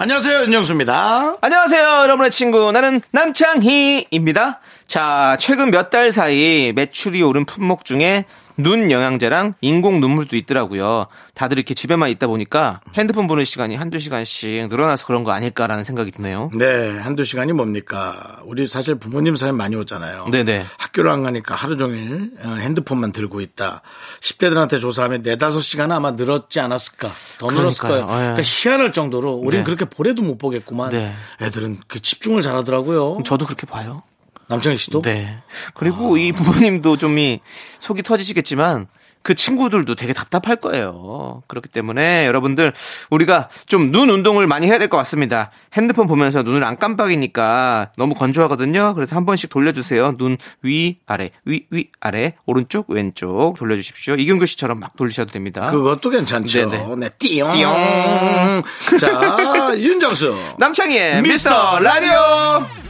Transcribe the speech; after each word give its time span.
안녕하세요, 0.00 0.42
윤정수입니다. 0.42 1.38
안녕하세요, 1.40 1.82
여러분의 2.02 2.30
친구. 2.30 2.70
나는 2.70 3.00
남창희입니다. 3.10 4.60
자, 4.86 5.36
최근 5.40 5.72
몇 5.72 5.90
달 5.90 6.12
사이 6.12 6.72
매출이 6.72 7.20
오른 7.22 7.44
품목 7.44 7.84
중에 7.84 8.24
눈 8.58 8.90
영양제랑 8.90 9.54
인공 9.60 10.00
눈물도 10.00 10.36
있더라고요. 10.36 11.06
다들 11.34 11.58
이렇게 11.58 11.74
집에만 11.74 12.10
있다 12.10 12.26
보니까 12.26 12.80
핸드폰 12.94 13.28
보는 13.28 13.44
시간이 13.44 13.76
한두 13.76 14.00
시간씩 14.00 14.66
늘어나서 14.68 15.06
그런 15.06 15.22
거 15.22 15.30
아닐까라는 15.30 15.84
생각이 15.84 16.10
드네요. 16.10 16.50
네, 16.54 16.98
한두 16.98 17.24
시간이 17.24 17.52
뭡니까? 17.52 18.40
우리 18.44 18.66
사실 18.66 18.96
부모님 18.96 19.36
사연 19.36 19.56
많이 19.56 19.76
오잖아요. 19.76 20.26
네네. 20.32 20.64
학교를 20.78 21.10
안 21.10 21.22
가니까 21.22 21.54
하루 21.54 21.76
종일 21.76 22.32
어, 22.44 22.48
핸드폰만 22.58 23.12
들고 23.12 23.40
있다. 23.40 23.82
10대들한테 24.20 24.80
조사하면 24.80 25.22
4, 25.22 25.36
5시간 25.36 25.92
아마 25.92 26.10
늘었지 26.10 26.58
않았을까? 26.58 27.10
더 27.38 27.46
늘었을 27.50 27.78
그러니까요. 27.80 28.06
거예요. 28.06 28.18
예. 28.18 28.22
그러니까 28.34 28.42
희한할 28.42 28.92
정도로 28.92 29.34
우리는 29.34 29.62
네. 29.62 29.64
그렇게 29.64 29.84
보래도 29.84 30.22
못 30.22 30.36
보겠구만. 30.36 30.90
네. 30.90 31.14
애들은 31.40 31.78
그 31.86 32.00
집중을 32.02 32.42
잘하더라고요. 32.42 33.22
저도 33.24 33.46
그렇게 33.46 33.66
봐요. 33.68 34.02
남창희 34.48 34.76
씨도? 34.78 35.02
네. 35.02 35.38
그리고 35.74 36.16
이 36.16 36.32
부모님도 36.32 36.96
좀 36.96 37.18
이 37.18 37.40
속이 37.78 38.02
터지시겠지만 38.02 38.86
그 39.22 39.34
친구들도 39.34 39.94
되게 39.96 40.12
답답할 40.12 40.56
거예요. 40.56 41.42
그렇기 41.48 41.68
때문에 41.68 42.24
여러분들 42.26 42.72
우리가 43.10 43.48
좀 43.66 43.90
눈 43.90 44.08
운동을 44.08 44.46
많이 44.46 44.66
해야 44.68 44.78
될 44.78 44.88
것 44.88 44.96
같습니다. 44.98 45.50
핸드폰 45.74 46.06
보면서 46.06 46.42
눈을 46.42 46.62
안 46.64 46.78
깜빡이니까 46.78 47.90
너무 47.98 48.14
건조하거든요. 48.14 48.94
그래서 48.94 49.16
한 49.16 49.26
번씩 49.26 49.50
돌려주세요. 49.50 50.16
눈 50.16 50.38
위 50.62 50.98
아래 51.06 51.30
위 51.44 51.64
위 51.70 51.88
아래 52.00 52.34
오른쪽 52.46 52.88
왼쪽 52.90 53.54
돌려주십시오. 53.58 54.14
이경규 54.14 54.46
씨처럼 54.46 54.78
막 54.80 54.96
돌리셔도 54.96 55.32
됩니다. 55.32 55.70
그것도 55.70 56.08
괜찮죠. 56.10 56.70
네네. 56.70 56.94
네, 56.96 57.10
띠용. 57.18 57.52
띠용. 57.52 58.62
자, 59.00 59.74
윤정수. 59.76 60.36
남창희의 60.58 61.22
미스터 61.22 61.50
미스터 61.50 61.78
라디오. 61.80 62.87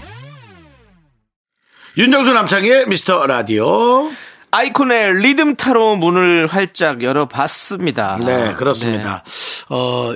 윤정수 1.99 2.33
남창희의 2.33 2.87
미스터 2.87 3.27
라디오. 3.27 4.09
아이콘의 4.53 5.15
리듬 5.17 5.57
타로 5.57 5.97
문을 5.97 6.47
활짝 6.47 7.03
열어봤습니다. 7.03 8.21
네, 8.25 8.53
그렇습니다. 8.55 9.25
어, 9.69 10.15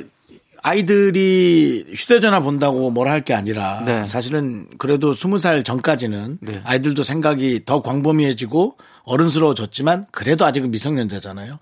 아이들이 0.63 1.85
휴대전화 1.93 2.39
본다고 2.39 2.93
뭘할게 2.93 3.35
아니라 3.35 3.83
네. 3.85 4.07
사실은 4.07 4.69
그래도 4.79 5.13
스무 5.13 5.39
살 5.39 5.65
전까지는 5.65 6.39
네. 6.41 6.61
아이들도 6.63 7.03
생각이 7.03 7.63
더 7.67 7.83
광범위해지고 7.83 8.77
어른스러워졌지만 9.03 10.05
그래도 10.13 10.45
아직은 10.45 10.71
미성년자잖아요. 10.71 11.59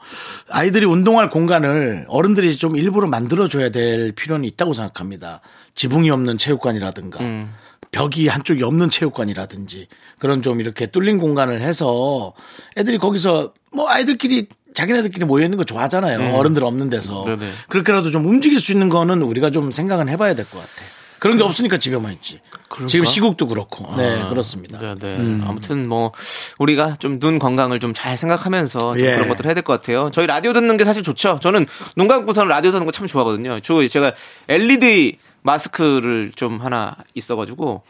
아이들이 0.50 0.84
운동할 0.84 1.30
공간을 1.30 2.04
어른들이 2.08 2.54
좀 2.58 2.76
일부러 2.76 3.08
만들어줘야 3.08 3.70
될 3.70 4.12
필요는 4.12 4.44
있다고 4.44 4.74
생각합니다. 4.74 5.40
지붕이 5.74 6.10
없는 6.10 6.36
체육관이라든가 6.36 7.20
음. 7.20 7.54
벽이 7.92 8.28
한쪽이 8.28 8.62
없는 8.62 8.90
체육관이라든지 8.90 9.88
그런 10.18 10.42
좀 10.42 10.60
이렇게 10.60 10.86
뚫린 10.86 11.18
공간을 11.18 11.60
해서 11.60 12.32
애들이 12.76 12.98
거기서 12.98 13.52
뭐 13.72 13.88
아이들끼리 13.88 14.46
자기네들끼리 14.74 15.24
모여 15.24 15.44
있는 15.44 15.58
거 15.58 15.64
좋아하잖아요. 15.64 16.34
어른들 16.36 16.62
없는 16.62 16.90
데서. 16.90 17.24
음. 17.24 17.36
네네. 17.38 17.52
그렇게라도 17.68 18.10
좀 18.12 18.24
움직일 18.26 18.60
수 18.60 18.70
있는 18.72 18.88
거는 18.88 19.22
우리가 19.22 19.50
좀 19.50 19.70
생각은 19.72 20.08
해봐야 20.08 20.34
될 20.34 20.44
것 20.46 20.58
같아. 20.60 20.70
그런 21.18 21.36
게 21.36 21.42
없으니까 21.42 21.76
집에만 21.76 22.12
있지. 22.14 22.40
지금 22.86 23.04
시국도 23.04 23.46
그렇고. 23.48 23.94
네, 23.96 24.24
그렇습니다. 24.30 24.78
네, 24.78 24.94
네. 24.94 25.16
음. 25.18 25.44
아무튼 25.46 25.86
뭐 25.86 26.12
우리가 26.58 26.96
좀 26.98 27.18
눈 27.18 27.38
건강을 27.38 27.78
좀 27.80 27.92
잘 27.92 28.16
생각하면서 28.16 28.78
좀 28.96 29.00
예. 29.04 29.16
그런 29.16 29.28
것들 29.28 29.44
해야 29.44 29.52
될 29.52 29.62
것 29.62 29.74
같아요. 29.78 30.10
저희 30.14 30.26
라디오 30.26 30.54
듣는 30.54 30.76
게 30.78 30.84
사실 30.84 31.02
좋죠. 31.02 31.38
저는 31.42 31.66
눈 31.96 32.08
감고서는 32.08 32.48
라디오 32.48 32.70
듣는 32.70 32.86
거 32.86 32.92
참 32.92 33.06
좋아하거든요. 33.06 33.60
저 33.60 33.86
제가 33.86 34.14
LED 34.48 35.18
마스크를 35.42 36.32
좀 36.34 36.60
하나 36.60 36.96
있어가지고 37.14 37.82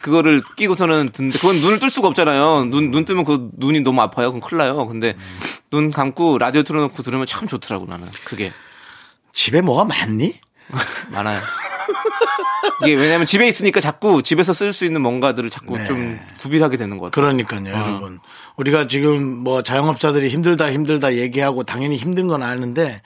그거를 0.00 0.42
끼고서는 0.56 1.10
듣는데 1.12 1.38
그건 1.38 1.56
눈을 1.56 1.78
뜰 1.78 1.88
수가 1.88 2.08
없잖아요. 2.08 2.66
눈, 2.66 2.90
눈 2.90 3.04
뜨면 3.04 3.24
그 3.24 3.50
눈이 3.56 3.80
너무 3.80 4.02
아파요. 4.02 4.30
그럼 4.32 4.40
큰일 4.40 4.58
나요. 4.58 4.86
근데 4.86 5.16
눈 5.70 5.90
감고 5.90 6.38
라디오 6.38 6.62
틀어놓고 6.62 7.02
들으면 7.02 7.26
참 7.26 7.48
좋더라고 7.48 7.86
나는. 7.86 8.08
그게 8.24 8.52
집에 9.32 9.60
뭐가 9.62 9.84
많니? 9.84 10.38
많아요. 11.10 11.40
이게 12.82 12.94
왜냐면 12.94 13.26
집에 13.26 13.46
있으니까 13.46 13.80
자꾸 13.80 14.22
집에서 14.22 14.52
쓸 14.52 14.72
수 14.72 14.84
있는 14.84 15.00
뭔가들을 15.00 15.48
자꾸 15.50 15.76
네. 15.76 15.84
좀 15.84 16.18
구비하게 16.40 16.76
되는 16.76 16.98
것 16.98 17.10
같아요. 17.10 17.24
그러니까요, 17.24 17.74
여러분. 17.74 18.20
우리가 18.56 18.86
지금 18.86 19.22
뭐 19.38 19.62
자영업자들이 19.62 20.28
힘들다 20.28 20.70
힘들다 20.72 21.14
얘기하고 21.14 21.62
당연히 21.64 21.96
힘든 21.96 22.26
건 22.28 22.42
아는데 22.42 23.02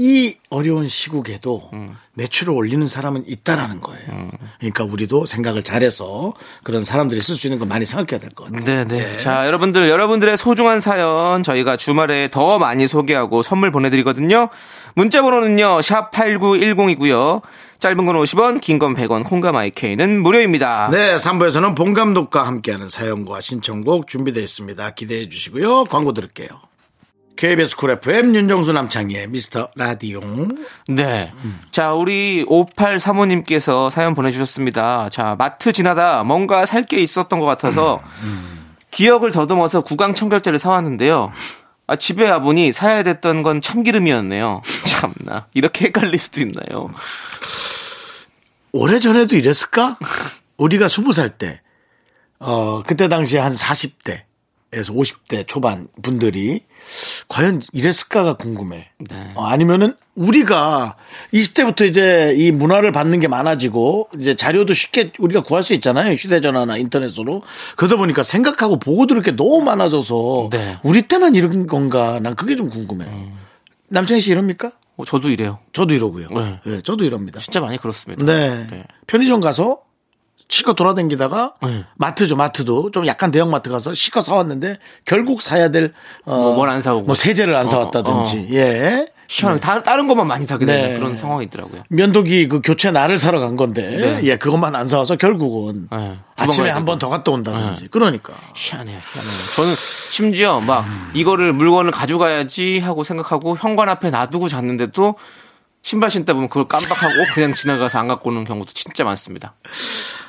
이 0.00 0.36
어려운 0.48 0.88
시국에도 0.88 1.70
음. 1.72 1.96
매출을 2.14 2.54
올리는 2.54 2.86
사람은 2.86 3.24
있다라는 3.26 3.80
거예요. 3.80 4.30
그러니까 4.58 4.84
우리도 4.84 5.26
생각을 5.26 5.62
잘해서 5.64 6.34
그런 6.62 6.84
사람들이 6.84 7.20
쓸 7.20 7.34
수 7.34 7.48
있는 7.48 7.58
거 7.58 7.66
많이 7.66 7.84
생각해야 7.84 8.20
될 8.20 8.30
것 8.30 8.44
같아요. 8.52 8.64
네네. 8.86 9.16
자, 9.18 9.46
여러분들, 9.46 9.88
여러분들의 9.88 10.36
소중한 10.38 10.80
사연 10.80 11.42
저희가 11.42 11.76
주말에 11.76 12.28
더 12.30 12.58
많이 12.60 12.86
소개하고 12.86 13.42
선물 13.42 13.70
보내드리거든요. 13.72 14.48
문자 14.94 15.20
번호는요, 15.22 15.78
샵8910이고요. 15.80 17.42
짧은 17.80 18.04
건 18.06 18.16
50원, 18.16 18.60
긴 18.60 18.78
건 18.78 18.94
100원, 18.94 19.24
콩과 19.24 19.49
my 19.49 19.56
K는 19.56 20.22
무료입니다. 20.22 20.90
네, 20.92 21.16
3부에서는 21.16 21.76
본 21.76 21.94
감독과 21.94 22.46
함께하는 22.46 22.88
사연과 22.88 23.40
신청곡 23.40 24.06
준비되어 24.06 24.42
있습니다. 24.42 24.90
기대해 24.90 25.28
주시고요. 25.28 25.84
광고 25.84 26.12
들을게요. 26.12 26.48
KBS 27.38 27.76
Cool 27.76 27.90
FM 27.92 28.34
윤정수 28.34 28.72
남창희의 28.72 29.28
미스터 29.28 29.68
라디오. 29.76 30.20
네. 30.88 31.30
자, 31.70 31.92
우리 31.92 32.44
5835님께서 32.44 33.90
사연 33.90 34.14
보내주셨습니다. 34.16 35.08
자, 35.08 35.36
마트 35.38 35.72
지나다 35.72 36.24
뭔가 36.24 36.66
살 36.66 36.84
게 36.88 36.96
있었던 36.96 37.38
것 37.38 37.46
같아서 37.46 38.02
기억을 38.90 39.30
더듬어서 39.30 39.82
구강 39.82 40.14
청결제를 40.14 40.58
사왔는데요. 40.58 41.30
아, 41.86 41.94
집에 41.94 42.28
와보니 42.28 42.72
사야 42.72 43.04
됐던 43.04 43.44
건 43.44 43.60
참기름이었네요. 43.60 44.60
참나. 44.84 45.46
이렇게 45.54 45.86
헷갈릴 45.86 46.18
수도 46.18 46.40
있나요? 46.40 46.88
오래전에도 48.72 49.36
이랬을까? 49.36 49.96
우리가 50.56 50.88
스무 50.88 51.12
살 51.12 51.28
때, 51.30 51.60
어, 52.40 52.82
그때 52.84 53.06
당시에 53.08 53.38
한 53.38 53.52
40대 53.52 54.22
에서 54.74 54.92
50대 54.92 55.46
초반 55.46 55.86
분들이 56.02 56.60
과연 57.28 57.62
이랬을까가 57.72 58.34
궁금해. 58.34 58.90
네. 58.98 59.32
어, 59.34 59.44
아니면은 59.46 59.94
우리가 60.14 60.96
20대부터 61.32 61.88
이제 61.88 62.34
이 62.36 62.52
문화를 62.52 62.92
받는 62.92 63.20
게 63.20 63.28
많아지고 63.28 64.10
이제 64.20 64.34
자료도 64.34 64.74
쉽게 64.74 65.12
우리가 65.18 65.42
구할 65.42 65.62
수 65.62 65.72
있잖아요. 65.72 66.12
휴대전화나 66.12 66.76
인터넷으로. 66.76 67.42
그러다 67.76 67.96
보니까 67.96 68.22
생각하고 68.22 68.78
보고 68.78 69.06
들을 69.06 69.22
게 69.22 69.34
너무 69.34 69.62
많아져서 69.62 70.50
네. 70.52 70.78
우리 70.82 71.00
때만 71.00 71.34
이런 71.34 71.66
건가? 71.66 72.20
난 72.20 72.34
그게 72.34 72.54
좀 72.54 72.68
궁금해. 72.68 73.06
남창희 73.88 74.20
씨 74.20 74.32
이럽니까? 74.32 74.72
어, 74.98 75.04
저도 75.06 75.30
이래요. 75.30 75.60
저도 75.72 75.94
이러고요. 75.94 76.28
네. 76.28 76.60
네, 76.66 76.80
저도 76.82 77.04
이럽니다. 77.04 77.40
진짜 77.40 77.60
많이 77.60 77.78
그렇습니다. 77.78 78.22
네. 78.22 78.66
편의점 79.06 79.40
가서 79.40 79.78
실컷 80.48 80.74
돌아다니다가 80.74 81.54
네. 81.62 81.84
마트죠 81.96 82.36
마트도 82.36 82.90
좀 82.90 83.06
약간 83.06 83.30
대형 83.30 83.50
마트 83.50 83.70
가서 83.70 83.92
실컷 83.94 84.22
사왔는데 84.22 84.78
결국 85.04 85.42
사야 85.42 85.70
될 85.70 85.92
어, 86.24 86.34
뭐, 86.36 86.54
뭘안 86.54 86.80
사오고. 86.80 87.06
뭐 87.06 87.14
세제를 87.14 87.54
안 87.54 87.64
어, 87.66 87.68
사왔다든지 87.68 88.48
예 88.52 89.06
시원하게 89.30 89.60
다, 89.60 89.82
다른 89.82 90.08
것만 90.08 90.26
많이 90.26 90.46
사게 90.46 90.64
되는 90.64 90.88
네. 90.94 90.98
그런 90.98 91.14
상황이 91.14 91.44
있더라고요. 91.44 91.82
면도기 91.90 92.48
그 92.48 92.62
교체 92.64 92.90
날을 92.90 93.18
사러 93.18 93.40
간 93.40 93.56
건데 93.56 93.82
네. 93.82 94.20
예 94.24 94.36
그것만 94.36 94.74
안 94.74 94.88
사와서 94.88 95.16
결국은 95.16 95.86
네. 95.90 96.18
아침에 96.36 96.70
한 96.70 96.86
번 96.86 96.98
더 96.98 97.10
갔다 97.10 97.30
온다든지 97.30 97.88
그러니까 97.90 98.32
희한해요. 98.54 98.96
희한해요. 98.96 99.38
저는 99.56 99.74
심지어 100.10 100.60
막 100.60 100.86
이거를 101.12 101.52
물건을 101.52 101.90
가져가야지 101.90 102.78
하고 102.78 103.04
생각하고 103.04 103.58
현관 103.58 103.90
앞에 103.90 104.08
놔두고 104.08 104.48
잤는데도 104.48 105.14
신발 105.88 106.10
신다 106.10 106.34
보면 106.34 106.50
그걸 106.50 106.68
깜빡하고 106.68 107.14
그냥 107.34 107.54
지나가서 107.54 107.98
안 107.98 108.08
갖고 108.08 108.28
오는 108.28 108.44
경우도 108.44 108.72
진짜 108.74 109.04
많습니다. 109.04 109.54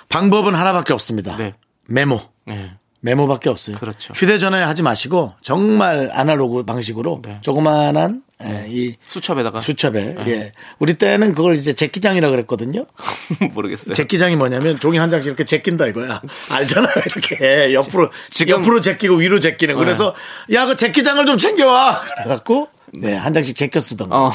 방법은 0.08 0.56
하나밖에 0.56 0.94
없습니다. 0.94 1.36
네. 1.36 1.54
메모 1.86 2.22
네. 2.48 2.72
메모밖에 3.02 3.50
없어요. 3.50 3.76
그렇죠. 3.78 4.14
휴대전화에 4.14 4.64
하지 4.64 4.84
마시고 4.84 5.34
정말 5.42 6.10
아날로그 6.14 6.64
방식으로 6.64 7.22
네. 7.26 7.40
조그만한 7.42 8.24
예, 8.42 8.66
이 8.70 8.96
수첩에다가 9.06 9.60
수첩에. 9.60 9.92
네. 10.14 10.28
예. 10.28 10.52
우리 10.80 10.94
때는 10.94 11.34
그걸 11.34 11.58
이제 11.58 11.74
제끼장이라 11.74 12.30
그랬거든요. 12.30 12.86
모르겠어요. 13.52 13.94
제끼장이 13.96 14.38
뭐냐면 14.38 14.80
종이 14.80 14.98
한 14.98 15.10
장씩 15.12 15.28
이렇게 15.28 15.44
제낀다 15.44 15.88
이거야. 15.88 16.22
알잖아요. 16.52 16.94
이렇게 17.06 17.74
옆으로 17.74 18.10
지금- 18.30 18.52
옆으로 18.60 18.80
제끼고 18.80 19.16
위로 19.16 19.42
제끼는. 19.42 19.76
그래서 19.78 20.16
야 20.54 20.66
그 20.68 20.78
제끼장을 20.78 21.26
좀 21.26 21.38
챙겨와. 21.38 22.00
그래갖고 22.24 22.70
네 22.94 23.16
한 23.16 23.34
장씩 23.34 23.56
제껴 23.56 23.80
쓰던 23.80 24.10
거. 24.10 24.28
어, 24.28 24.32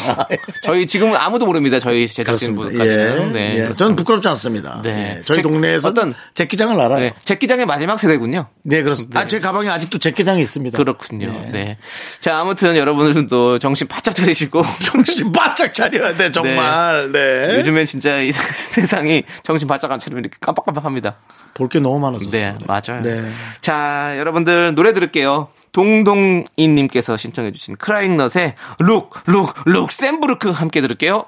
저희 0.62 0.86
지금은 0.86 1.16
아무도 1.16 1.46
모릅니다. 1.46 1.78
저희 1.78 2.06
제작진 2.06 2.54
그렇습니다. 2.56 2.84
분까지는. 2.84 3.28
예. 3.28 3.32
네, 3.32 3.68
예. 3.68 3.72
저는 3.72 3.96
부끄럽지 3.96 4.28
않습니다. 4.28 4.80
네. 4.82 5.16
예. 5.18 5.22
저희 5.24 5.36
제- 5.38 5.42
동네에서 5.42 5.88
어떤- 5.88 6.14
제끼장을 6.34 6.78
알아요. 6.80 7.00
네, 7.00 7.14
제기장의 7.24 7.66
마지막 7.66 7.98
세대군요. 7.98 8.46
네, 8.64 8.82
그렇습니다. 8.82 9.20
아, 9.20 9.26
제 9.26 9.40
가방에 9.40 9.68
아직도 9.68 9.98
제끼장이 9.98 10.40
있습니다. 10.42 10.76
그렇군요. 10.78 11.32
네. 11.52 11.76
자, 12.20 12.38
아무튼 12.40 12.76
여러분들도 12.76 13.58
정신 13.58 13.86
바짝 13.88 14.14
차리시고 14.14 14.62
정신 14.84 15.32
바짝 15.32 15.72
차려야 15.74 16.16
돼, 16.16 16.30
정말. 16.32 17.10
네. 17.12 17.56
요즘엔 17.58 17.86
진짜 17.86 18.18
이 18.18 18.30
세상이 18.32 19.24
정신 19.42 19.66
바짝 19.68 19.90
안 19.92 19.98
차리면 19.98 20.24
이렇게 20.24 20.36
깜빡깜빡합니다. 20.40 21.16
볼 21.54 21.68
게 21.68 21.80
너무 21.80 21.98
많아서. 21.98 22.30
네, 22.30 22.56
맞아요. 22.66 23.02
네. 23.02 23.24
자, 23.60 24.14
여러분들 24.18 24.74
노래 24.74 24.92
들을게요. 24.92 25.48
동동이님께서 25.74 27.18
신청해주신 27.18 27.76
크라잉넛의 27.76 28.54
룩, 28.78 29.10
룩, 29.26 29.52
룩셈부르크 29.66 30.50
함께 30.50 30.80
들을게요. 30.80 31.26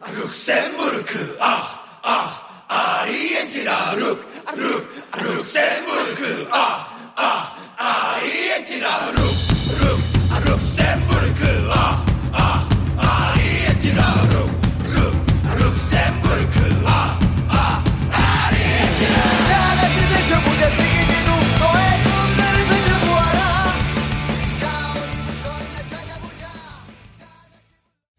다 0.00 0.10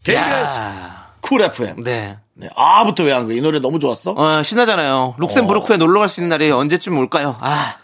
KBS 0.05 0.59
야, 0.59 1.07
Cool 1.21 1.41
FM. 1.41 1.83
네. 1.83 2.17
네. 2.35 2.49
아부터 2.55 3.03
왜 3.03 3.11
한 3.13 3.25
거야? 3.25 3.35
이 3.37 3.41
노래 3.41 3.59
너무 3.59 3.79
좋았어? 3.79 4.11
어, 4.11 4.43
신나잖아요. 4.43 5.15
룩셈부르크에 5.17 5.77
놀러 5.77 5.99
갈 6.01 6.09
수 6.09 6.19
있는 6.21 6.29
날이 6.29 6.51
언제쯤 6.51 6.97
올까요? 6.97 7.35
아. 7.39 7.75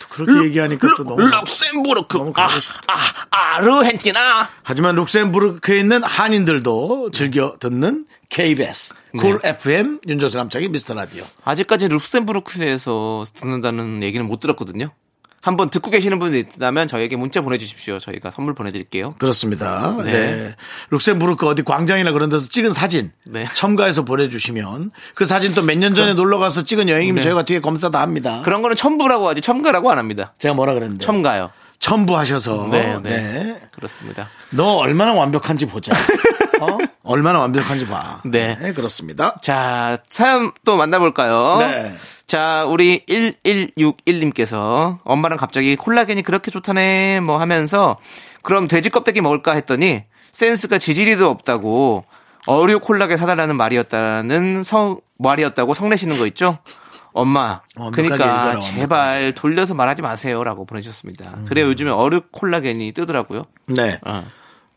또 0.00 0.06
그렇게 0.08 0.46
얘기하니까 0.46 0.86
또 0.96 1.02
너무. 1.04 1.20
룩셈부르크. 1.26 2.16
너무 2.16 2.30
아, 2.36 2.46
가고 2.46 2.60
싶다. 2.60 2.80
아, 3.30 3.56
아르헨티나. 3.56 4.48
하지만 4.62 4.94
룩셈부르크에 4.94 5.80
있는 5.80 6.04
한인들도 6.04 7.10
즐겨 7.12 7.56
듣는 7.58 8.04
KBS 8.28 8.94
Cool 9.18 9.40
FM 9.42 9.98
윤정수 10.06 10.36
남창희 10.36 10.68
미스터 10.68 10.94
라디오. 10.94 11.24
아직까지 11.44 11.88
룩셈부르크에서 11.88 13.24
듣는다는 13.34 14.02
얘기는 14.04 14.24
못 14.24 14.38
들었거든요. 14.38 14.90
한번 15.48 15.70
듣고 15.70 15.90
계시는 15.90 16.18
분이 16.20 16.38
있다면 16.38 16.86
저에게 16.86 17.16
문자 17.16 17.40
보내주십시오. 17.40 17.98
저희가 17.98 18.30
선물 18.30 18.54
보내드릴게요. 18.54 19.14
그렇습니다. 19.18 19.94
네. 20.04 20.12
네. 20.12 20.54
룩셈부르크 20.90 21.46
어디 21.48 21.62
광장이나 21.62 22.12
그런 22.12 22.30
데서 22.30 22.46
찍은 22.48 22.72
사진 22.72 23.10
네. 23.24 23.46
첨가해서 23.54 24.04
보내주시면 24.04 24.90
그 25.14 25.24
사진 25.24 25.54
또 25.54 25.62
몇 25.62 25.76
년 25.78 25.94
전에 25.94 26.14
놀러 26.14 26.38
가서 26.38 26.62
찍은 26.62 26.88
여행이면 26.88 27.16
네. 27.16 27.22
저희가 27.22 27.44
뒤에 27.44 27.60
검사 27.60 27.90
다 27.90 28.00
합니다. 28.00 28.42
그런 28.44 28.62
거는 28.62 28.76
첨부라고 28.76 29.28
하지 29.28 29.40
첨가라고 29.40 29.90
안 29.90 29.98
합니다. 29.98 30.34
제가 30.38 30.54
뭐라 30.54 30.74
그랬는데 30.74 31.04
첨가요. 31.04 31.50
첨부하셔서 31.80 32.68
네, 32.72 32.98
네. 33.02 33.10
네. 33.10 33.60
그렇습니다. 33.72 34.28
너 34.50 34.76
얼마나 34.76 35.12
완벽한지 35.14 35.66
보자. 35.66 35.92
어? 36.60 36.78
얼마나 37.02 37.40
완벽한지 37.40 37.86
봐. 37.86 38.20
네. 38.24 38.56
그렇습니다. 38.74 39.38
자, 39.42 39.98
사연 40.08 40.52
또 40.64 40.76
만나볼까요? 40.76 41.56
네. 41.60 41.94
자, 42.26 42.64
우리 42.66 43.04
1161님께서 43.06 44.98
엄마랑 45.04 45.38
갑자기 45.38 45.76
콜라겐이 45.76 46.22
그렇게 46.22 46.50
좋다네 46.50 47.20
뭐 47.20 47.38
하면서 47.38 47.96
그럼 48.42 48.68
돼지 48.68 48.90
껍데기 48.90 49.20
먹을까 49.20 49.52
했더니 49.52 50.04
센스가 50.32 50.78
지지리도 50.78 51.28
없다고 51.28 52.04
어류 52.46 52.80
콜라겐 52.80 53.16
사달라는 53.16 53.56
말이었다는 53.56 54.62
성, 54.62 55.00
말이었다고 55.18 55.74
성내시는 55.74 56.18
거 56.18 56.26
있죠? 56.28 56.58
엄마, 57.12 57.62
완벽하게 57.76 58.08
그러니까 58.08 58.60
제발 58.60 59.34
돌려서 59.34 59.74
말하지 59.74 60.02
마세요라고 60.02 60.66
보내주셨습니다. 60.66 61.34
음. 61.36 61.46
그래요, 61.48 61.66
요즘에 61.66 61.90
어류 61.90 62.22
콜라겐이 62.30 62.92
뜨더라고요. 62.92 63.46
네. 63.66 63.98
어. 64.06 64.26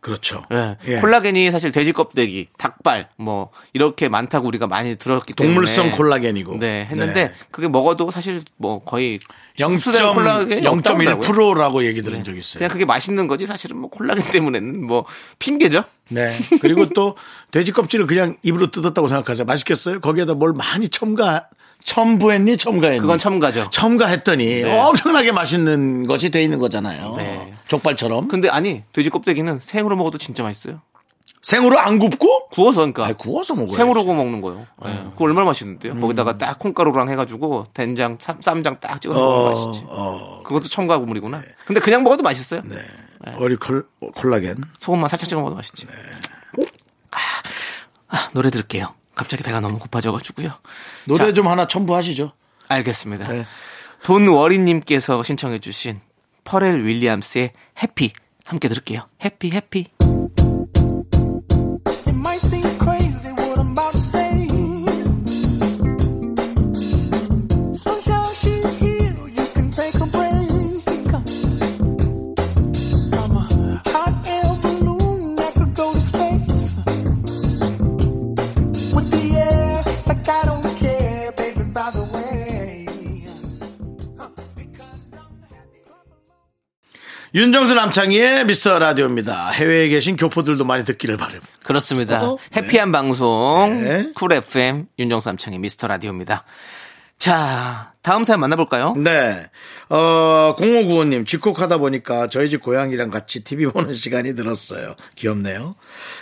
그렇죠. 0.02 0.44
예. 0.52 0.78
예. 0.88 1.00
콜라겐이 1.00 1.52
사실 1.52 1.72
돼지 1.72 1.94
껍데기, 1.94 2.48
닭발 2.58 3.10
뭐 3.18 3.52
이렇게 3.72 4.10
많다고 4.10 4.48
우리가 4.48 4.66
많이 4.66 4.96
들었기 4.96 5.34
때문에 5.34 5.54
동물성 5.54 5.92
콜라겐이고. 5.92 6.58
네, 6.58 6.88
했는데 6.90 7.28
네. 7.28 7.34
그게 7.52 7.68
먹어도 7.68 8.10
사실 8.10 8.42
뭐 8.58 8.84
거의 8.84 9.20
흡수되는 9.60 10.14
콜라겐이 10.14 10.66
없다고 10.66 11.00
하더라고요. 11.02 11.22
0.1%라고 11.22 11.86
얘기 11.86 12.02
들은 12.02 12.24
적이 12.24 12.40
있어요. 12.40 12.60
그냥 12.60 12.72
그게 12.72 12.86
맛있는 12.86 13.28
거지 13.28 13.46
사실은 13.46 13.78
뭐 13.78 13.92
콜라겐 13.92 14.26
때문에는 14.32 14.84
뭐 14.84 15.06
핑계죠. 15.38 15.84
네. 16.10 16.36
그리고 16.62 16.90
또 16.90 17.16
돼지 17.52 17.72
껍질을 17.72 18.08
그냥 18.08 18.38
입으로 18.42 18.72
뜯었다고 18.72 19.08
생각하세요. 19.08 19.46
맛있겠어요? 19.46 20.00
거기에다 20.02 20.34
뭘 20.34 20.54
많이 20.54 20.90
첨가, 20.90 21.48
첨부했니? 21.84 22.58
첨가했니? 22.58 23.00
그건 23.02 23.18
첨가죠. 23.18 23.70
첨가했더니 23.70 24.46
네. 24.64 24.80
엄청나게 24.80 25.32
맛있는 25.32 26.08
것이 26.08 26.30
돼 26.30 26.42
있는 26.44 26.60
거잖아요. 26.60 27.16
네. 27.18 27.54
족발처럼. 27.68 28.28
근데 28.28 28.50
아니 28.50 28.84
돼지 28.94 29.10
껍데기는 29.10 29.60
생으로 29.60 29.96
먹어도 29.96 30.18
진짜 30.18 30.44
맛있어요. 30.44 30.82
생으로 31.42 31.80
안 31.80 31.98
굽고? 31.98 32.50
구워서 32.50 32.82
그러니까 32.82 33.06
아니, 33.06 33.18
구워서 33.18 33.56
먹어요. 33.56 33.76
생으로 33.76 34.04
구워 34.04 34.16
먹는 34.16 34.42
거예요. 34.42 34.68
예. 34.86 34.90
그거 35.14 35.26
얼마나 35.26 35.46
맛있는데요. 35.48 36.00
거기다가 36.00 36.38
딱 36.38 36.60
콩가루랑 36.60 37.10
해가지고 37.10 37.66
된장, 37.74 38.18
쌈- 38.20 38.40
쌈장 38.42 38.80
딱 38.80 39.02
찍어서 39.02 39.20
먹으면 39.20 39.42
어, 39.42 39.50
맛있지. 39.68 39.86
어, 39.90 40.42
그것도 40.44 40.68
첨가 40.68 41.00
국물이구나. 41.00 41.42
근데 41.66 41.80
그냥 41.82 42.04
먹어도 42.04 42.22
맛있어요. 42.22 42.62
네. 42.66 42.76
어리 43.38 43.56
콜, 43.56 43.88
콜라겐. 44.16 44.58
소금만 44.80 45.10
살짝 45.10 45.28
찍어 45.30 45.42
먹어도 45.42 45.56
맛있지. 45.56 45.88
아, 47.12 47.18
아, 48.10 48.30
노래 48.34 48.52
들을게요. 48.52 48.94
갑자기 49.22 49.44
배가 49.44 49.60
너무 49.60 49.78
고파져가지고요. 49.78 50.52
노래 51.06 51.26
자. 51.26 51.34
좀 51.34 51.48
하나 51.48 51.68
첨부하시죠. 51.68 52.32
알겠습니다. 52.68 53.28
네. 53.28 53.46
돈워리님께서 54.04 55.22
신청해주신 55.22 56.00
퍼렐 56.44 56.84
윌리엄스의 56.84 57.52
해피 57.84 58.14
함께 58.46 58.68
들을게요. 58.68 59.08
해피 59.24 59.52
해피. 59.52 60.01
윤정수 87.34 87.74
남창희의 87.74 88.46
미스터 88.46 88.78
라디오입니다. 88.78 89.52
해외에 89.52 89.88
계신 89.88 90.18
교포들도 90.18 90.66
많이 90.66 90.84
듣기를 90.84 91.16
바랍니다. 91.16 91.48
그렇습니다. 91.64 92.24
어? 92.26 92.38
happy한 92.56 92.92
방송 92.92 93.82
네. 93.84 94.12
쿨 94.16 94.34
FM 94.34 94.88
윤정수 95.00 95.30
남창희의 95.30 95.60
미스터 95.60 95.88
라디오입니다. 95.88 96.44
자 97.18 97.94
다음 98.02 98.26
사연 98.26 98.42
만나볼까요? 98.42 98.96
네. 98.98 99.50
어, 99.90 100.56
0595님, 100.58 101.26
집콕하다 101.26 101.78
보니까 101.78 102.28
저희 102.28 102.50
집 102.50 102.62
고양이랑 102.62 103.12
같이 103.12 103.44
TV 103.44 103.68
보는 103.68 103.94
시간이 103.96 104.36
늘었어요. 104.36 104.96
귀엽네요. 105.16 105.76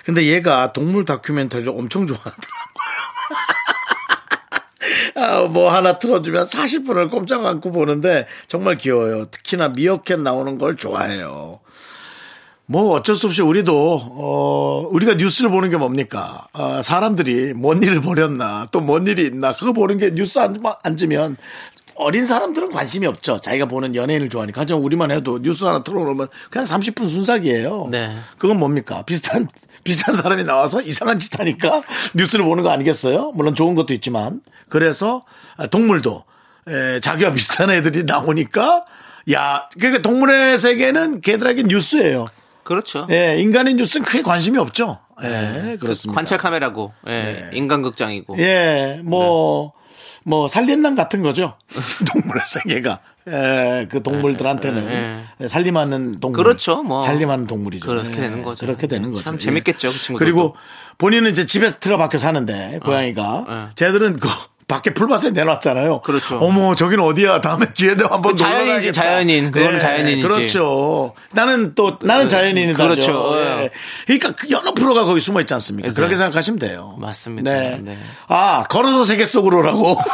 근데 0.05 0.25
얘가 0.25 0.73
동물 0.73 1.05
다큐멘터리를 1.05 1.71
엄청 1.71 2.05
좋아하더라고요. 2.05 2.68
아, 5.15 5.41
뭐 5.41 5.71
하나 5.73 5.99
틀어주면 5.99 6.47
40분을 6.47 7.09
꼼짝 7.11 7.45
않고 7.45 7.71
보는데 7.71 8.25
정말 8.47 8.77
귀여워요. 8.77 9.25
특히나 9.25 9.69
미어캣 9.69 10.19
나오는 10.21 10.57
걸 10.57 10.75
좋아해요. 10.75 11.59
뭐 12.65 12.91
어쩔 12.93 13.15
수 13.15 13.25
없이 13.25 13.41
우리도 13.41 13.73
어 13.73 14.87
우리가 14.91 15.15
뉴스를 15.15 15.49
보는 15.49 15.71
게 15.71 15.77
뭡니까? 15.77 16.47
어, 16.53 16.81
사람들이 16.83 17.53
뭔 17.53 17.81
일을 17.81 17.99
벌였나 18.01 18.67
또 18.71 18.81
뭔 18.81 19.07
일이 19.07 19.23
있나 19.25 19.53
그거 19.55 19.73
보는 19.73 19.97
게 19.97 20.11
뉴스 20.13 20.37
안, 20.37 20.61
앉으면 20.83 21.35
어린 21.95 22.25
사람들은 22.27 22.69
관심이 22.71 23.07
없죠. 23.07 23.39
자기가 23.41 23.65
보는 23.65 23.95
연예인을 23.95 24.29
좋아하니까. 24.29 24.61
하지만 24.61 24.83
우리만 24.83 25.09
해도 25.11 25.39
뉴스 25.41 25.63
하나 25.65 25.83
틀어놓으면 25.83 26.27
그냥 26.51 26.65
30분 26.65 27.09
순삭이에요. 27.09 27.87
네. 27.91 28.15
그건 28.37 28.59
뭡니까? 28.59 29.01
비슷한 29.01 29.47
비슷한 29.83 30.15
사람이 30.15 30.43
나와서 30.43 30.81
이상한 30.81 31.19
짓 31.19 31.39
하니까 31.39 31.83
뉴스를 32.15 32.45
보는 32.45 32.63
거 32.63 32.69
아니겠어요? 32.69 33.31
물론 33.36 33.55
좋은 33.55 33.75
것도 33.75 33.93
있지만 33.93 34.41
그래서 34.69 35.25
동물도 35.71 36.24
에, 36.67 37.00
자기와 37.00 37.33
비슷한 37.33 37.69
애들이 37.71 38.03
나오니까 38.03 38.86
야 39.31 39.69
그러니까 39.77 40.01
동물의 40.01 40.59
세계는 40.59 41.21
걔들에게 41.21 41.63
뉴스예요. 41.63 42.27
그렇죠. 42.63 43.07
예, 43.09 43.38
인간의 43.39 43.74
뉴스는 43.75 44.05
크게 44.05 44.21
관심이 44.21 44.57
없죠. 44.59 45.00
예, 45.24 45.77
그렇습니다. 45.79 46.15
관찰 46.15 46.38
카메라고, 46.38 46.93
예, 47.07 47.50
인간극장이고. 47.53 48.38
예, 48.39 49.01
뭐, 49.03 49.74
뭐, 50.24 50.48
살린남 50.48 50.95
같은 50.95 51.21
거죠. 51.21 51.55
동물 52.13 52.39
세계가. 52.45 53.00
예, 53.31 53.88
그 53.89 54.01
동물들한테는 54.01 55.24
살림하는 55.48 56.19
동물. 56.19 56.43
그렇죠, 56.43 56.83
뭐. 56.83 57.03
살림하는 57.03 57.48
동물이죠. 57.48 57.88
그렇게 57.88 58.09
예, 58.09 58.21
되는 58.21 58.43
거죠. 58.43 58.65
그렇게 58.65 58.88
되는 58.88 59.12
거죠. 59.12 59.24
참 59.24 59.36
예. 59.36 59.39
재밌겠죠, 59.39 59.91
그 59.91 59.98
친구들도. 59.98 60.17
그리고 60.17 60.55
본인은 60.98 61.31
이제 61.31 61.45
집에 61.45 61.77
틀어박혀 61.77 62.17
사는데, 62.17 62.79
고양이가. 62.83 63.45
예. 63.50 63.75
쟤들은 63.75 64.17
그, 64.17 64.27
밖에 64.69 64.93
풀밭에 64.93 65.31
내놨잖아요. 65.31 66.01
그렇죠. 66.01 66.38
어머, 66.38 66.75
저기는 66.75 67.03
어디야? 67.03 67.41
다음에 67.41 67.65
기회 67.74 67.95
되면 67.95 68.13
한번 68.13 68.36
그 68.36 68.43
놀러 68.43 68.55
가야겠다. 68.55 69.01
자연인. 69.01 69.50
그거는 69.50 69.79
자연인이지. 69.79 70.21
그렇죠. 70.21 71.13
나는 71.31 71.74
또, 71.74 71.98
나는 72.03 72.29
자연인이다. 72.29 72.77
그렇죠. 72.77 73.33
예. 73.39 73.69
그러니까 74.05 74.31
그 74.33 74.50
여러 74.51 74.71
프로가 74.74 75.05
거기 75.05 75.19
숨어 75.19 75.41
있지 75.41 75.53
않습니까? 75.55 75.89
네. 75.89 75.93
그렇게 75.95 76.15
생각하시면 76.15 76.59
돼요. 76.59 76.95
맞습니다. 77.00 77.51
네. 77.51 77.79
네. 77.81 77.98
아, 78.27 78.63
걸어서 78.69 79.03
세계 79.05 79.25
속으로라고. 79.25 79.98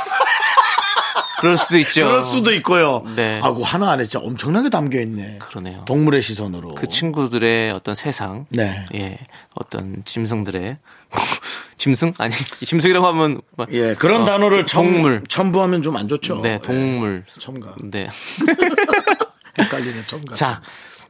그럴 1.40 1.58
수도 1.58 1.78
있죠. 1.80 2.06
그럴 2.06 2.22
수도 2.22 2.54
있고요. 2.54 3.04
네. 3.16 3.40
아고 3.44 3.64
하나 3.64 3.92
안에 3.92 4.04
진짜 4.04 4.20
엄청나게 4.20 4.70
담겨 4.70 5.00
있네. 5.02 5.40
그러네요. 5.40 5.84
동물의 5.86 6.22
시선으로. 6.22 6.76
그 6.76 6.88
친구들의 6.88 7.72
어떤 7.72 7.94
세상, 7.96 8.46
네. 8.50 8.86
예, 8.96 9.20
어떤 9.54 10.02
짐승들의 10.06 10.78
짐승 11.78 12.14
아니 12.18 12.34
짐승이라고 12.64 13.06
하면 13.08 13.42
막- 13.58 13.72
예, 13.74 13.96
그런 13.96 14.22
어, 14.22 14.26
단어를 14.26 14.66
첨, 14.66 14.86
동물, 14.86 15.24
첨부하면 15.28 15.82
좀 15.82 15.96
안 15.98 16.08
좋죠. 16.08 16.40
네, 16.42 16.60
동물, 16.62 17.24
예, 17.28 17.40
첨가. 17.40 17.76
네. 17.84 18.08
헷갈리는 19.60 20.08
첨가. 20.08 20.34
자, 20.36 20.62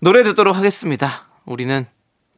노래 0.02 0.24
듣도록 0.24 0.56
하겠습니다. 0.56 1.28
우리는 1.46 1.86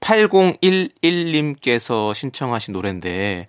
8011님께서 0.02 2.14
신청하신 2.14 2.74
노래인데 2.74 3.48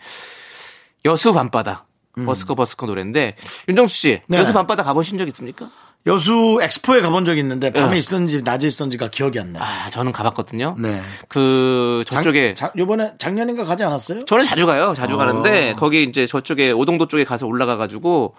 여수 1.04 1.33
밤바다. 1.33 1.87
버스커 2.26 2.54
버스커 2.54 2.87
노래인데 2.87 3.37
윤정수 3.68 3.94
씨 3.94 4.12
음. 4.12 4.20
네. 4.28 4.38
여수 4.38 4.52
밤바다 4.52 4.82
가보신 4.84 5.18
적 5.18 5.26
있습니까? 5.28 5.70
여수 6.06 6.58
엑스포에 6.62 7.00
가본 7.00 7.25
적이 7.25 7.40
있는데 7.40 7.72
밤에 7.72 7.92
네. 7.92 7.98
있었는지 7.98 8.42
낮에 8.42 8.66
있었는지가 8.66 9.08
기억이 9.08 9.38
안 9.40 9.52
나요. 9.52 9.62
아 9.62 9.90
저는 9.90 10.12
가봤거든요. 10.12 10.76
네. 10.78 11.00
그 11.28 12.04
저쪽에 12.06 12.54
자, 12.54 12.72
요번에 12.76 13.12
작년인가 13.18 13.64
가지 13.64 13.82
않았어요? 13.84 14.25
저는 14.25 14.44
자주 14.44 14.64
가요. 14.64 14.94
자주 14.94 15.14
어. 15.14 15.18
가는데 15.18 15.75
거기 15.76 16.04
이제 16.04 16.26
저쪽에 16.26 16.70
오동도 16.70 17.08
쪽에 17.08 17.25
가서 17.25 17.46
올라가 17.46 17.76
가지고 17.76 18.34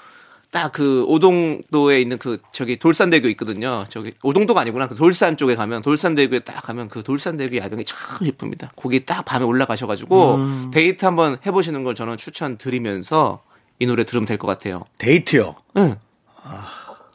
딱 0.52 0.72
그 0.72 1.04
오동도에 1.08 2.02
있는 2.02 2.18
그 2.18 2.40
저기 2.52 2.78
돌산대교 2.78 3.28
있거든요. 3.30 3.86
저기 3.90 4.14
오동도가 4.24 4.62
아니구나. 4.62 4.88
그 4.88 4.96
돌산 4.96 5.38
쪽에 5.38 5.56
가면 5.56 5.82
돌산대교에 5.82 6.40
딱 6.40 6.62
가면 6.64 6.90
그 6.90 7.04
돌산대교 7.04 7.58
야경이 7.58 7.86
참 7.86 8.26
예쁩니다. 8.26 8.72
거기 8.76 9.06
딱 9.06 9.26
밤에 9.26 9.46
올라가셔 9.46 9.86
가지고 9.86 10.36
음. 10.36 10.72
데이트 10.74 11.06
한번 11.06 11.38
해 11.46 11.52
보시는 11.52 11.84
걸 11.84 11.94
저는 11.94 12.18
추천드리면서 12.18 13.42
이 13.80 13.86
노래 13.86 14.04
들으면 14.04 14.26
될 14.26 14.38
것 14.38 14.48
같아요. 14.48 14.84
데이트요. 14.98 15.56
응. 15.78 15.98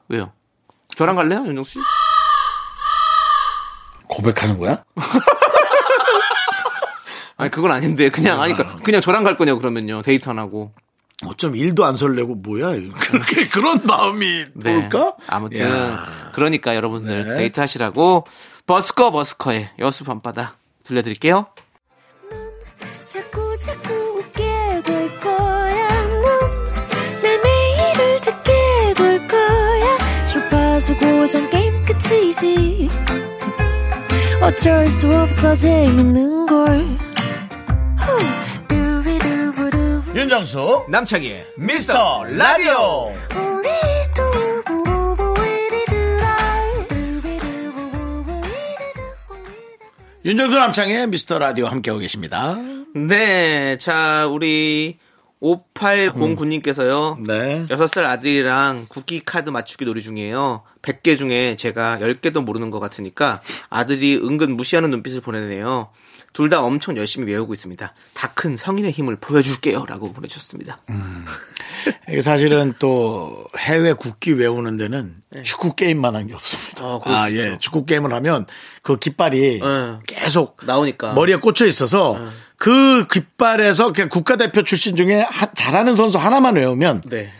왜요? 0.09 0.33
저랑 0.97 1.16
갈래요, 1.16 1.44
윤정 1.47 1.64
씨? 1.64 1.78
고백하는 4.09 4.59
거야? 4.59 4.83
아니 7.37 7.50
그건 7.50 7.73
아닌데 7.73 8.11
그냥 8.11 8.40
아니 8.40 8.52
그러니까 8.54 8.78
그냥 8.83 9.00
저랑 9.00 9.25
갈 9.25 9.37
거냐고 9.37 9.59
그러면요. 9.59 10.02
데이트 10.02 10.28
안 10.28 10.38
하고. 10.38 10.73
어쩜 11.26 11.56
일도 11.56 11.85
안 11.85 11.97
설레고 11.97 12.35
뭐야? 12.37 12.73
그렇게 12.92 13.47
그런 13.49 13.80
마음이 13.85 14.44
네. 14.54 14.73
뭘까? 14.78 15.14
아무튼 15.26 15.61
야. 15.71 16.06
그러니까 16.33 16.75
여러분들 16.76 17.26
네. 17.26 17.35
데이트 17.37 17.61
하시라고 17.61 18.26
버스커 18.66 19.11
버스커의 19.11 19.71
여수 19.78 20.04
밤바다 20.04 20.56
들려드릴게요. 20.85 21.47
끝이지. 32.14 32.88
어쩔 34.40 34.87
수 34.87 35.12
없어 35.12 35.54
재밌는 35.54 36.47
걸. 36.47 36.99
윤정수 40.14 40.87
남창희의 40.88 41.44
미스터 41.59 42.25
라디오. 42.25 43.12
윤정수 50.25 50.56
남창의 50.56 51.09
미스터 51.09 51.38
라디오 51.38 51.66
함께하고 51.66 52.00
계십니다. 52.00 52.56
네, 52.94 53.76
자 53.76 54.26
우리 54.28 54.99
5809님께서요. 55.44 57.18
네. 57.26 57.66
6살 57.68 58.04
아들이랑 58.04 58.86
국기 58.88 59.20
카드 59.24 59.50
맞추기 59.50 59.84
놀이 59.84 60.02
중이에요. 60.02 60.62
100개 60.80 61.18
중에 61.18 61.56
제가 61.56 61.98
10개도 62.00 62.42
모르는 62.42 62.70
것 62.70 62.80
같으니까 62.80 63.40
아들이 63.68 64.16
은근 64.16 64.56
무시하는 64.56 64.90
눈빛을 64.90 65.20
보내네요. 65.20 65.90
둘 66.35 66.49
다 66.50 66.62
엄청 66.62 66.97
열심히 66.99 67.33
외우고 67.33 67.53
있습니다. 67.55 67.95
다 68.12 68.29
큰 68.35 68.57
성인의 68.57 68.91
힘을 68.91 69.17
보여줄게요. 69.17 69.87
라고 69.87 70.12
보내주셨습니다. 70.12 70.79
이게 72.09 72.21
사실은 72.21 72.75
또 72.79 73.45
해외 73.57 73.93
국기 73.93 74.33
외우는 74.33 74.76
데는 74.76 75.14
축구 75.45 75.75
게임만 75.75 76.14
한 76.17 76.26
게 76.26 76.35
없습니다. 76.35 76.83
네. 77.07 77.12
아, 77.14 77.23
아, 77.23 77.31
수 77.31 77.37
예. 77.38 77.57
축구 77.61 77.87
게임을 77.87 78.12
하면 78.12 78.47
그 78.83 78.99
깃발이 78.99 79.61
네. 79.61 79.99
계속 80.07 80.57
나오니까. 80.67 81.09
네. 81.11 81.14
머리에 81.14 81.37
꽂혀 81.37 81.67
있어서 81.67 82.19
그 82.57 83.07
깃발에서 83.07 83.93
그냥 83.93 84.09
국가대표 84.09 84.62
출신 84.64 84.97
중에 84.97 85.21
하- 85.23 85.53
잘하는 85.55 85.95
선수 85.95 86.19
하나만 86.19 86.57
외우면 86.57 87.03
네. 87.07 87.31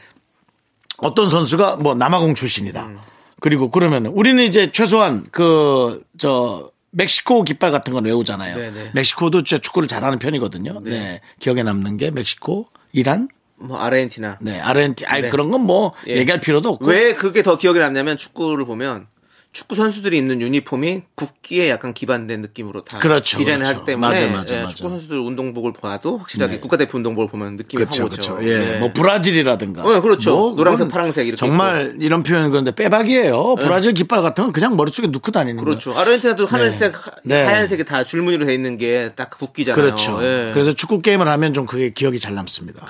어떤 0.99 1.29
선수가 1.31 1.77
뭐 1.77 1.95
남아공 1.95 2.35
출신이다. 2.37 2.85
음. 2.87 2.99
그리고 3.41 3.71
그러면 3.71 4.07
우리는 4.07 4.43
이제 4.45 4.71
최소한 4.71 5.25
그 5.33 6.01
저 6.17 6.71
멕시코 6.95 7.43
깃발 7.45 7.71
같은 7.71 7.93
건 7.93 8.05
외우잖아요. 8.05 8.57
네네. 8.57 8.91
멕시코도 8.95 9.43
진짜 9.43 9.61
축구를 9.61 9.89
잘하는 9.89 10.19
편이거든요. 10.19 10.81
네. 10.83 11.21
기억에 11.41 11.63
남는 11.63 11.97
게 11.97 12.11
멕시코, 12.11 12.69
이란, 12.93 13.29
뭐 13.57 13.79
아르헨티나. 13.79 14.39
네, 14.41 14.61
아르헨티, 14.61 15.07
아이 15.07 15.23
네. 15.23 15.31
그런 15.31 15.51
건뭐 15.51 15.93
예. 16.09 16.17
얘기할 16.17 16.41
필요도 16.41 16.69
없고. 16.71 16.87
왜 16.87 17.15
그게 17.15 17.43
더 17.43 17.57
기억에 17.57 17.79
남냐면 17.79 18.17
축구를 18.17 18.65
보면 18.65 19.07
축구 19.55 19.77
선수들이 19.77 20.17
입는 20.19 20.41
유니폼이 20.41 21.03
국기에 21.15 21.71
약간 21.71 21.95
기반된 21.95 22.41
느낌으로 22.41 22.83
다 22.83 22.99
그렇죠, 22.99 23.39
디자인을 23.39 23.65
그렇죠. 23.65 23.77
하기 23.83 23.87
때문에 23.87 24.13
맞아, 24.13 24.27
맞아, 24.37 24.57
예, 24.57 24.63
맞아. 24.63 24.75
축구 24.75 24.89
선수들 24.91 25.17
운동복을 25.21 25.73
봐도 25.81 26.19
확실하게 26.19 26.55
네. 26.55 26.61
국가대표 26.61 26.99
운동복을 26.99 27.29
보면 27.29 27.55
느낌이 27.55 27.85
그렇죠, 27.85 28.03
확 28.03 28.07
오죠. 28.13 28.35
그렇죠. 28.35 28.49
예, 28.49 28.59
네. 28.59 28.79
뭐 28.81 28.93
브라질이라든가. 28.93 29.83
어, 29.85 30.01
그렇죠. 30.01 30.35
뭐 30.37 30.55
노란색, 30.57 30.89
파란색 30.89 31.29
이렇게 31.29 31.39
정말 31.39 31.95
이런 32.01 32.25
표현 32.25 32.51
그런데 32.51 32.73
빼박이에요. 32.75 33.55
브라질 33.61 33.95
깃발 33.95 34.23
같은 34.23 34.43
건 34.43 34.53
그냥 34.53 34.77
머릿속에 34.77 35.07
넣고 35.07 35.31
다니는 35.31 35.63
거예요. 35.63 35.65
그렇죠. 35.79 35.97
아르헨티나도 35.97 36.47
하늘색, 36.47 37.07
하- 37.07 37.13
네. 37.25 37.45
하얀색이 37.45 37.85
다 37.85 38.03
줄무늬로 38.03 38.47
돼 38.47 38.55
있는 38.55 38.77
게 38.77 39.13
딱 39.15 39.31
국기잖아요. 39.39 39.81
그렇죠. 39.81 40.19
예. 40.25 40.51
그래서 40.53 40.73
축구 40.73 41.01
게임을 41.01 41.29
하면 41.29 41.55
좀 41.55 41.65
그게 41.67 41.91
기억이 41.91 42.19
잘 42.19 42.35
남습니다. 42.35 42.85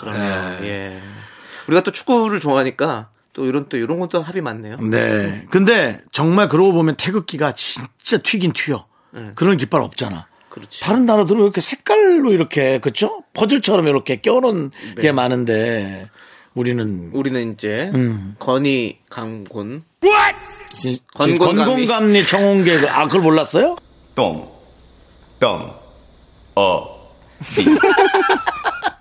예. 0.63 0.67
예. 0.67 0.69
예. 0.97 1.01
우리가 1.67 1.83
또 1.83 1.91
축구를 1.91 2.41
좋아하니까 2.41 3.09
또 3.35 3.45
이런 3.47 3.69
또 3.69 3.77
이런 3.77 3.99
것도 4.01 4.23
합이 4.23 4.41
많네요. 4.41 4.77
네. 4.79 5.45
근데 5.51 6.01
정말 6.13 6.49
그러고 6.49 6.73
보면 6.73 6.95
태극기가 6.97 7.53
진짜 7.53 8.17
튀긴 8.23 8.53
튀어. 8.53 8.87
그런 9.35 9.57
깃발 9.59 9.83
없잖아. 9.83 10.27
그렇지. 10.49 10.81
다른 10.81 11.05
나라들은 11.05 11.43
이렇게 11.43 11.61
색깔로 11.61 12.33
이렇게 12.33 12.79
그렇죠? 12.79 13.23
퍼즐처럼 13.35 13.87
이렇게 13.89 14.17
껴놓은 14.21 14.71
네. 14.97 15.03
게 15.03 15.13
많은데 15.13 16.09
우리는 16.55 17.11
우리는 17.13 17.53
이제 17.53 17.91
음. 17.95 18.37
건이 18.39 19.01
강곤 19.11 19.83
지- 20.73 21.01
건곤감리. 21.15 21.65
건곤감리 21.87 22.27
청홍계 22.27 22.79
그- 22.81 22.89
아 22.91 23.07
그걸 23.07 23.23
몰랐어요? 23.23 23.77
똥, 24.15 24.49
똥, 25.41 25.75
어, 26.55 27.11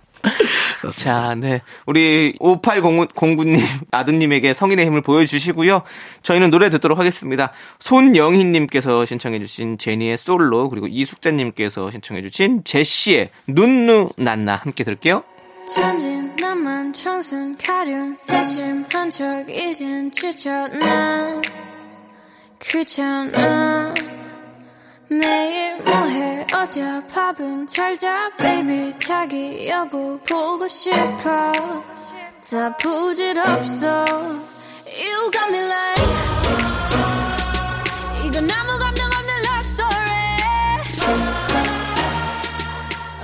자, 0.91 1.35
네. 1.35 1.61
우리 1.85 2.33
5809님 2.39 3.59
아드님에게 3.91 4.53
성인의 4.53 4.85
힘을 4.85 5.01
보여주시고요. 5.01 5.83
저희는 6.21 6.49
노래 6.49 6.69
듣도록 6.69 6.99
하겠습니다. 6.99 7.51
손영희님께서 7.79 9.05
신청해주신 9.05 9.77
제니의 9.77 10.17
솔로, 10.17 10.69
그리고 10.69 10.87
이숙자님께서 10.87 11.91
신청해주신 11.91 12.63
제시의 12.63 13.29
눈누 13.47 14.09
난나 14.17 14.55
함께 14.55 14.83
들을게요. 14.83 15.23
천진 15.65 16.29
나만 16.41 16.91
청순 16.91 17.57
가련 17.57 18.17
새침한 18.17 19.09
척 19.09 19.49
이젠 19.49 20.11
지쳤나 20.11 21.41
귀찮아 22.59 23.93
매일 25.19 25.81
뭐해? 25.83 26.47
어디야? 26.53 27.03
밥은 27.13 27.67
잘자? 27.67 28.31
Baby 28.37 28.93
자기 28.97 29.67
여보 29.69 30.19
보고 30.19 30.67
싶어. 30.67 31.51
다 32.41 32.75
부질없어. 32.77 34.05
You 34.05 35.31
got 35.31 35.49
me 35.49 35.59
like 35.59 36.03
이건 38.25 38.49
아무 38.51 38.79
감정 38.79 39.05
없는 39.07 39.33
love 39.45 39.59
story. 39.61 40.23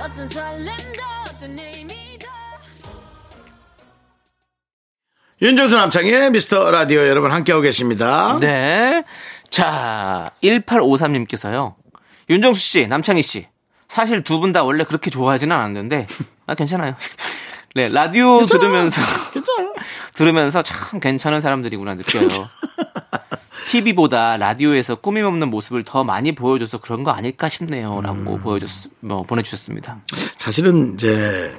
어떤 0.02 0.26
설렘도 0.26 1.02
어떤 1.28 1.58
의미도. 1.58 2.26
윤정수 5.42 5.76
남창의 5.76 6.30
미스터 6.30 6.70
라디오 6.70 7.06
여러분 7.06 7.30
함께하고 7.32 7.62
계십니다. 7.62 8.38
네. 8.40 9.04
자, 9.50 10.30
1853님께서요. 10.42 11.79
윤정수 12.30 12.60
씨, 12.60 12.86
남창희 12.86 13.22
씨. 13.22 13.46
사실 13.88 14.22
두 14.22 14.38
분 14.40 14.52
다 14.52 14.62
원래 14.62 14.84
그렇게 14.84 15.10
좋아하지는 15.10 15.54
않았는데, 15.54 16.06
아, 16.46 16.54
괜찮아요. 16.54 16.94
네, 17.74 17.88
라디오 17.88 18.46
들으면서, 18.46 19.00
들으면서 20.14 20.62
참 20.62 21.00
괜찮은 21.00 21.40
사람들이구나 21.40 21.94
느껴요. 21.96 22.28
TV보다 23.68 24.36
라디오에서 24.36 24.96
꾸밈 24.96 25.24
없는 25.24 25.48
모습을 25.50 25.84
더 25.84 26.02
많이 26.02 26.32
보여줘서 26.34 26.78
그런 26.78 27.04
거 27.04 27.12
아닐까 27.12 27.48
싶네요. 27.48 28.00
라고 28.00 28.36
보여줬, 28.38 28.68
뭐, 29.00 29.22
보내주셨습니다. 29.22 29.98
사실은 30.34 30.94
이제 30.94 31.54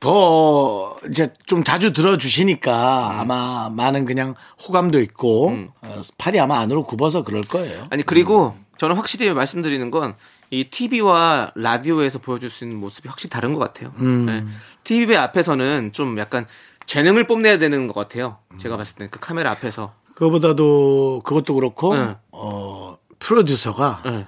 더 0.00 0.96
이제 1.08 1.32
좀 1.46 1.62
자주 1.64 1.92
들어주시니까 1.92 3.20
아마 3.20 3.70
많은 3.70 4.04
그냥 4.04 4.34
호감도 4.66 5.00
있고 5.00 5.56
어, 5.80 6.00
팔이 6.18 6.38
아마 6.40 6.58
안으로 6.58 6.82
굽어서 6.84 7.22
그럴 7.22 7.42
거예요. 7.42 7.86
아니 7.90 8.02
그리고 8.02 8.54
저는 8.78 8.96
확실히 8.96 9.32
말씀드리는 9.32 9.90
건 9.90 10.14
이 10.50 10.64
TV와 10.64 11.52
라디오에서 11.56 12.20
보여줄 12.20 12.50
수 12.50 12.64
있는 12.64 12.78
모습이 12.78 13.08
확실히 13.08 13.30
다른 13.30 13.52
것 13.52 13.58
같아요. 13.58 13.92
네. 13.98 14.44
TV 14.84 15.16
앞에서는 15.16 15.90
좀 15.92 16.18
약간 16.18 16.46
재능을 16.84 17.26
뽐내야 17.26 17.58
되는 17.58 17.86
것 17.88 17.94
같아요. 17.94 18.38
제가 18.58 18.76
봤을 18.76 18.96
때 18.96 19.08
그 19.08 19.18
카메라 19.18 19.50
앞에서. 19.50 19.94
그거보다도 20.14 21.22
그것도 21.24 21.54
그렇고 21.54 21.96
네. 21.96 22.16
어, 22.30 22.96
프로듀서가 23.18 24.02
네. 24.04 24.26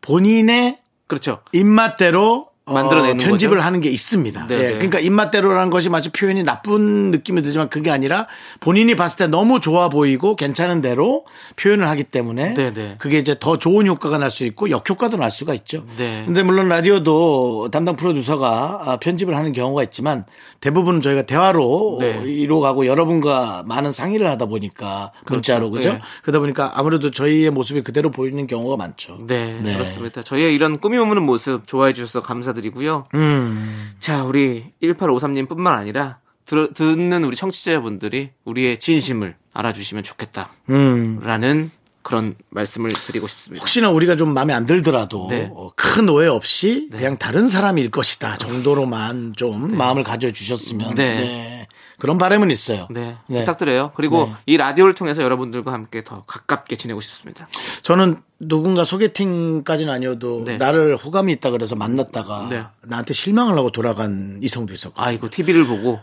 본인의 0.00 0.80
그렇죠. 1.06 1.42
입맛대로 1.52 2.48
어, 2.48 2.49
만들어내는 2.72 3.18
편집을 3.18 3.58
거죠? 3.58 3.66
하는 3.66 3.80
게 3.80 3.90
있습니다. 3.90 4.46
네, 4.46 4.54
예, 4.54 4.58
네. 4.62 4.72
그러니까 4.72 4.98
입맛대로라는 5.00 5.70
것이 5.70 5.90
마치 5.90 6.08
표현이 6.10 6.44
나쁜 6.44 7.10
느낌이 7.10 7.42
들지만 7.42 7.68
그게 7.68 7.90
아니라 7.90 8.26
본인이 8.60 8.94
봤을 8.94 9.18
때 9.18 9.26
너무 9.26 9.60
좋아 9.60 9.88
보이고 9.90 10.34
괜찮은 10.36 10.80
대로 10.80 11.24
표현을 11.56 11.86
하기 11.90 12.04
때문에 12.04 12.54
네, 12.54 12.72
네. 12.72 12.94
그게 12.98 13.18
이제 13.18 13.36
더 13.38 13.58
좋은 13.58 13.86
효과가 13.86 14.16
날 14.16 14.30
수 14.30 14.44
있고 14.44 14.70
역효과도 14.70 15.16
날 15.16 15.30
수가 15.30 15.54
있죠. 15.54 15.84
네. 15.96 16.22
근데 16.24 16.42
물론 16.44 16.68
라디오도 16.68 17.68
담당 17.72 17.96
프로듀서가 17.96 18.80
아, 18.84 18.96
편집을 18.98 19.36
하는 19.36 19.52
경우가 19.52 19.82
있지만 19.82 20.24
대부분 20.60 21.00
저희가 21.00 21.22
대화로 21.22 21.96
네. 22.00 22.22
이루어가고 22.26 22.86
여러분과 22.86 23.64
많은 23.66 23.92
상의를 23.92 24.26
하다 24.28 24.46
보니까 24.46 25.10
문자로 25.26 25.70
그죠? 25.70 25.94
네. 25.94 26.00
그러다 26.22 26.38
보니까 26.38 26.72
아무래도 26.78 27.10
저희의 27.10 27.50
모습이 27.50 27.82
그대로 27.82 28.10
보이는 28.10 28.46
경우가 28.46 28.76
많죠. 28.76 29.18
네, 29.26 29.58
그렇습니다. 29.62 30.22
저희의 30.22 30.54
이런 30.54 30.78
꾸밈 30.78 31.00
없는 31.00 31.22
모습 31.22 31.66
좋아해 31.66 31.94
주셔서 31.94 32.20
감사드리고요. 32.20 33.04
음. 33.14 33.92
자, 34.00 34.22
우리 34.22 34.66
1853님 34.82 35.48
뿐만 35.48 35.74
아니라 35.74 36.18
들, 36.44 36.74
듣는 36.74 37.24
우리 37.24 37.36
청취자분들이 37.36 38.30
우리의 38.44 38.78
진심을 38.78 39.36
알아주시면 39.54 40.04
좋겠다. 40.04 40.50
음. 40.68 41.20
라는 41.22 41.70
그런 42.10 42.34
말씀을 42.48 42.92
드리고 42.92 43.28
싶습니다. 43.28 43.62
혹시나 43.62 43.88
우리가 43.90 44.16
좀 44.16 44.34
마음에 44.34 44.52
안 44.52 44.66
들더라도 44.66 45.28
네. 45.30 45.48
어, 45.54 45.70
큰 45.76 46.08
오해 46.08 46.26
없이 46.26 46.88
그냥 46.90 47.16
다른 47.16 47.46
사람일 47.46 47.92
것이다 47.92 48.36
정도로만 48.36 49.34
좀 49.36 49.76
마음을 49.76 50.02
가져주셨으면 50.02 50.96
네. 50.96 51.16
네. 51.16 51.68
그런 52.00 52.18
바람은 52.18 52.50
있어요. 52.50 52.88
네, 52.90 53.16
네. 53.28 53.40
부탁드려요. 53.40 53.92
그리고 53.94 54.26
네. 54.26 54.32
이 54.46 54.56
라디오를 54.56 54.94
통해서 54.94 55.22
여러분들과 55.22 55.72
함께 55.72 56.02
더 56.02 56.24
가깝게 56.26 56.74
지내고 56.74 57.00
싶습니다. 57.00 57.46
저는 57.82 58.18
누군가 58.40 58.84
소개팅까지는 58.84 59.92
아니어도 59.92 60.42
네. 60.44 60.56
나를 60.56 60.96
호감이 60.96 61.30
있다 61.34 61.50
그래서 61.50 61.76
만났다가 61.76 62.48
네. 62.50 62.64
나한테 62.82 63.14
실망을 63.14 63.56
하고 63.56 63.70
돌아간 63.70 64.40
이성도 64.42 64.72
있었고 64.74 65.00
아이고, 65.00 65.30
TV를 65.30 65.64
보고. 65.66 66.00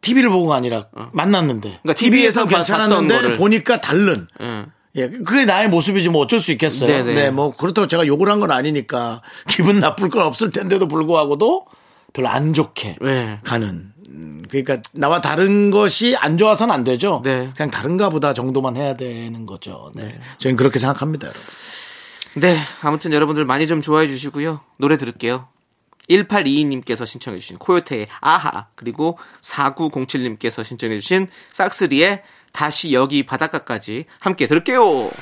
TV를 0.00 0.30
보고가 0.30 0.54
아니라 0.54 0.86
만났는데 1.12 1.80
그러니까 1.82 1.94
TV에서 1.94 1.98
TV 1.98 2.24
에서 2.24 2.46
괜찮았는데 2.46 3.14
거를. 3.14 3.32
보니까 3.36 3.80
다른 3.80 4.14
예. 4.40 4.66
예, 4.96 5.08
그게 5.08 5.44
나의 5.44 5.68
모습이지 5.68 6.08
뭐 6.08 6.22
어쩔 6.22 6.40
수 6.40 6.50
있겠어요. 6.52 6.88
네네. 6.88 7.14
네, 7.14 7.30
뭐 7.30 7.52
그렇다고 7.52 7.86
제가 7.86 8.06
욕을 8.06 8.28
한 8.30 8.40
건 8.40 8.50
아니니까 8.50 9.22
기분 9.48 9.80
나쁠 9.80 10.08
건 10.10 10.22
없을 10.24 10.50
텐데도 10.50 10.88
불구하고도 10.88 11.66
별로 12.12 12.28
안 12.28 12.54
좋게 12.54 12.96
네. 13.00 13.38
가는. 13.44 13.92
음, 14.08 14.42
그러니까 14.48 14.80
나와 14.94 15.20
다른 15.20 15.70
것이 15.70 16.16
안 16.16 16.38
좋아서는 16.38 16.72
안 16.74 16.82
되죠. 16.84 17.20
네. 17.24 17.50
그냥 17.56 17.70
다른가 17.70 18.08
보다 18.10 18.32
정도만 18.32 18.76
해야 18.76 18.96
되는 18.96 19.44
거죠. 19.44 19.92
네. 19.94 20.18
저희는 20.38 20.56
그렇게 20.56 20.78
생각합니다, 20.78 21.26
여러분. 21.26 21.42
네, 22.34 22.56
아무튼 22.80 23.12
여러분들 23.12 23.44
많이 23.44 23.66
좀 23.66 23.80
좋아해 23.82 24.06
주시고요. 24.08 24.60
노래 24.78 24.96
들을게요. 24.96 25.48
1822님께서 26.08 27.04
신청해 27.04 27.38
주신 27.38 27.58
코요태의 27.58 28.06
아하 28.20 28.66
그리고 28.74 29.18
4907님께서 29.42 30.64
신청해 30.64 30.98
주신 31.00 31.28
싹스리의 31.52 32.22
다시 32.58 32.92
여기 32.92 33.24
바닷가까지 33.24 34.06
함께 34.18 34.48
들을게요. 34.48 35.12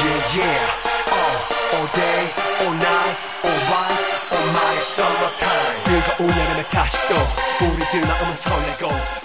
Yeah, 0.00 0.20
yeah. 0.36 0.64
Uh, 1.12 1.76
all 1.76 1.86
day, 1.92 2.20
all 2.64 2.72
night, 2.80 3.16
all 3.44 3.60
right, 3.68 4.00
all 4.32 4.48
my 4.56 4.76
summertime. 4.80 5.84
뜨거운 5.84 6.30
여름에 6.30 6.62
다시 6.70 6.96
또 7.08 7.14
우리들 7.66 8.00
마음은 8.08 8.34
설레고 8.36 9.23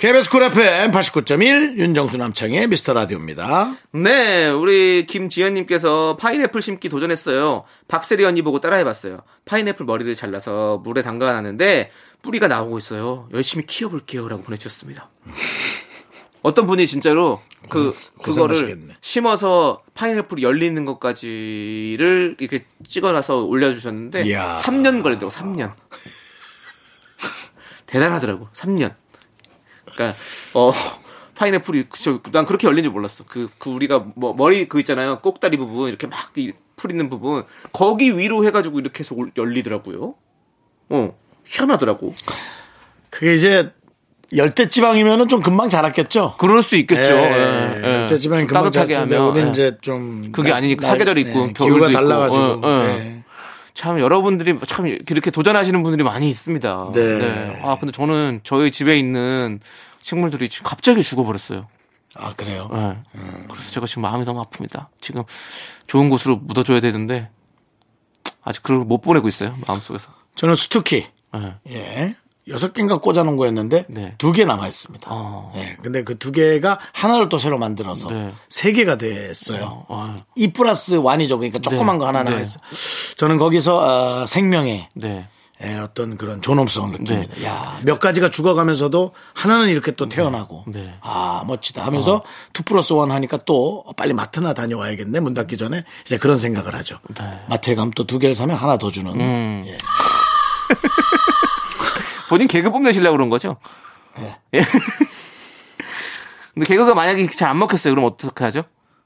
KBS 0.00 0.30
쿨 0.30 0.42
FM 0.44 0.92
89.1 0.92 1.76
윤정수 1.76 2.16
남창희의 2.16 2.68
미스터 2.68 2.94
라디오입니다. 2.94 3.70
네, 3.92 4.48
우리 4.48 5.04
김지연님께서 5.06 6.16
파인애플 6.16 6.62
심기 6.62 6.88
도전했어요. 6.88 7.64
박세리 7.86 8.24
언니 8.24 8.40
보고 8.40 8.60
따라해봤어요. 8.60 9.18
파인애플 9.44 9.84
머리를 9.84 10.14
잘라서 10.14 10.78
물에 10.78 11.02
담가놨는데 11.02 11.90
뿌리가 12.22 12.48
나오고 12.48 12.78
있어요. 12.78 13.28
열심히 13.34 13.66
키워볼게요라고 13.66 14.42
보내주셨습니다. 14.42 15.10
어떤 16.40 16.66
분이 16.66 16.86
진짜로 16.86 17.38
그 17.68 17.94
그거를 18.22 18.56
고생하시겠네. 18.56 18.94
심어서 19.02 19.82
파인애플이 19.92 20.42
열리는 20.42 20.82
것까지를 20.86 22.36
이렇게 22.38 22.64
찍어놔서 22.88 23.44
올려주셨는데 23.44 24.22
이야. 24.22 24.54
3년 24.54 25.02
걸리더라고 25.02 25.28
3년. 25.28 25.74
대단하더라고 27.84 28.48
3년. 28.54 28.94
그러니까 30.00 30.18
어 30.54 30.72
파인애플이 31.34 31.84
그쵸, 31.88 32.20
난 32.32 32.46
그렇게 32.46 32.66
열린 32.66 32.84
줄 32.84 32.92
몰랐어. 32.92 33.24
그, 33.26 33.48
그 33.58 33.70
우리가 33.70 34.04
뭐 34.16 34.34
머리 34.34 34.66
그 34.68 34.78
있잖아요. 34.80 35.18
꼭다리 35.20 35.56
부분 35.56 35.88
이렇게 35.88 36.06
막이풀 36.06 36.90
있는 36.90 37.08
부분 37.10 37.44
거기 37.72 38.16
위로 38.18 38.44
해가지고 38.44 38.80
이렇게 38.80 39.00
해서 39.00 39.14
올- 39.14 39.30
열리더라고요. 39.36 40.14
어 40.90 41.14
희한하더라고. 41.46 42.14
그게 43.10 43.34
이제 43.34 43.72
열대지방이면은 44.36 45.28
좀 45.28 45.40
금방 45.40 45.68
자랐겠죠. 45.68 46.34
그럴 46.38 46.62
수 46.62 46.76
있겠죠. 46.76 47.10
예, 47.12 47.16
예, 47.16 47.82
예. 47.82 47.92
열대지방이 48.02 48.42
좀 48.42 48.46
금방 48.48 48.64
따뜻하게 48.64 48.94
하면 48.94 49.22
우리는 49.28 49.48
예. 49.48 49.50
이제 49.52 49.76
좀 49.80 50.30
그게 50.32 50.50
날- 50.50 50.58
아니니까 50.58 50.82
날- 50.86 50.90
사계절이 50.92 51.20
있고 51.22 51.48
예, 51.48 51.52
겨울도 51.52 51.64
기후가 51.64 51.86
있고. 51.88 51.92
달라가지고 51.92 52.44
어, 52.44 52.60
어. 52.62 52.84
예. 52.86 53.22
참 53.74 53.98
여러분들이 53.98 54.56
참 54.66 54.86
이렇게 54.86 55.30
도전하시는 55.30 55.82
분들이 55.82 56.04
많이 56.04 56.28
있습니다. 56.28 56.90
네. 56.94 57.60
아 57.64 57.76
근데 57.80 57.90
저는 57.92 58.40
저희 58.44 58.70
집에 58.70 58.98
있는 58.98 59.58
식물들이 60.00 60.48
지금 60.48 60.68
갑자기 60.68 61.02
죽어버렸어요. 61.02 61.68
아 62.16 62.32
그래요. 62.32 62.68
예. 62.72 62.96
그래서 63.48 63.70
제가 63.70 63.86
지금 63.86 64.02
마음이 64.02 64.24
너무 64.24 64.42
아픕니다. 64.44 64.86
지금 65.00 65.22
좋은 65.86 66.08
곳으로 66.08 66.36
묻어줘야 66.36 66.80
되는데 66.80 67.30
아직 68.42 68.62
그걸 68.62 68.78
못 68.84 68.98
보내고 69.00 69.28
있어요. 69.28 69.54
마음속에서. 69.66 70.08
저는 70.34 70.56
수투키 70.56 71.06
예. 71.36 71.56
예 71.68 72.16
여섯 72.48 72.72
개인가 72.72 72.98
꽂아놓은 72.98 73.36
거였는데 73.36 73.84
네. 73.88 74.14
두개 74.18 74.44
남아 74.44 74.66
있습니다. 74.66 75.06
어. 75.12 75.52
예 75.56 75.76
근데 75.82 76.02
그 76.02 76.18
두 76.18 76.32
개가 76.32 76.80
하나를 76.94 77.28
또 77.28 77.38
새로 77.38 77.58
만들어서 77.58 78.08
네. 78.08 78.32
세 78.48 78.72
개가 78.72 78.96
됐어요. 78.96 79.84
어, 79.88 80.16
이 80.34 80.52
플러스 80.52 80.94
완이죠. 80.94 81.38
그러니까 81.38 81.60
조그만 81.60 81.96
네. 81.96 81.98
거 82.00 82.06
하나 82.08 82.24
네. 82.24 82.30
나와 82.30 82.40
있어요. 82.40 82.62
저는 83.18 83.38
거기서 83.38 84.22
어, 84.22 84.26
생명의 84.26 84.88
네. 84.94 85.28
예, 85.62 85.76
어떤 85.76 86.16
그런 86.16 86.40
존엄성을 86.40 86.92
느낍니다. 86.98 87.44
야, 87.44 87.78
몇 87.82 87.98
가지가 88.00 88.30
죽어가면서도 88.30 89.12
하나는 89.34 89.68
이렇게 89.68 89.90
또 89.92 90.08
태어나고, 90.08 90.64
네. 90.68 90.94
아, 91.02 91.44
멋지다 91.46 91.84
하면서 91.84 92.22
two 92.54 92.62
plus 92.62 92.94
one 92.94 93.10
하니까 93.10 93.36
또 93.44 93.84
빨리 93.96 94.14
마트나 94.14 94.54
다녀와야겠네. 94.54 95.20
문 95.20 95.34
닫기 95.34 95.58
전에 95.58 95.84
이제 96.06 96.16
그런 96.16 96.38
생각을 96.38 96.74
하죠. 96.76 96.98
네. 97.14 97.24
음. 97.24 97.40
마트에 97.48 97.74
가면 97.74 97.90
또 97.92 98.04
두 98.04 98.18
개를 98.18 98.34
사면 98.34 98.56
하나 98.56 98.78
더 98.78 98.90
주는. 98.90 99.66
예. 99.66 99.76
본인 102.30 102.48
개그 102.48 102.70
뽐내시려고 102.70 103.16
그런 103.16 103.28
거죠? 103.28 103.56
예. 104.18 104.38
근데 106.54 106.66
개그가 106.66 106.94
만약에 106.94 107.26
잘 107.26 107.50
안 107.50 107.58
먹혔어요. 107.58 107.92
그럼 107.94 108.06
어떻게 108.06 108.44
하죠? 108.44 108.62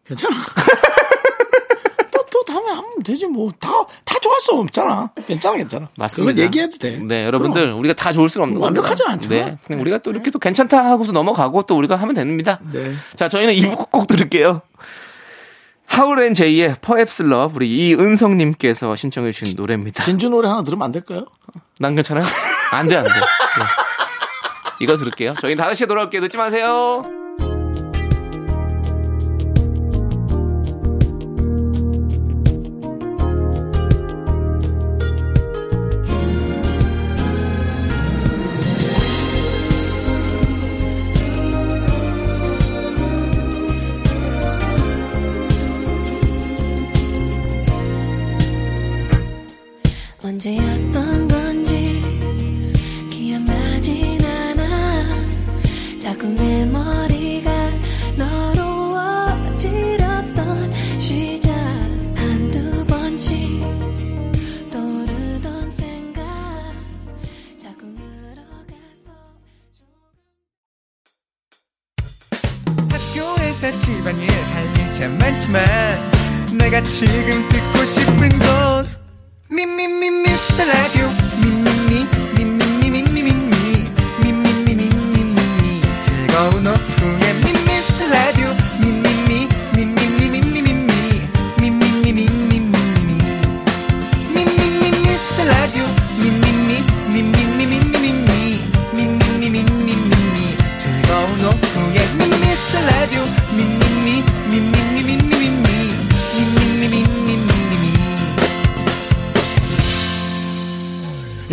괜찮아. 0.06 0.36
또 2.12 3.02
되지 3.02 3.26
뭐 3.26 3.50
다 3.60 3.73
다 4.34 4.40
좋아할 4.40 4.40
수 4.40 4.52
없잖아. 4.52 5.10
괜찮아 5.26 5.56
괜찮아. 5.56 5.88
맞습니다. 5.96 6.32
그건 6.32 6.44
얘기해도 6.44 6.78
돼. 6.78 6.98
네, 6.98 7.24
여러분들 7.24 7.72
우리가 7.72 7.94
다 7.94 8.12
좋을 8.12 8.28
수는 8.28 8.44
없는 8.44 8.60
겁니다. 8.60 8.80
완벽하진 8.80 9.06
않잖아. 9.06 9.34
네, 9.34 9.58
그냥 9.64 9.80
우리가 9.80 9.98
또 9.98 10.10
이렇게 10.10 10.30
또 10.30 10.38
괜찮다 10.38 10.84
하고서 10.84 11.12
넘어가고 11.12 11.62
또 11.62 11.76
우리가 11.76 11.96
하면 11.96 12.14
됩니다. 12.14 12.58
네. 12.72 12.92
자, 13.16 13.28
저희는 13.28 13.54
2부 13.54 13.90
꼭 13.90 14.06
들을게요. 14.06 14.62
하울앤 15.86 16.34
제이의 16.34 16.76
Perhaps 16.80 17.22
Love 17.22 17.56
우리 17.56 17.68
이은성 17.90 18.36
님께서 18.36 18.94
신청해 18.96 19.32
주신 19.32 19.54
노래입니다. 19.56 20.02
진주 20.02 20.28
노래 20.28 20.48
하나 20.48 20.64
들으면 20.64 20.84
안 20.84 20.92
될까요? 20.92 21.26
난 21.78 21.94
괜찮아요? 21.94 22.24
안 22.72 22.88
돼, 22.88 22.96
안 22.96 23.04
돼. 23.04 23.10
네. 23.10 23.20
이거 24.80 24.96
들을게요. 24.96 25.34
저희는 25.34 25.62
5시에 25.64 25.86
돌아올게요. 25.86 26.20
늦지 26.22 26.36
마세요. 26.36 27.04
언제 50.46 50.73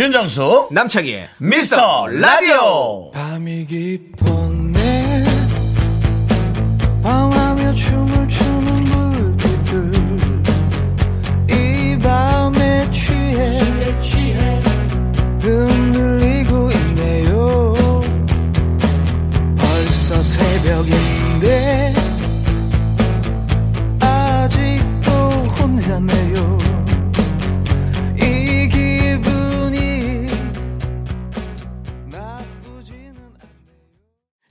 윤정수 0.02 0.70
남창희의 0.72 1.30
미스터 1.38 2.08
라디오. 2.08 3.12
밤이 3.12 3.68
깊었네 3.68 5.26
방 7.04 7.41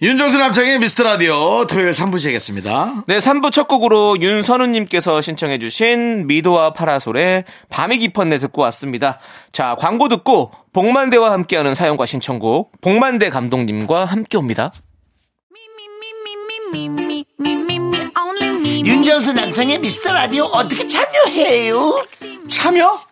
윤정수 0.03 0.39
남창의 0.39 0.79
미스터 0.79 1.05
라디오 1.05 1.67
토요일 1.67 1.91
3부 1.91 2.19
시작했습니다. 2.19 3.05
네, 3.07 3.19
3부 3.19 3.53
첫 3.53 3.69
곡으로 3.69 4.19
윤선우님께서 4.19 5.21
신청해주신 5.21 6.27
미도와 6.27 6.73
파라솔의 6.73 7.45
밤이 7.69 7.99
깊었네 7.99 8.39
듣고 8.39 8.63
왔습니다. 8.63 9.19
자, 9.53 9.77
광고 9.79 10.09
듣고 10.09 10.53
복만대와 10.73 11.33
함께하는 11.33 11.75
사연과 11.75 12.07
신청곡 12.07 12.81
복만대 12.81 13.29
감독님과 13.29 14.07
함께 14.07 14.39
옵니다. 14.39 14.73
윤정수 18.65 19.35
남창의 19.35 19.81
미스터 19.81 20.15
라디오 20.15 20.45
어떻게 20.45 20.87
참여해요? 20.87 22.07
참여? 22.49 23.03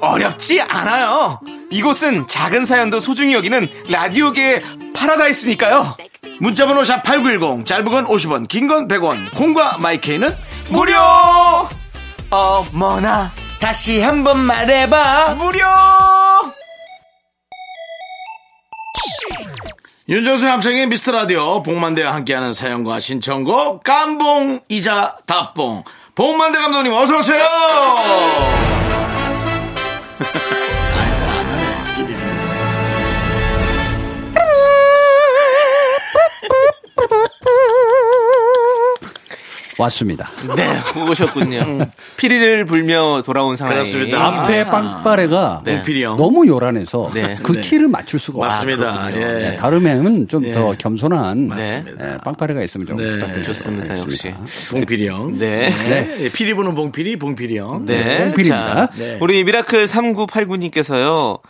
어렵지 0.00 0.60
않아요. 0.62 1.40
이곳은 1.70 2.26
작은 2.26 2.64
사연도 2.64 3.00
소중히 3.00 3.34
여기는 3.34 3.68
라디오계의 3.88 4.62
파라다이스니까요. 4.94 5.96
문자번호 6.40 6.84
샵 6.84 7.02
8910 7.02 7.66
짧은 7.66 7.84
건 7.90 8.06
50원 8.06 8.48
긴 8.48 8.66
건 8.68 8.88
100원 8.88 9.34
콩과 9.36 9.78
마이케이는 9.78 10.34
무료! 10.68 10.94
어머나, 12.30 13.30
다시 13.60 14.00
한번 14.00 14.38
말해봐 14.40 15.34
무료! 15.38 15.60
윤정수 20.08 20.44
남창의 20.44 20.86
미스터 20.88 21.12
라디오 21.12 21.62
복만대와 21.62 22.12
함께하는 22.14 22.52
사연과 22.52 22.98
신청곡 22.98 23.84
깜봉이자 23.84 25.18
답봉 25.26 25.84
복만대 26.16 26.58
감독님 26.58 26.92
어서 26.92 27.18
오세요. 27.18 28.79
Ha 30.20 30.26
ha 30.26 30.38
ha! 30.50 30.59
왔습니다. 39.80 40.28
네, 40.56 40.68
오셨군요. 41.10 41.86
피리를 42.16 42.64
불며 42.66 43.22
돌아온 43.24 43.56
상황. 43.56 43.74
그렇습니다. 43.74 44.42
앞에 44.42 44.64
빵빠레가 44.66 45.62
네. 45.64 45.76
봉필이 45.76 46.04
형. 46.04 46.16
너무 46.16 46.46
요란해서 46.46 47.10
네. 47.14 47.36
그 47.42 47.52
네. 47.52 47.60
키를 47.60 47.88
맞출 47.88 48.20
수가 48.20 48.38
맞습니다. 48.40 49.10
예. 49.12 49.16
네, 49.16 49.56
다름에는 49.56 50.28
좀 50.28 50.44
예. 50.44 50.52
더 50.52 50.74
겸손한 50.76 51.48
맞습니다. 51.48 52.12
예, 52.12 52.18
빵빠레가 52.18 52.62
있으면 52.62 52.86
좀 52.86 52.96
네. 52.96 53.10
부탁드리겠습니다. 53.12 53.94
좋습니다, 53.94 53.98
역시. 53.98 54.34
봉필이 54.70 55.08
형. 55.08 55.38
네. 55.38 55.70
네. 55.70 56.30
피리 56.32 56.54
부는 56.54 56.74
봉필이 56.74 57.18
봉필이 57.18 57.58
형. 57.58 57.86
네. 57.86 58.32
네. 58.34 59.18
우리 59.20 59.44
미라클 59.44 59.86
3989님께서요. 59.86 61.40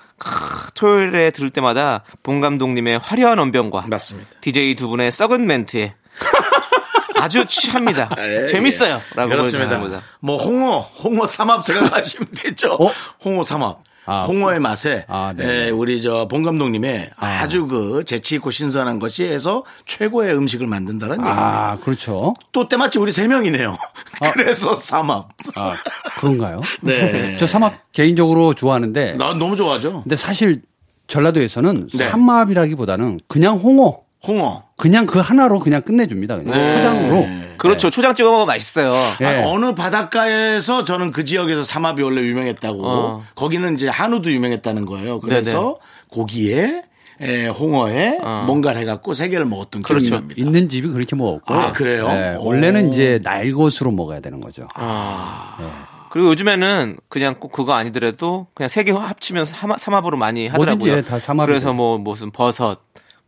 토요일에 0.75 1.31
들을 1.31 1.49
때마다 1.51 2.05
봉 2.23 2.41
감독님의 2.41 2.99
화려한 2.99 3.39
언변과 3.39 3.87
맞습니다. 3.89 4.29
DJ 4.43 4.75
두 4.75 4.89
분의 4.89 5.11
썩은 5.11 5.47
멘트에 5.47 5.95
아주 7.21 7.45
취합니다. 7.47 8.09
예, 8.19 8.47
재밌어요. 8.47 8.95
예. 8.97 9.15
라고 9.17 9.31
그렇습니다. 9.31 10.03
뭐 10.21 10.37
홍어, 10.37 10.79
홍어 10.81 11.27
삼합 11.27 11.65
생각하시면 11.65 12.29
되죠. 12.37 12.73
어? 12.73 12.91
홍어 13.25 13.43
삼합. 13.43 13.83
아, 14.07 14.23
홍어의 14.25 14.59
맛에 14.59 15.05
아, 15.09 15.33
네. 15.37 15.67
예, 15.67 15.71
우리 15.71 16.03
저 16.03 16.27
봉 16.27 16.43
감독님의 16.43 17.11
아 17.17 17.47
주 17.47 17.69
그 17.69 18.03
재치 18.05 18.37
있고 18.37 18.51
신선한 18.51 18.99
것이 18.99 19.25
해서 19.25 19.63
최고의 19.87 20.35
음식을 20.35 20.67
만든다는 20.67 21.17
얘기. 21.21 21.29
아, 21.29 21.77
그렇죠. 21.81 22.35
또 22.51 22.67
때마침 22.67 23.03
우리 23.03 23.13
세 23.13 23.29
명이네요. 23.29 23.77
그래서 24.33 24.75
삼합. 24.75 25.29
아, 25.55 25.75
그런가요? 26.19 26.61
네. 26.81 27.37
저 27.39 27.47
삼합 27.47 27.93
개인적으로 27.93 28.55
좋아하는데 28.55 29.13
나 29.17 29.35
너무 29.35 29.55
좋아하죠. 29.55 30.03
근데 30.03 30.17
사실 30.17 30.63
전라도에서는 31.07 31.89
네. 31.95 32.09
삼합이라기보다는 32.09 33.21
그냥 33.29 33.59
홍어 33.59 33.99
홍어. 34.27 34.65
그냥 34.77 35.07
그 35.07 35.19
하나로 35.19 35.61
그냥 35.61 35.83
끝내줍니다. 35.83 36.37
그냥 36.37 36.53
네. 36.53 36.77
초장으로. 36.77 37.27
그렇죠. 37.57 37.91
초장 37.91 38.15
찍어 38.15 38.29
먹으면 38.31 38.47
맛있어요. 38.47 38.95
예. 39.21 39.27
아, 39.27 39.49
어느 39.49 39.75
바닷가에서 39.75 40.85
저는 40.85 41.11
그 41.11 41.25
지역에서 41.25 41.63
삼합이 41.63 42.03
원래 42.03 42.21
유명했다고. 42.23 42.87
어. 42.87 43.25
거기는 43.35 43.75
이제 43.75 43.89
한우도 43.89 44.31
유명했다는 44.31 44.85
거예요. 44.87 45.21
그래서 45.21 45.79
고기에 46.09 46.83
에, 47.23 47.49
홍어에 47.49 48.19
뭔가를 48.47 48.81
해갖고 48.81 49.13
세 49.13 49.29
개를 49.29 49.45
먹었던 49.45 49.83
기억이 49.83 50.09
그렇죠. 50.09 50.15
납니다. 50.15 50.41
있는 50.41 50.69
집이 50.71 50.89
그렇게 50.89 51.15
먹었고. 51.17 51.53
아, 51.55 51.73
그래요? 51.73 52.09
네, 52.09 52.35
오. 52.39 52.45
원래는 52.47 52.93
이제 52.93 53.21
날것으로 53.23 53.91
먹어야 53.91 54.21
되는 54.21 54.41
거죠. 54.41 54.67
그리고 56.11 56.29
요즘에는 56.31 56.97
그냥 57.09 57.37
꼭 57.39 57.53
그거 57.53 57.75
아니더라도 57.75 58.49
그냥 58.55 58.69
세 58.69 58.83
개 58.85 58.91
합치면 58.91 59.45
삼합, 59.47 59.79
삼합으로 59.79 60.17
많이 60.17 60.49
하더라고요. 60.49 60.93
뭐든지 60.93 61.09
다 61.11 61.19
삼합이 61.21 61.47
그래서. 61.47 61.73
뭐 61.73 61.99
무슨 61.99 62.31
버섯, 62.31 62.81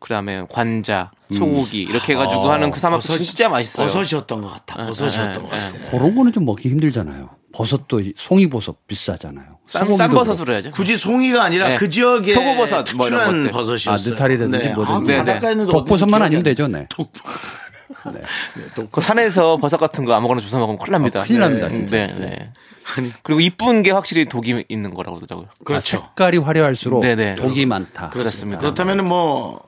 그다음에 0.02 0.44
관자, 0.50 1.10
소고기 1.32 1.82
이렇게 1.82 2.12
해가지고 2.14 2.50
하는 2.50 2.70
그 2.70 2.80
삼합 2.80 3.00
버섯이- 3.00 3.24
진짜 3.24 3.48
맛있어요. 3.48 3.86
버섯이었던 3.86 4.42
것 4.42 4.52
같아. 4.52 4.84
버섯이었던 4.86 5.34
것 5.42 5.48
같아. 5.48 5.90
그런 5.90 6.14
거는 6.14 6.32
좀 6.32 6.44
먹기 6.44 6.68
힘들잖아요. 6.70 7.30
버섯도 7.54 8.00
이 8.00 8.12
송이버섯 8.16 8.86
비싸잖아요. 8.86 9.58
싼, 9.66 9.86
싼 9.86 9.96
그렇고. 9.96 10.14
버섯으로 10.24 10.54
해야죠. 10.54 10.70
굳이 10.72 10.96
송이가 10.96 11.44
아니라 11.44 11.68
네. 11.68 11.76
그 11.76 11.88
지역의 11.88 12.34
표고버섯 12.34 12.86
뭐 12.96 13.06
이런. 13.06 13.50
버섯이었어요. 13.50 13.94
아, 13.94 13.96
느타리라든지 14.14 14.58
네. 14.68 14.74
뭐든지. 14.74 15.12
아, 15.12 15.16
네, 15.16 15.18
네. 15.18 15.24
바닷가에 15.24 15.52
있는 15.52 15.66
독버섯만 15.68 16.20
어디 16.20 16.26
아니면 16.26 16.42
기억이 16.42 16.56
되죠, 16.56 16.68
네. 16.68 16.86
독버섯. 16.88 17.52
그 18.90 19.00
산에서 19.00 19.58
버섯 19.58 19.76
같은 19.76 20.04
거 20.04 20.14
아무거나 20.14 20.40
주워 20.40 20.60
먹으면 20.60 20.78
큰일 20.78 20.92
납니다. 20.92 21.20
아, 21.20 21.24
큰일 21.24 21.40
납니다, 21.40 21.68
네, 21.68 21.74
진짜. 21.74 21.96
네, 21.96 22.06
네. 22.18 22.52
그리고 23.22 23.40
이쁜 23.40 23.82
게 23.82 23.90
확실히 23.90 24.24
독이 24.24 24.64
있는 24.68 24.92
거라고 24.94 25.16
그러더라고요. 25.18 25.48
그렇죠. 25.64 25.98
색깔이 25.98 26.38
화려할수록 26.38 27.02
네네. 27.02 27.36
독이 27.36 27.66
많다. 27.66 28.08
그렇습니다. 28.10 28.60
그렇다면 28.60 29.06
뭐 29.06 29.60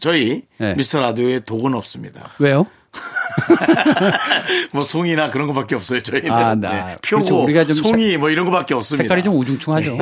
저희 0.00 0.42
네. 0.58 0.74
미스터 0.74 1.00
라디오에 1.00 1.40
독은 1.40 1.74
없습니다. 1.74 2.30
왜요? 2.38 2.66
뭐 4.72 4.84
송이나 4.84 5.30
그런 5.30 5.46
거밖에 5.48 5.74
없어요. 5.74 6.00
저희는 6.02 6.30
아, 6.32 6.54
나- 6.54 6.68
네. 6.84 6.96
표고, 7.02 7.24
그렇죠. 7.24 7.42
우리가 7.42 7.64
좀 7.64 7.76
송이 7.76 8.16
뭐 8.16 8.30
이런 8.30 8.44
거밖에 8.44 8.74
없습니다. 8.74 9.02
색깔이 9.04 9.22
좀 9.22 9.34
우중충하죠. 9.36 9.96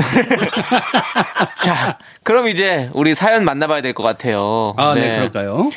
자, 1.64 1.98
그럼 2.22 2.48
이제 2.48 2.90
우리 2.94 3.14
사연 3.14 3.44
만나봐야 3.44 3.80
될 3.82 3.92
것 3.94 4.02
같아요. 4.02 4.74
아, 4.76 4.94
네, 4.94 5.16
그럴까요? 5.16 5.70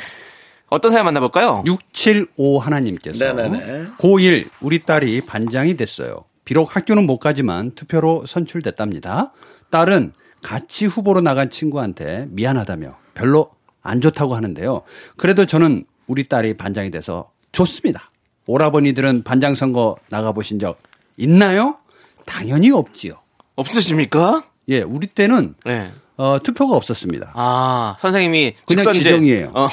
어떤 0.68 0.90
사연 0.90 1.04
만나볼까요? 1.04 1.62
675 1.66 2.58
하나님께서 2.58 3.18
네네네. 3.32 3.86
고1 3.98 4.48
우리 4.62 4.80
딸이 4.80 5.22
반장이 5.22 5.76
됐어요. 5.76 6.24
비록 6.44 6.74
학교는 6.76 7.06
못 7.06 7.18
가지만 7.18 7.72
투표로 7.74 8.24
선출됐답니다. 8.26 9.32
딸은 9.70 10.12
같이 10.42 10.86
후보로 10.86 11.20
나간 11.20 11.50
친구한테 11.50 12.26
미안하다며 12.30 12.96
별로 13.14 13.50
안 13.86 14.00
좋다고 14.00 14.34
하는데요. 14.34 14.82
그래도 15.16 15.46
저는 15.46 15.84
우리 16.06 16.24
딸이 16.24 16.54
반장이 16.56 16.90
돼서 16.90 17.30
좋습니다. 17.52 18.10
오라버니들은 18.46 19.22
반장 19.24 19.54
선거 19.54 19.96
나가보신 20.08 20.58
적 20.58 20.76
있나요? 21.16 21.78
당연히 22.24 22.70
없지요. 22.70 23.14
없으십니까? 23.56 24.44
예, 24.68 24.82
우리 24.82 25.06
때는 25.06 25.54
네. 25.64 25.90
어, 26.16 26.38
투표가 26.42 26.76
없었습니다. 26.76 27.32
아, 27.34 27.96
선생님이 28.00 28.54
그냥 28.66 28.78
직선제. 28.78 29.00
지정이에요. 29.00 29.52
어. 29.54 29.68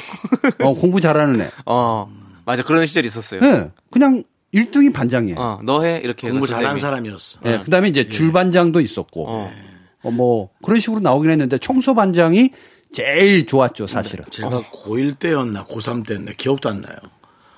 어, 0.63 0.73
공부 0.75 0.99
잘하는 1.01 1.41
애. 1.41 1.49
어. 1.65 2.11
맞아. 2.45 2.63
그런 2.63 2.85
시절이 2.85 3.07
있었어요. 3.07 3.41
네, 3.41 3.71
그냥 3.89 4.23
1등이 4.53 4.93
반장이에요. 4.93 5.37
어, 5.39 5.59
너 5.63 5.81
해. 5.83 5.99
이렇게. 6.03 6.29
공부 6.29 6.45
잘하는. 6.47 6.77
사람이었어. 6.79 7.39
예, 7.45 7.59
그다음에 7.59 7.87
이제 7.87 8.07
줄 8.07 8.31
반장도 8.31 8.81
있었고, 8.81 9.25
어. 9.27 9.51
어, 10.03 10.11
뭐 10.11 10.49
그런 10.63 10.79
식으로 10.79 10.99
나오긴 10.99 11.31
했는데 11.31 11.57
청소 11.57 11.95
반장이 11.95 12.51
제일 12.93 13.45
좋았죠, 13.45 13.87
사실은. 13.87 14.25
제가 14.29 14.59
고1 14.61 15.19
때였나 15.19 15.65
고3 15.65 16.05
때였나 16.07 16.31
기억도 16.37 16.69
안 16.69 16.81
나요. 16.81 16.95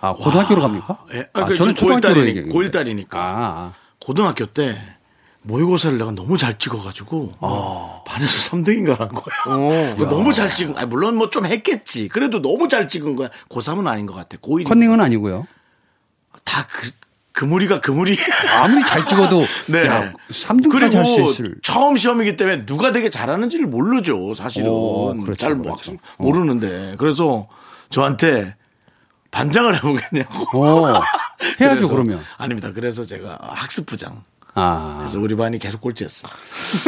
아 0.01 0.13
고등학교로 0.13 0.61
갑니까? 0.61 1.05
예. 1.13 1.25
아, 1.33 1.45
그 1.45 1.55
저는 1.55 1.73
고1 1.73 1.77
초등학교로 1.77 2.01
딸이니, 2.13 2.27
얘기했는데. 2.27 2.57
고1 2.57 2.71
딸이니까. 2.71 3.19
아, 3.19 3.23
아. 3.37 3.73
고등학교 3.99 4.45
때 4.45 4.77
모의고사를 5.41 5.97
내가 5.97 6.11
너무 6.11 6.37
잘 6.37 6.57
찍어가지고 6.57 7.35
반에서 8.07 8.51
3등인가 8.51 8.97
한 8.97 9.09
거야. 9.09 9.95
너무 10.09 10.33
잘 10.33 10.49
찍은. 10.53 10.75
아니, 10.77 10.87
물론 10.87 11.15
뭐 11.17 11.29
좀 11.29 11.45
했겠지. 11.45 12.07
그래도 12.07 12.41
너무 12.41 12.67
잘 12.67 12.87
찍은 12.87 13.15
거야. 13.15 13.29
고3은 13.49 13.87
아닌 13.87 14.05
것 14.05 14.13
같아. 14.15 14.37
고1. 14.37 14.65
컨닝은 14.67 14.99
아니고요. 15.01 15.45
다 16.43 16.67
그, 16.71 16.89
그무리가 17.35 17.81
그무리. 17.81 18.17
아무리 18.61 18.83
잘 18.85 19.05
찍어도 19.05 19.45
네. 19.67 19.85
야, 19.85 20.13
3등까지 20.29 20.71
그리고 20.71 20.97
할수 20.97 21.21
있을. 21.21 21.55
처음 21.61 21.97
시험이기 21.97 22.37
때문에 22.37 22.65
누가 22.65 22.91
되게 22.91 23.09
잘하는지를 23.09 23.67
모르죠. 23.67 24.33
사실은 24.33 24.69
어, 24.71 25.13
그렇죠, 25.21 25.35
잘 25.35 25.55
뭐, 25.55 25.75
그렇죠. 25.75 25.97
모르는데 26.17 26.95
그래서 26.97 27.47
저한테 27.89 28.55
반장을 29.31 29.75
해보겠냐고. 29.75 30.63
어, 30.63 31.01
해야죠 31.59 31.89
그러면. 31.89 32.21
아닙니다. 32.37 32.71
그래서 32.73 33.03
제가 33.03 33.37
학습부장. 33.41 34.23
아, 34.57 34.95
그래서 34.99 35.19
우리 35.19 35.35
반이 35.35 35.59
계속 35.59 35.81
꼴찌했어. 35.81 36.27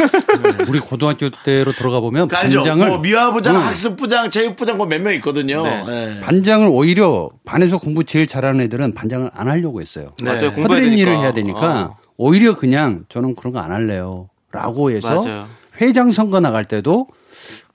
우리 0.68 0.80
고등학교 0.80 1.28
때로 1.44 1.72
들어가 1.72 2.00
보면 2.00 2.28
그 2.28 2.34
알죠? 2.36 2.60
반장을 2.60 2.88
뭐 2.88 2.98
미화부장, 2.98 3.54
응. 3.56 3.60
학습부장, 3.60 4.30
체육부장 4.30 4.78
뭐몇명 4.78 5.12
있거든요. 5.16 5.62
네. 5.64 5.84
네. 5.86 6.20
반장을 6.20 6.66
오히려 6.70 7.28
반에서 7.44 7.78
공부 7.78 8.04
제일 8.04 8.26
잘하는 8.26 8.62
애들은 8.62 8.94
반장을 8.94 9.30
안 9.34 9.48
하려고 9.48 9.82
했어요. 9.82 10.12
네. 10.22 10.32
맞아요. 10.32 10.52
공부해야. 10.54 10.82
일을 10.82 11.18
해야 11.18 11.32
되니까 11.34 11.82
어. 11.82 11.96
오히려 12.16 12.56
그냥 12.56 13.04
저는 13.10 13.36
그런 13.36 13.52
거 13.52 13.60
안 13.60 13.70
할래요. 13.70 14.30
라고 14.50 14.90
해서 14.90 15.20
맞아요. 15.22 15.46
회장 15.80 16.10
선거 16.10 16.40
나갈 16.40 16.64
때도 16.64 17.06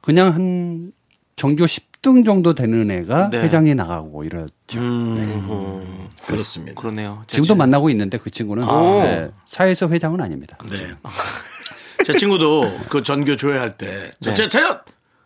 그냥 0.01 0.33
한 0.33 0.91
정교 1.35 1.67
10 1.67 1.92
등 2.03 2.23
정도 2.25 2.53
되는 2.53 2.91
애가 2.91 3.29
네. 3.31 3.39
회장에 3.41 3.73
나가고 3.73 4.23
이랬죠. 4.25 4.77
음, 4.79 6.09
그렇습니다. 6.27 6.79
그러네요. 6.79 7.23
지금도 7.27 7.45
지금- 7.45 7.57
만나고 7.57 7.89
있는데 7.89 8.17
그 8.19 8.29
친구는 8.29 8.67
오. 8.69 9.01
네, 9.01 9.31
사회에서 9.47 9.87
회장은 9.87 10.19
아닙니다. 10.21 10.57
네. 10.69 10.75
제 12.05 12.13
친구도 12.17 12.79
그 12.89 13.01
전교 13.01 13.37
조회할 13.37 13.77
때, 13.77 14.11
저 14.21 14.31
네. 14.31 14.35
제 14.35 14.49
차렷! 14.49 14.81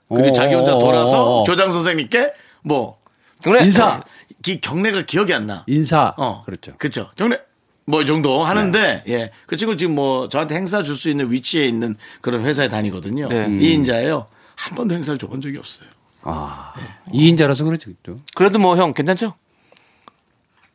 그리고 0.08 0.30
어, 0.30 0.32
자기 0.32 0.54
혼자 0.54 0.76
어, 0.76 0.80
돌아서. 0.80 1.44
교장 1.48 1.72
선생님께 1.72 2.32
뭐, 2.63 3.00
그래. 3.44 3.63
인사, 3.66 4.02
기, 4.44 4.62
경례가 4.62 5.02
기억이 5.08 5.34
안 5.34 5.48
나. 5.48 5.63
인사. 5.68 6.13
어. 6.18 6.44
그렇죠. 6.46 6.74
그렇죠. 6.78 7.10
경례. 7.16 7.40
뭐, 7.88 8.02
이 8.04 8.06
정도 8.06 8.44
하는데, 8.44 9.04
예. 9.08 9.32
그 9.48 9.58
친구 9.58 9.76
지금 9.78 9.96
뭐, 9.96 10.30
저한테 10.30 10.54
행사 10.56 10.84
줄 10.84 10.96
수 10.96 11.10
있는 11.10 11.32
위치에 11.32 11.66
있는 11.66 11.96
그런 12.22 12.46
회사에 12.46 12.68
다니거든요. 12.70 13.30
네. 13.30 13.48
이 13.60 13.74
인자예요. 13.74 14.28
한 14.56 14.76
번도 14.76 14.94
행사를 14.94 15.18
줘본 15.18 15.42
적이 15.42 15.58
없어요. 15.58 15.90
아, 16.30 16.74
이인자라서 17.13 17.63
그렇죠. 17.63 17.90
또. 18.04 18.18
그래도 18.36 18.60
뭐 18.60 18.76
형 18.78 18.94
괜찮죠? 18.94 19.34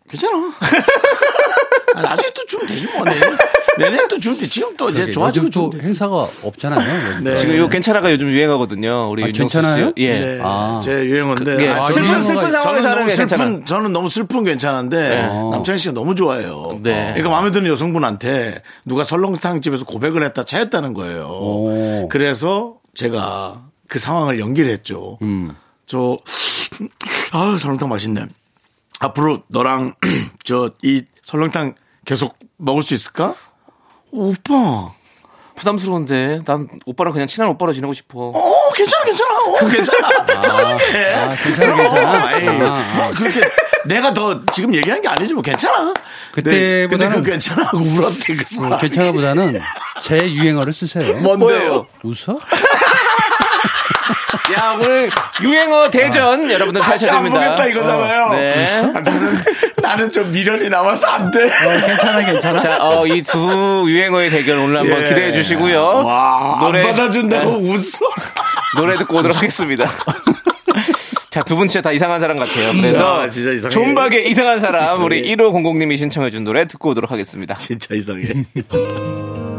괜찮아. 0.09 0.53
아, 1.95 2.01
나중에 2.03 2.31
또 2.35 2.47
주면 2.47 2.67
되지 2.67 2.87
뭐. 2.87 3.05
내년, 3.05 3.37
내년에 3.79 4.09
또 4.09 4.19
주면 4.19 4.39
돼. 4.39 4.47
지금 4.49 4.75
또 4.79 4.89
이제 4.89 5.11
좋아지고 5.11 5.51
또. 5.51 5.71
행사가 5.79 6.27
없잖아요. 6.45 7.21
네. 7.21 7.35
지금 7.37 7.57
요 7.59 7.69
괜찮아가 7.69 8.11
요즘 8.11 8.31
유행하거든요. 8.31 9.11
우리 9.11 9.25
아, 9.25 9.27
괜찮아요? 9.27 9.93
씨. 9.97 10.03
예. 10.03 10.15
네. 10.15 10.41
아. 10.43 10.81
제 10.83 10.91
유행어인데. 11.05 11.57
그, 11.57 11.63
예. 11.65 11.69
아, 11.71 11.87
슬픈 11.91 12.23
슬픈 12.23 12.51
상황에서 12.51 12.89
하는 12.89 12.99
너무 13.01 13.07
게 13.11 13.17
괜찮아. 13.17 13.45
슬픈, 13.47 13.67
저는 13.67 13.93
너무 13.93 14.09
슬픈 14.09 14.45
괜찮은데 14.45 15.27
남창희 15.27 15.79
씨가 15.79 15.93
너무 15.95 16.15
좋아해요. 16.15 16.81
네. 16.83 17.09
그러니까 17.15 17.29
마음에 17.29 17.51
드는 17.51 17.71
여성분한테 17.71 18.63
누가 18.87 19.05
설렁탕 19.05 19.61
집에서 19.61 19.85
고백을 19.85 20.25
했다 20.25 20.45
차였다는 20.45 20.95
거예요. 20.95 21.25
오. 21.27 22.09
그래서 22.11 22.77
제가 22.95 23.65
그 23.93 23.99
상황을 23.99 24.41
연기를 24.41 24.71
했죠. 24.71 25.19
음. 25.21 25.55
저, 25.87 26.17
아 27.33 27.59
설렁탕 27.61 27.91
맛있네. 27.91 28.25
앞으로 29.01 29.43
너랑 29.49 29.93
저 30.45 30.71
이 30.83 31.03
설렁탕 31.23 31.75
계속 32.07 32.39
먹을 32.57 32.83
수 32.83 32.95
있을까? 32.95 33.35
오빠. 34.11 34.93
부담스러운데 35.57 36.41
난 36.47 36.67
오빠랑 36.87 37.13
그냥 37.13 37.29
친한 37.29 37.51
오빠로 37.51 37.75
지내고 37.75 37.93
싶어. 37.93 38.33
어, 38.35 38.73
괜찮아, 38.75 39.05
괜찮아. 39.05 39.35
어, 39.39 39.69
괜찮아. 39.69 40.25
편하게. 40.27 41.05
아, 41.15 41.37
괜찮아, 41.37 41.77
괜찮아. 41.77 42.27
아이, 42.27 42.49
아, 42.49 42.53
아. 42.75 42.95
뭐 42.97 43.11
그렇게 43.15 43.41
내가 43.85 44.15
더 44.15 44.43
지금 44.55 44.75
얘기한 44.75 45.03
게 45.03 45.09
아니지 45.09 45.35
뭐 45.35 45.43
괜찮아. 45.43 45.93
그때보다는- 46.33 46.45
네, 46.45 46.87
근데 46.89 47.09
그 47.11 47.23
괜찮아하고 47.23 47.77
울었대 47.79 48.37
그 48.37 48.45
사람. 48.47 48.73
어, 48.73 48.79
괜찮아보다는 48.79 49.61
제 50.01 50.17
유행어를 50.33 50.73
쓰세요. 50.73 51.15
뭔데요? 51.19 51.87
웃어? 52.03 52.39
야 54.59 54.77
오늘 54.79 55.09
유행어 55.43 55.91
대전 55.91 56.51
여러분들 56.51 56.81
다시 56.81 57.09
안 57.09 57.23
펼쳐집니다. 57.23 57.55
보겠다 57.57 57.67
이거잖아요. 57.69 58.29
네. 58.35 58.81
아, 58.95 59.01
나는 59.01 59.39
나는 59.83 60.11
좀 60.11 60.31
미련이 60.33 60.69
남아서 60.69 61.07
안 61.07 61.31
돼. 61.31 61.45
어, 61.45 61.87
괜찮아, 61.87 62.25
괜찮아. 62.25 62.59
자, 62.59 62.79
어, 62.81 63.07
이 63.07 63.23
두 63.23 63.85
유행어의 63.89 64.31
대결 64.31 64.59
오늘 64.59 64.79
한번 64.81 64.99
예. 65.05 65.09
기대해 65.09 65.33
주시고요. 65.33 65.81
와, 66.05 66.59
노래- 66.61 66.81
안 66.81 66.91
받아준다고 66.95 67.51
웃어. 67.59 67.99
노래 68.77 68.97
듣고 68.97 69.17
오도록 69.19 69.37
하겠습니다. 69.37 69.87
자, 71.31 71.43
두 71.43 71.57
분 71.57 71.67
진짜 71.69 71.81
다 71.83 71.93
이상한 71.93 72.21
사람 72.21 72.39
같아요. 72.39 72.73
그래서 72.73 73.23
아, 73.23 73.29
진짜 73.29 73.53
이상해. 73.53 73.71
존박의 73.73 74.29
이상한 74.29 74.61
사람 74.61 75.03
우리 75.03 75.21
이상해. 75.21 75.37
1500님이 75.37 75.97
신청해 75.97 76.31
준 76.31 76.45
노래 76.45 76.67
듣고 76.67 76.91
오도록 76.91 77.11
하겠습니다. 77.11 77.55
진짜 77.55 77.95
이상해. 77.95 78.25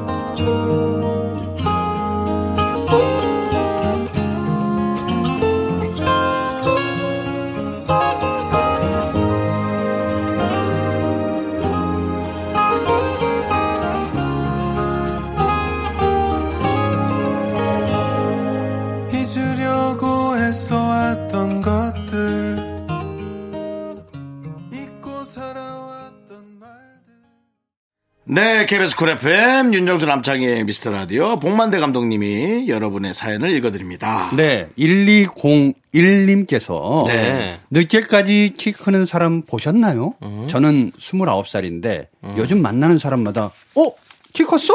네, 28.25 28.65
KBS 28.65 28.95
쿨 28.95 29.09
FM 29.09 29.73
윤정수 29.73 30.05
남창희의 30.05 30.63
미스터 30.63 30.91
라디오 30.91 31.37
봉만대 31.41 31.81
감독님이 31.81 32.69
여러분의 32.69 33.13
사연을 33.13 33.53
읽어드립니다. 33.57 34.29
네, 34.33 34.69
1201님께서 34.77 37.05
네. 37.07 37.59
늦게까지 37.69 38.53
키 38.57 38.71
크는 38.71 39.05
사람 39.05 39.41
보셨나요? 39.41 40.13
저는 40.47 40.91
29살인데 40.91 42.07
요즘 42.37 42.61
만나는 42.61 42.97
사람마다 42.97 43.51
어? 43.75 43.91
키 44.31 44.45
컸어? 44.45 44.71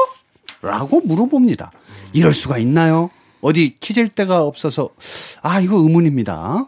라고 0.61 1.01
물어봅니다. 1.01 1.73
이럴 2.13 2.35
수가 2.35 2.59
있나요? 2.59 3.09
어디 3.41 3.71
키잴 3.71 4.09
데가 4.09 4.43
없어서 4.43 4.91
아 5.41 5.59
이거 5.61 5.79
의문입니다. 5.79 6.67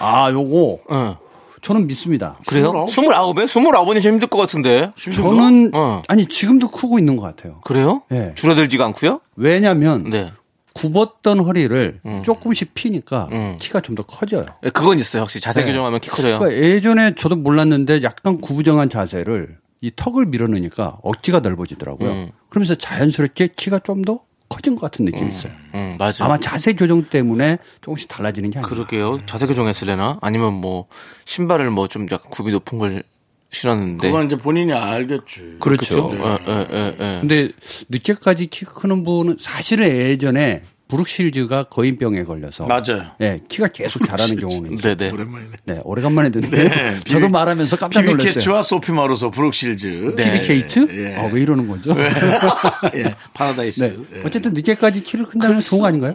아 0.00 0.30
요거 0.30 0.78
어. 0.88 1.18
저는 1.62 1.86
믿습니다. 1.86 2.36
그래요? 2.48 2.86
스물아홉에? 2.88 3.46
스물아홉이 3.46 4.00
좀 4.02 4.14
힘들 4.14 4.28
것 4.28 4.36
같은데. 4.38 4.92
저는 5.14 5.70
어. 5.74 6.02
아니 6.08 6.26
지금도 6.26 6.68
크고 6.70 6.98
있는 6.98 7.16
것 7.16 7.22
같아요. 7.22 7.60
그래요? 7.64 8.02
네. 8.08 8.32
줄어들지가 8.34 8.84
않고요? 8.86 9.20
왜냐하면 9.36 10.04
네. 10.10 10.32
굽었던 10.74 11.40
허리를 11.40 12.00
조금씩 12.24 12.72
피니까 12.74 13.28
음. 13.32 13.56
키가 13.60 13.80
좀 13.80 13.94
더 13.94 14.02
커져요. 14.02 14.46
네, 14.62 14.70
그건 14.70 14.98
있어요. 14.98 15.22
확실히 15.22 15.42
자세 15.42 15.60
네. 15.60 15.66
교정하면 15.66 16.00
키 16.00 16.08
커져요. 16.10 16.38
그러니까 16.38 16.60
예전에 16.62 17.14
저도 17.14 17.36
몰랐는데 17.36 18.02
약간 18.02 18.40
구부정한 18.40 18.88
자세를 18.88 19.58
이 19.82 19.90
턱을 19.94 20.26
밀어넣으니까 20.26 20.98
어깨가 21.02 21.40
넓어지더라고요. 21.40 22.10
음. 22.10 22.30
그러면서 22.48 22.74
자연스럽게 22.74 23.48
키가 23.54 23.80
좀 23.80 24.02
더 24.02 24.20
커진 24.54 24.74
것 24.74 24.82
같은 24.82 25.04
느낌이 25.04 25.30
있어요. 25.30 25.52
음, 25.74 25.96
맞아. 25.98 26.24
아마 26.24 26.38
자세 26.38 26.72
교정 26.74 27.02
때문에 27.04 27.58
조금씩 27.80 28.08
달라지는 28.08 28.50
게 28.50 28.58
아니에요. 28.58 28.68
그러게요. 28.68 29.18
자세 29.26 29.46
교정했을래나? 29.46 30.18
아니면 30.20 30.54
뭐 30.54 30.86
신발을 31.24 31.70
뭐 31.70 31.86
좀 31.88 32.06
약간 32.10 32.30
굽이 32.30 32.50
높은 32.52 32.78
걸 32.78 33.02
신었는데. 33.50 34.08
그건 34.08 34.26
이제 34.26 34.36
본인이 34.36 34.72
알겠지. 34.72 35.56
그렇죠. 35.60 36.10
예, 36.14 36.18
예, 36.48 36.66
예, 36.72 36.86
예. 36.98 37.18
근데 37.20 37.48
늦게까지 37.90 38.46
키 38.46 38.64
크는 38.64 39.02
분은 39.02 39.36
사실은 39.40 39.86
예전에 39.88 40.62
브룩 40.96 41.23
쉴즈가 41.23 41.64
거인병에 41.64 42.24
걸려서 42.24 42.64
맞아요. 42.66 43.12
예, 43.22 43.40
키가 43.48 43.68
계속 43.68 44.04
자라는 44.06 44.36
경우는. 44.36 44.76
네네. 44.78 45.10
오랜만이네. 45.10 45.50
네, 45.64 45.80
오래간만에 45.84 46.30
듣는데 46.30 46.68
네, 46.68 47.00
저도 47.08 47.26
비비- 47.28 47.30
말하면서 47.30 47.76
깜짝 47.78 48.02
놀랐어요. 48.02 48.18
피비 48.18 48.33
케이츠와 48.33 48.62
소피 48.62 48.92
마르소 48.92 49.30
브룩 49.30 49.66
쉴즈. 49.66 50.14
네. 50.16 50.24
피비 50.32 50.52
케이츠? 50.52 50.88
예. 50.90 51.16
아, 51.16 51.24
왜 51.32 51.40
이러는 51.40 51.66
거죠? 51.66 51.92
예, 52.94 53.14
파라다이스. 53.32 53.82
네. 53.84 54.18
예. 54.18 54.22
어쨌든 54.24 54.52
늦게까지 54.52 55.02
키를 55.02 55.26
큰다는 55.26 55.56
건 55.56 55.62
좋은 55.62 55.80
거 55.80 55.86
아닌가요? 55.88 56.14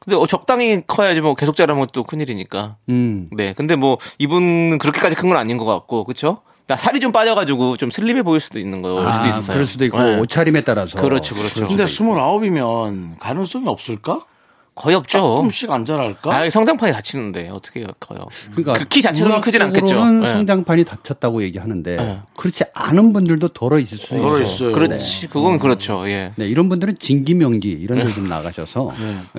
근데 0.00 0.16
어, 0.16 0.26
적당히 0.26 0.82
커야지 0.86 1.20
뭐 1.20 1.34
계속 1.34 1.54
자라면 1.54 1.86
또 1.92 2.02
큰일이니까. 2.02 2.76
음. 2.88 3.28
네. 3.36 3.52
근데 3.54 3.76
뭐 3.76 3.98
이분은 4.18 4.78
그렇게까지 4.78 5.14
큰 5.14 5.28
건 5.28 5.36
아닌 5.38 5.58
것 5.58 5.64
같고, 5.64 6.04
그쵸? 6.04 6.42
나 6.66 6.76
살이 6.76 7.00
좀 7.00 7.12
빠져가지고 7.12 7.76
좀 7.76 7.90
슬림해 7.90 8.22
보일 8.22 8.40
수도 8.40 8.58
있는 8.58 8.82
거일 8.82 9.12
수도 9.12 9.24
아, 9.24 9.26
있어요. 9.28 9.52
그럴 9.52 9.66
수도 9.66 9.84
있고 9.84 9.98
네. 9.98 10.18
옷차림에 10.18 10.62
따라서 10.62 11.00
그렇죠, 11.00 11.34
그렇죠. 11.34 11.66
근데 11.66 11.86
스물아홉이면 11.86 13.18
가능성이 13.18 13.66
없을까? 13.68 14.24
거의 14.74 14.96
없죠. 14.96 15.18
조금씩 15.18 15.70
안 15.70 15.84
자랄까? 15.84 16.34
아, 16.34 16.48
성장판이 16.48 16.92
다치는데 16.92 17.50
어떻게 17.50 17.86
커요? 18.00 18.26
그러니까 18.52 18.72
그키 18.72 19.02
자체로는 19.02 19.42
크진 19.42 19.60
않겠죠. 19.60 20.04
네. 20.10 20.32
성장판이 20.32 20.84
다쳤다고 20.84 21.42
얘기하는데 21.42 21.96
네. 21.96 22.18
그렇지 22.38 22.64
않은 22.72 23.12
분들도 23.12 23.48
덜어 23.48 23.78
있을 23.78 23.98
수 23.98 24.14
있어요. 24.14 24.22
덜어 24.22 24.40
있어요. 24.42 24.72
그렇지. 24.72 25.26
그건 25.28 25.58
그렇죠. 25.58 26.08
예. 26.08 26.32
네, 26.36 26.46
이런 26.46 26.70
분들은 26.70 26.96
진기명기 26.98 27.68
이런 27.68 27.98
데 28.06 28.12
좀 28.14 28.28
나가셔서 28.28 28.92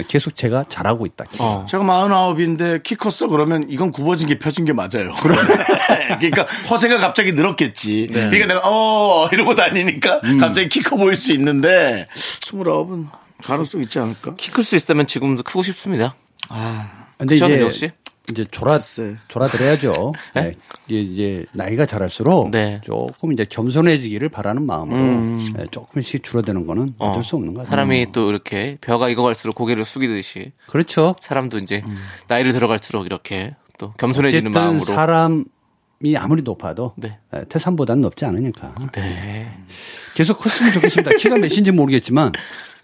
계속 0.08 0.36
제가 0.36 0.66
잘하고 0.70 1.06
있다. 1.08 1.26
어. 1.40 1.66
제가 1.70 1.84
마흔아홉인데 1.84 2.82
키 2.84 2.96
컸어 2.96 3.28
그러면 3.30 3.66
이건 3.70 3.92
굽어진 3.92 4.28
게 4.28 4.38
펴진 4.38 4.66
게 4.66 4.74
맞아요. 4.74 5.14
그러니까 6.20 6.44
허세가 6.70 6.98
갑자기 6.98 7.32
늘었겠지. 7.34 8.10
그러니까 8.12 8.48
내가 8.48 8.62
어 8.66 9.28
이러고 9.32 9.56
다니니까 9.56 10.22
갑자기 10.40 10.70
키 10.70 10.84
커 10.84 10.96
보일 10.98 11.16
수 11.18 11.32
있는데 11.32 12.08
스물아홉은 12.46 13.08
가능성 13.44 13.82
있지 13.84 14.00
않을까? 14.00 14.36
키 14.36 14.52
클 14.52 14.64
수 14.64 14.76
있다면 14.76 15.08
지금도 15.08 15.44
크고 15.44 15.64
싶습니다. 15.64 16.16
근데 17.18 17.36
그쵸, 17.36 17.46
이제 17.48 17.70
씨? 17.70 17.92
이제 18.30 18.46
졸아. 18.46 18.80
졸아들어야죠. 19.28 20.14
네. 20.36 20.54
이제, 20.88 21.00
이제 21.02 21.46
나이가 21.54 21.86
자랄수록 21.86 22.52
네. 22.52 22.80
조금 22.84 23.34
이제 23.34 23.44
겸손해지기를 23.46 24.30
바라는 24.30 24.66
마음으로 24.66 25.36
네, 25.58 25.66
조금씩 25.72 26.24
줄어드는 26.24 26.66
거는 26.66 26.96
어, 27.00 27.12
어쩔 27.12 27.24
수 27.26 27.36
없는 27.36 27.54
것 27.54 27.60
같아요. 27.60 27.70
사람이 27.72 28.08
또 28.14 28.30
이렇게 28.30 28.78
벼가 28.80 29.10
익어갈수록 29.10 29.56
고개를 29.56 29.84
숙이듯이 29.84 30.54
그렇죠. 30.68 31.16
사람도 31.22 31.58
이제 31.60 31.82
나이를 32.30 32.54
들어갈수록 32.54 33.06
이렇게 33.06 33.56
또 33.78 33.92
겸손해지는 33.94 34.52
어쨌든 34.52 34.62
마음으로. 34.62 34.86
사람 34.86 35.46
이 36.02 36.16
아무리 36.16 36.42
높아도 36.44 36.94
네. 36.98 37.18
네, 37.32 37.44
태산보다는 37.50 38.02
높지 38.02 38.24
않으니까 38.26 38.74
네. 38.94 39.48
계속 40.16 40.38
컸으면 40.40 40.72
좋겠습니다. 40.74 41.12
키가 41.18 41.38
몇인지 41.38 41.72
모르겠지만 41.72 42.32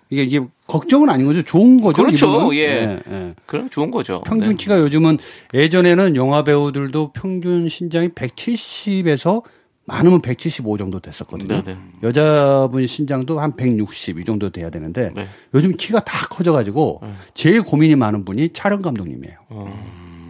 이게 0.10 0.24
이게 0.24 0.41
걱정은 0.67 1.10
아닌 1.10 1.28
거죠. 1.28 1.43
좋은 1.43 1.82
거죠. 1.82 2.04
그렇죠. 2.04 2.54
예. 2.56 2.60
예, 2.60 3.02
예. 3.12 3.36
그럼 3.45 3.69
좋은 3.69 3.91
거죠. 3.91 4.22
평균 4.26 4.50
네. 4.50 4.56
키가 4.56 4.80
요즘은 4.80 5.19
예전에는 5.54 6.15
영화 6.15 6.43
배우들도 6.43 7.12
평균 7.13 7.69
신장이 7.69 8.10
170에서 8.10 9.43
많으면 9.86 10.22
175 10.22 10.78
정도 10.78 11.00
됐었거든요. 11.00 11.62
네네. 11.63 11.78
여자분 12.04 12.86
신장도 12.86 13.39
한 13.39 13.56
160 13.56 14.19
이 14.19 14.24
정도 14.24 14.50
돼야 14.50 14.69
되는데 14.69 15.12
네. 15.15 15.28
요즘 15.54 15.76
키가 15.76 16.04
다 16.04 16.28
커져가지고 16.28 17.02
제일 17.34 17.62
고민이 17.62 17.95
많은 17.95 18.26
분이 18.26 18.50
촬영 18.50 18.82
감독님이에요. 18.82 19.38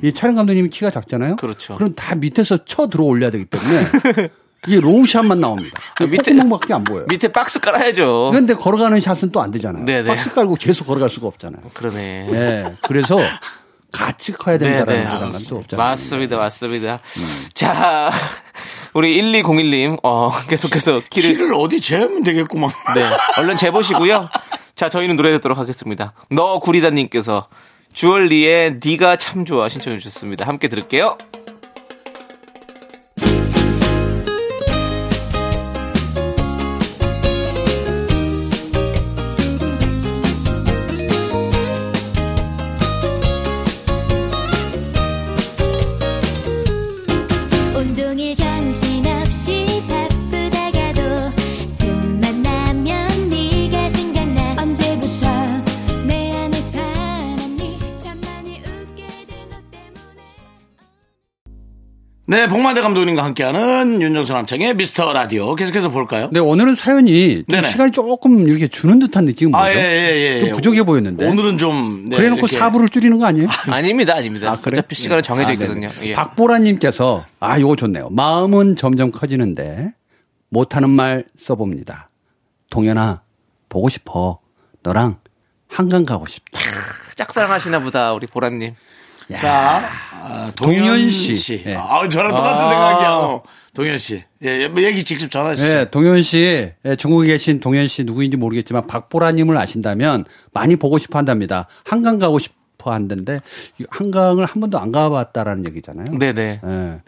이 0.02 0.14
촬영 0.14 0.36
감독님이 0.36 0.70
키가 0.70 0.92
작잖아요. 0.92 1.34
어. 1.34 1.36
그렇죠. 1.36 1.76
그럼 1.76 1.94
다 1.94 2.16
밑에서 2.16 2.64
쳐 2.66 2.88
들어 2.88 3.04
올려야 3.04 3.32
되기 3.32 3.46
때문에 3.46 4.30
이게 4.68 4.80
로우샷만 4.80 5.40
나옵니다. 5.40 5.80
아, 6.00 6.04
밑에- 6.06 6.32
콧구멍밖에 6.32 6.74
안 6.74 6.84
보여요. 6.84 7.06
밑에 7.10 7.30
박스 7.30 7.60
깔아야죠. 7.60 8.30
그런데 8.32 8.54
걸어가는 8.54 9.00
샷은 9.00 9.32
또 9.32 9.40
안 9.42 9.52
되잖아요. 9.52 9.86
네네. 9.86 10.08
박스 10.08 10.34
깔고 10.34 10.56
계속 10.56 10.86
걸어갈 10.86 11.08
수가 11.10 11.28
없잖아요. 11.28 11.62
그러네. 11.74 12.28
예. 12.32 12.74
그래서 12.82 13.18
같이 13.92 14.34
커야 14.34 14.58
된다라는 14.58 14.94
네네. 14.94 15.06
부담감도 15.10 15.56
없잖아요. 15.58 15.86
음. 15.86 15.90
맞습니다. 15.90 16.38
맞습니다. 16.38 17.00
자, 17.54 18.12
우리 18.94 19.18
1201님, 19.18 20.00
어, 20.04 20.32
계속해서 20.48 21.02
키를, 21.10 21.32
키를 21.32 21.54
어디 21.54 21.80
재면 21.82 22.24
되겠구만. 22.24 22.70
네, 22.96 23.10
얼른 23.38 23.56
재보시고요. 23.58 24.28
자, 24.76 24.90
저희는 24.90 25.16
노래 25.16 25.32
듣도록 25.32 25.58
하겠습니다. 25.58 26.14
너 26.30 26.60
구리다님께서 26.60 27.48
주얼리의 27.94 28.80
네가 28.84 29.16
참 29.18 29.46
좋아 29.46 29.68
신청해 29.68 29.98
주셨습니다. 29.98 30.46
함께 30.46 30.68
들을게요. 30.68 31.18
네, 62.30 62.48
복만대 62.48 62.82
감독님과 62.82 63.24
함께하는 63.24 64.04
윤정수 64.04 64.34
남창의 64.34 64.76
미스터 64.76 65.14
라디오 65.14 65.56
계속해서 65.56 65.90
볼까요? 65.90 66.30
네, 66.32 66.40
오늘은 66.40 66.76
사연이 66.76 67.44
좀. 67.50 67.64
시간이 67.64 67.92
조금 67.92 68.48
이렇게 68.48 68.68
주는 68.68 69.00
듯한 69.00 69.26
느낌은 69.26 69.50
뭐죠? 69.52 69.66
아, 69.66 69.74
예, 69.74 69.80
예, 69.80 70.36
예. 70.36 70.40
좀 70.42 70.52
부족해 70.52 70.84
보였는데. 70.84 71.28
오늘은 71.28 71.58
좀 71.58 72.08
네, 72.08 72.18
그래놓고 72.18 72.42
이렇게 72.42 72.56
사부를 72.56 72.88
줄이는 72.90 73.18
거 73.18 73.26
아니에요? 73.26 73.48
아 73.66 73.82
닙니다, 73.82 74.14
아닙니다. 74.14 74.52
아, 74.52 74.58
그래요? 74.58 74.78
어차피 74.78 74.94
시간은 74.94 75.24
정해져 75.24 75.54
아, 75.54 75.56
네네. 75.56 75.64
있거든요. 75.64 75.90
예. 76.04 76.14
박보라님께서 76.14 77.26
아, 77.40 77.60
요거 77.60 77.78
좋네요. 77.78 78.10
마음은 78.12 78.76
점점 78.76 79.10
커지는데 79.10 79.92
못하는 80.50 80.92
말 80.92 81.26
써봅니다. 81.36 82.12
동현아, 82.70 83.24
보고 83.70 83.90
싶어. 83.90 84.38
너랑 84.84 85.18
한강 85.68 86.04
가고 86.06 86.28
싶다. 86.28 86.60
짝사랑하시나 87.16 87.80
보다, 87.80 88.14
우리 88.14 88.28
보라님. 88.28 88.76
자, 89.38 89.90
아, 90.12 90.52
동현, 90.56 90.80
동현 90.86 91.12
씨. 91.12 91.36
씨. 91.36 91.64
네. 91.64 91.76
아, 91.76 92.08
저랑 92.08 92.36
똑같은 92.36 92.64
아. 92.66 92.70
생각이야. 92.70 93.42
동현 93.74 93.98
씨. 93.98 94.24
예, 94.44 94.62
예, 94.64 94.68
뭐 94.68 94.82
얘기 94.84 95.04
직접 95.04 95.30
전하시죠. 95.30 95.68
네, 95.68 95.90
동현 95.92 96.22
씨, 96.22 96.72
예, 96.86 96.96
전국에 96.96 97.28
계신 97.28 97.60
동현 97.60 97.88
씨 97.88 98.04
누구인지 98.04 98.38
모르겠지만 98.38 98.88
박보라님을 98.88 99.56
아신다면 99.58 100.26
많이 100.54 100.76
보고 100.76 100.98
싶어 100.98 101.20
한답니다. 101.20 101.68
한강 101.86 102.20
가고 102.20 102.40
싶어 102.40 102.92
한다는데 102.92 103.42
이 103.80 103.86
한강을 103.90 104.46
한 104.46 104.60
번도 104.62 104.80
안 104.80 104.92
가봤다라는 104.92 105.66
얘기잖아요. 105.68 106.18
네네. 106.18 106.62
예. 106.66 107.02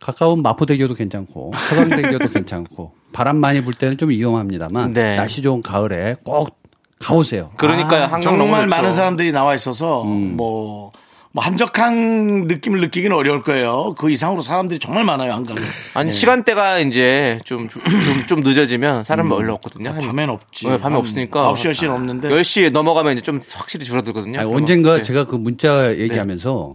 가까운 0.00 0.42
마포대교도 0.42 0.94
괜찮고 0.94 1.52
서강대교도 1.56 2.26
괜찮고 2.34 2.92
바람 3.12 3.36
많이 3.36 3.62
불 3.62 3.72
때는 3.74 3.96
좀 3.96 4.10
위험합니다만 4.10 4.92
네. 4.92 5.14
날씨 5.16 5.42
좋은 5.42 5.62
가을에 5.62 6.16
꼭 6.24 6.58
가보세요. 6.98 7.50
그러니까요, 7.56 8.04
한강 8.04 8.36
너무 8.38 8.50
정말. 8.50 8.66
많은 8.66 8.92
사람들이 8.92 9.30
나와 9.32 9.54
있어서 9.54 10.02
음. 10.04 10.36
뭐 10.36 10.90
뭐 11.34 11.42
한적한 11.42 12.42
느낌을 12.46 12.80
느끼기는 12.82 13.16
어려울 13.16 13.42
거예요. 13.42 13.94
그 13.96 14.10
이상으로 14.10 14.42
사람들이 14.42 14.78
정말 14.78 15.04
많아요 15.04 15.32
한강에. 15.32 15.58
아니 15.94 16.12
시간대가 16.12 16.78
이제 16.80 17.38
좀 17.44 17.68
좀 17.68 18.26
좀 18.26 18.40
늦어지면 18.40 19.04
사람 19.04 19.28
이 19.28 19.30
원래 19.30 19.50
없거든요. 19.52 19.90
한- 19.90 19.98
밤엔 20.00 20.28
없지. 20.28 20.66
네, 20.68 20.76
밤에 20.76 20.82
한 20.82 20.96
없으니까 20.96 21.52
9시 21.54 21.70
10시는 21.72 21.90
없는데. 21.90 22.28
10시에 22.28 22.70
넘어가면 22.70 23.14
이제 23.14 23.22
좀 23.22 23.40
확실히 23.54 23.84
줄어들거든요. 23.86 24.40
아니, 24.40 24.54
언젠가 24.54 24.96
네. 24.96 25.02
제가 25.02 25.24
그 25.26 25.36
문자 25.36 25.96
얘기하면서 25.96 26.74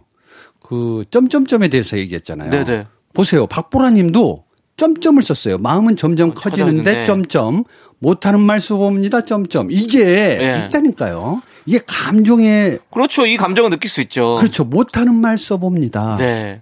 그 0.61 1.03
점점점에 1.11 1.67
대해서 1.67 1.97
얘기했잖아요. 1.97 2.49
네네. 2.49 2.85
보세요. 3.13 3.45
박보라 3.47 3.91
님도 3.91 4.43
점점을 4.75 5.21
썼어요. 5.21 5.57
마음은 5.59 5.95
점점 5.95 6.33
커지는데 6.33 6.75
커졌는데. 6.81 7.03
점점 7.05 7.63
못하는 7.99 8.39
말 8.39 8.61
써봅니다. 8.61 9.21
점점 9.25 9.69
이게 9.71 10.37
예. 10.39 10.65
있다니까요. 10.67 11.41
이게 11.67 11.79
감정에 11.85 12.77
그렇죠. 12.89 13.25
이 13.25 13.35
감정을 13.35 13.69
느낄 13.69 13.89
수 13.89 14.01
있죠. 14.01 14.37
그렇죠. 14.37 14.63
못하는 14.63 15.13
말 15.15 15.37
써봅니다. 15.37 16.15
네. 16.17 16.61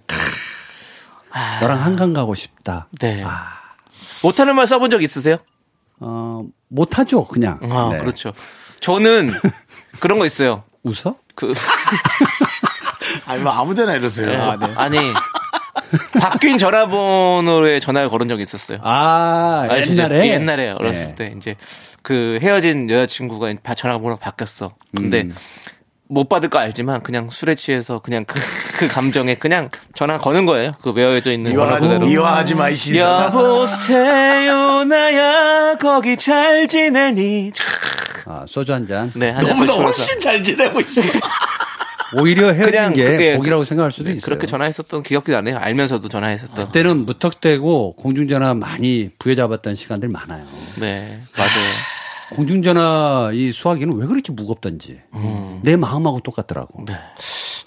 너랑 1.60 1.80
한강 1.80 2.12
가고 2.12 2.34
싶다. 2.34 2.88
네. 2.98 3.22
아. 3.24 3.52
못하는 4.24 4.56
말 4.56 4.66
써본 4.66 4.90
적 4.90 5.02
있으세요? 5.04 5.36
어, 6.00 6.42
못하죠. 6.68 7.22
그냥. 7.24 7.60
아, 7.70 7.90
네. 7.92 7.98
그렇죠. 7.98 8.32
저는 8.80 9.30
그런 10.00 10.18
거 10.18 10.26
있어요. 10.26 10.64
웃어? 10.82 11.14
그 11.36 11.54
아니 13.26 13.42
뭐 13.42 13.52
아무데나 13.52 13.94
이러세요. 13.94 14.56
네. 14.56 14.74
아니 14.76 14.98
바뀐 16.20 16.58
전화번호에 16.58 17.80
전화를 17.80 18.08
걸은 18.08 18.28
적이 18.28 18.42
있었어요. 18.42 18.78
아, 18.82 19.66
아시죠? 19.70 20.02
옛날에 20.02 20.28
옛날에 20.28 20.70
어렸을 20.70 21.08
네. 21.08 21.14
때 21.14 21.34
이제 21.36 21.56
그 22.02 22.38
헤어진 22.42 22.88
여자친구가 22.90 23.52
바- 23.62 23.74
전화번호가 23.74 24.20
바뀌었어. 24.20 24.72
근데 24.96 25.22
음. 25.22 25.34
못 26.08 26.28
받을 26.28 26.48
거 26.50 26.58
알지만 26.58 27.02
그냥 27.02 27.30
술에 27.30 27.54
취해서 27.56 27.98
그냥 27.98 28.24
그, 28.24 28.38
그 28.78 28.86
감정에 28.86 29.34
그냥 29.34 29.70
전화 29.94 30.18
거는 30.18 30.46
거예요. 30.46 30.72
그 30.80 30.92
외워져 30.92 31.32
있는 31.32 31.52
번호 31.52 31.64
미워하지, 31.64 31.86
그대로. 31.88 32.06
미워하지 32.06 32.54
마, 32.54 32.68
이 32.68 32.74
신사. 32.76 33.24
여보세요 33.24 34.84
나야 34.84 35.76
거기 35.80 36.16
잘 36.16 36.68
지내니 36.68 37.50
아, 38.28 38.44
소주 38.46 38.72
한 38.72 38.86
잔. 38.86 39.10
네, 39.14 39.30
한 39.30 39.40
잔 39.44 39.50
너보다 39.50 39.72
걸치면서. 39.72 39.82
훨씬 40.02 40.20
잘 40.20 40.42
지내고 40.44 40.80
있어. 40.80 41.00
오히려 42.14 42.52
헤어진 42.52 42.92
게 42.92 43.04
그게 43.10 43.36
복이라고 43.36 43.64
생각할 43.64 43.90
수도 43.92 44.04
네, 44.04 44.12
있어요. 44.12 44.24
그렇게 44.24 44.46
전화했었던 44.46 45.02
기억이 45.02 45.30
나네요. 45.32 45.58
알면서도 45.58 46.08
전화했었던. 46.08 46.66
그때는 46.66 47.04
무턱대고 47.06 47.94
공중전화 47.96 48.54
많이 48.54 49.10
부여잡았던 49.18 49.74
시간들 49.74 50.08
많아요. 50.08 50.44
네, 50.78 51.18
맞아요. 51.36 51.50
공중전화 52.30 53.30
이 53.34 53.52
수화기는 53.52 53.94
왜 53.96 54.06
그렇게 54.06 54.32
무겁던지 54.32 55.00
내 55.62 55.76
마음하고 55.76 56.20
똑같더라고. 56.20 56.84
네. 56.86 56.94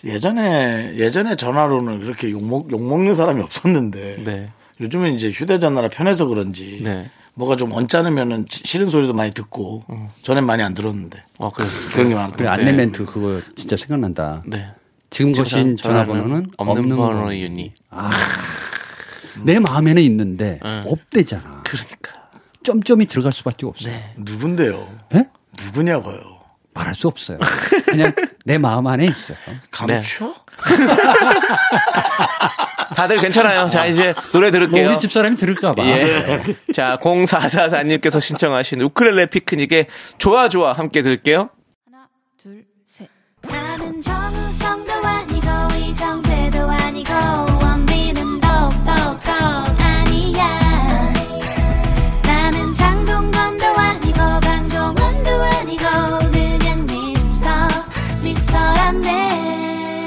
예전에 0.06 0.96
예전에 0.96 1.36
전화로는 1.36 2.00
그렇게 2.02 2.30
욕먹 2.32 2.72
욕 2.72 2.82
먹는 2.82 3.16
사람이 3.16 3.42
없었는데 3.42 4.24
네. 4.26 4.50
요즘은 4.80 5.14
이제 5.16 5.30
휴대전화라 5.30 5.90
편해서 5.90 6.26
그런지 6.26 6.82
네. 6.84 7.10
뭐가 7.40 7.56
좀 7.56 7.72
언짢으면은 7.72 8.46
시- 8.50 8.64
싫은 8.66 8.90
소리도 8.90 9.14
많이 9.14 9.32
듣고 9.32 9.86
전엔 10.24 10.46
많이 10.46 10.62
안 10.62 10.74
들었는데 10.74 11.24
어, 11.38 11.48
그래서 11.50 11.92
그런 11.94 12.10
게 12.10 12.16
많고 12.16 12.36
그래 12.36 12.50
안내 12.50 12.74
멘트 12.74 13.06
그거 13.06 13.40
진짜 13.56 13.78
생각난다. 13.78 14.42
네. 14.46 14.68
지금 15.10 15.32
거신 15.32 15.78
전화번호는 15.78 16.48
없는 16.58 16.78
없는 16.84 16.98
번호. 16.98 17.18
번호이니. 17.20 17.74
내 19.46 19.58
마음에는 19.60 20.04
있는데 20.04 20.60
네. 20.62 20.84
없대잖아. 20.86 21.64
그러니까. 21.64 22.12
점점이 22.64 23.06
들어갈 23.06 23.32
수밖에 23.32 23.66
없어요. 23.66 23.94
네. 23.94 24.14
누군데요? 24.18 24.86
예? 25.16 25.24
누구냐고요? 25.64 26.20
말할 26.74 26.94
수 26.94 27.08
없어요. 27.08 27.40
그냥 27.86 28.12
내 28.44 28.58
마음 28.58 28.86
안에 28.86 29.06
있어요. 29.06 29.38
감추어? 29.72 30.36
다들 32.96 33.18
괜찮아요. 33.18 33.68
자, 33.70 33.86
이제 33.86 34.14
노래 34.32 34.50
뭐 34.50 34.60
들을게요. 34.60 34.90
우리 34.90 35.00
집 35.00 35.12
사람이 35.12 35.36
들을까봐. 35.38 35.86
예. 35.86 36.06
자, 36.74 36.98
0444님께서 37.02 38.20
신청하신 38.22 38.82
우크렐레 38.82 39.28
피크닉의 39.28 39.88
좋아 40.18 40.50
좋아 40.50 40.74
함께 40.74 41.02
들을게요. 41.02 41.50
둘, 42.42 42.66
셋. 42.88 43.08
나는 43.42 44.02
정우성 44.02 44.89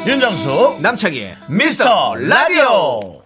윤정수 0.07 0.79
남창희 0.81 1.33
미스터 1.49 2.15
라디오 2.17 3.23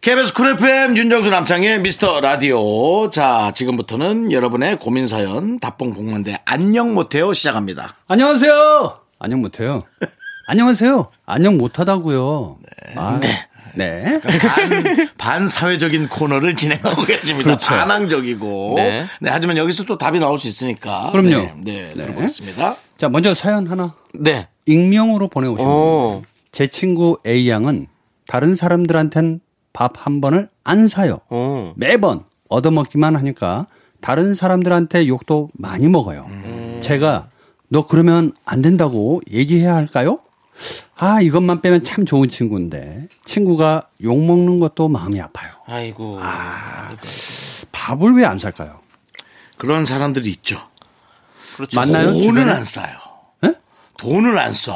KBS 0.00 0.32
쿨 0.34 0.48
FM 0.50 0.96
윤정수 0.96 1.30
남창희 1.30 1.78
미스터 1.78 2.20
라디오 2.20 3.08
자 3.10 3.52
지금부터는 3.54 4.32
여러분의 4.32 4.78
고민 4.78 5.06
사연 5.06 5.58
답봉 5.60 5.92
봉만대 5.94 6.40
안녕 6.44 6.94
못해요 6.94 7.32
시작합니다 7.32 7.94
안녕하세요. 8.08 8.98
안녕 9.20 9.40
못해요. 9.40 9.80
안녕하세요. 10.46 11.10
안녕 11.26 11.58
못하다고요. 11.58 12.56
아, 12.96 13.20
네. 13.20 14.20
반, 14.20 15.08
반사회적인 15.18 16.08
코너를 16.08 16.56
진행하고 16.56 17.02
계십니다 17.04 17.44
그렇죠. 17.44 17.68
반항적이고 17.68 18.74
네. 18.76 19.04
네. 19.20 19.30
하지만 19.30 19.56
여기서 19.56 19.84
또 19.84 19.96
답이 19.98 20.18
나올 20.18 20.38
수 20.38 20.48
있으니까 20.48 21.10
그럼요. 21.12 21.28
네, 21.28 21.52
네, 21.58 21.92
네. 21.94 22.02
들어보겠습니다 22.02 22.76
자 22.96 23.08
먼저 23.08 23.34
사연 23.34 23.66
하나 23.68 23.94
네. 24.14 24.48
익명으로 24.72 25.28
보내오신 25.28 25.66
오. 25.66 26.22
분제 26.52 26.66
친구 26.68 27.18
A 27.26 27.48
양은 27.48 27.86
다른 28.26 28.54
사람들한텐 28.54 29.40
밥 29.72 29.92
한 29.96 30.20
번을 30.20 30.48
안 30.64 30.88
사요. 30.88 31.18
오. 31.30 31.72
매번 31.76 32.24
얻어먹기만 32.48 33.16
하니까 33.16 33.66
다른 34.00 34.34
사람들한테 34.34 35.08
욕도 35.08 35.50
많이 35.54 35.88
먹어요. 35.88 36.26
제가 36.80 37.28
너 37.68 37.86
그러면 37.86 38.32
안 38.44 38.62
된다고 38.62 39.20
얘기해야 39.30 39.74
할까요? 39.74 40.20
아, 40.96 41.20
이것만 41.20 41.60
빼면 41.62 41.84
참 41.84 42.04
좋은 42.04 42.28
친구인데 42.28 43.06
친구가 43.24 43.88
욕 44.02 44.18
먹는 44.24 44.58
것도 44.58 44.88
마음이 44.88 45.20
아파요. 45.20 45.50
아이고. 45.66 46.18
밥을 47.72 48.14
왜 48.14 48.24
안 48.24 48.38
살까요? 48.38 48.80
그런 49.56 49.84
사람들이 49.86 50.30
있죠 50.30 50.58
그렇죠. 51.56 51.78
맞나요? 51.78 52.06
돈을 52.12 52.22
주변에? 52.22 52.50
안 52.52 52.64
싸요 52.64 52.92
예? 52.94 53.07
돈을 53.98 54.38
안 54.38 54.52
쏴. 54.52 54.72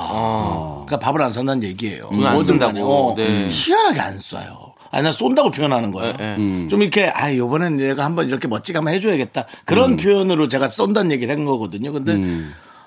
그러니까 0.86 0.98
밥을 0.98 1.22
안 1.22 1.32
산다는 1.32 1.62
얘기예요. 1.62 2.08
돈을 2.08 2.26
안 2.26 2.32
뭐든 2.34 2.58
쓴다고. 2.58 3.12
어, 3.12 3.14
네. 3.16 3.48
희한하게 3.50 4.00
안 4.00 4.16
쏴요. 4.18 4.72
아니, 4.90 5.04
나 5.04 5.12
쏜다고 5.12 5.50
표현하는 5.50 5.90
거예요. 5.92 6.14
네, 6.18 6.36
음. 6.36 6.66
좀 6.68 6.82
이렇게, 6.82 7.06
아, 7.08 7.34
요번엔 7.34 7.78
내가 7.78 8.04
한번 8.04 8.26
이렇게 8.28 8.46
멋지게 8.46 8.76
한번 8.78 8.92
해줘야겠다. 8.92 9.46
그런 9.64 9.96
표현으로 9.96 10.48
제가 10.48 10.68
쏜다는 10.68 11.12
얘기를 11.12 11.34
한 11.34 11.46
거거든요. 11.46 11.92
근데, 11.92 12.12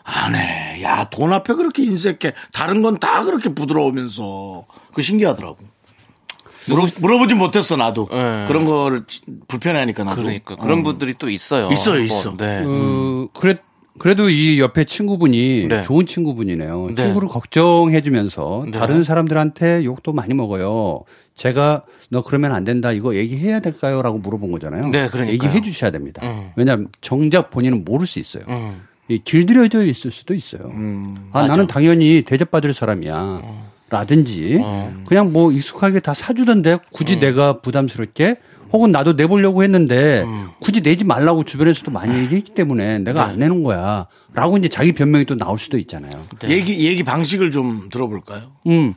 안 0.04 0.36
해. 0.36 0.84
야, 0.84 1.06
돈 1.10 1.34
앞에 1.34 1.54
그렇게 1.56 1.84
인색해. 1.84 2.34
다른 2.54 2.84
건 2.84 2.98
다 3.00 3.24
그렇게 3.24 3.50
부드러우면서. 3.50 4.66
그 4.94 5.02
신기하더라고. 5.02 5.58
물어, 6.68 6.86
물어보진 6.98 7.38
못했어, 7.40 7.76
나도. 7.76 8.08
네. 8.12 8.46
그런 8.48 8.66
거를 8.66 9.06
지- 9.08 9.22
불편해하니까 9.48 10.04
나도. 10.04 10.22
그러니까 10.22 10.56
그런 10.58 10.80
어. 10.82 10.84
분들이 10.84 11.16
또 11.18 11.30
있어요. 11.30 11.70
있어요. 11.72 12.02
있어. 12.02 12.36
네. 12.38 12.62
그, 12.64 13.28
그래, 13.34 13.58
그래도 13.98 14.30
이 14.30 14.60
옆에 14.60 14.84
친구분이 14.84 15.68
네. 15.70 15.82
좋은 15.82 16.06
친구분이네요. 16.06 16.90
네. 16.96 17.04
친구를 17.04 17.28
걱정해주면서 17.30 18.66
네. 18.66 18.72
다른 18.72 19.04
사람들한테 19.04 19.86
욕도 19.86 20.14
많이 20.14 20.34
먹어요. 20.34 21.04
제가 21.34 21.84
너 22.10 22.22
그러면 22.22 22.52
안 22.54 22.64
된다 22.64 22.92
이거 22.92 23.16
얘기해야 23.16 23.60
될까요? 23.60 24.02
라고 24.02 24.18
물어본 24.18 24.52
거잖아요. 24.52 24.84
네, 24.92 25.08
그러니까요. 25.08 25.34
얘기해 25.34 25.62
주셔야 25.62 25.92
됩니다. 25.92 26.22
음. 26.26 26.52
왜냐하면 26.56 26.88
정작 27.02 27.50
본인은 27.50 27.86
모를 27.86 28.06
수 28.06 28.20
있어요. 28.20 28.44
음. 28.50 28.82
이 29.08 29.20
길들여져 29.20 29.86
있을 29.86 30.12
수도 30.12 30.34
있어요. 30.34 30.72
아, 31.32 31.46
나는 31.46 31.68
당연히 31.68 32.24
대접받을 32.24 32.74
사람이야. 32.74 33.42
라든지 33.88 34.60
그냥 35.06 35.32
뭐 35.32 35.52
익숙하게 35.52 36.00
다 36.00 36.16
사주던데 36.16 36.80
굳이 36.92 37.20
내가 37.20 37.60
부담스럽게 37.60 38.36
혹은 38.74 38.92
나도 38.92 39.14
내보려고 39.14 39.64
했는데 39.64 40.26
굳이 40.60 40.82
내지 40.82 41.06
말라고 41.06 41.44
주변에서도 41.44 41.92
많이 41.92 42.18
얘기했기 42.20 42.54
때문에 42.54 43.00
내가 43.00 43.24
안 43.26 43.40
내는 43.40 43.64
거야. 43.64 44.08
라고 44.34 44.58
이제 44.58 44.68
자기 44.68 44.92
변명이 44.92 45.26
또 45.26 45.36
나올 45.36 45.58
수도 45.58 45.78
있잖아요. 45.78 46.12
얘기, 46.50 46.86
얘기 46.86 47.04
방식을 47.04 47.52
좀 47.52 47.88
들어볼까요? 47.90 48.52
음, 48.68 48.94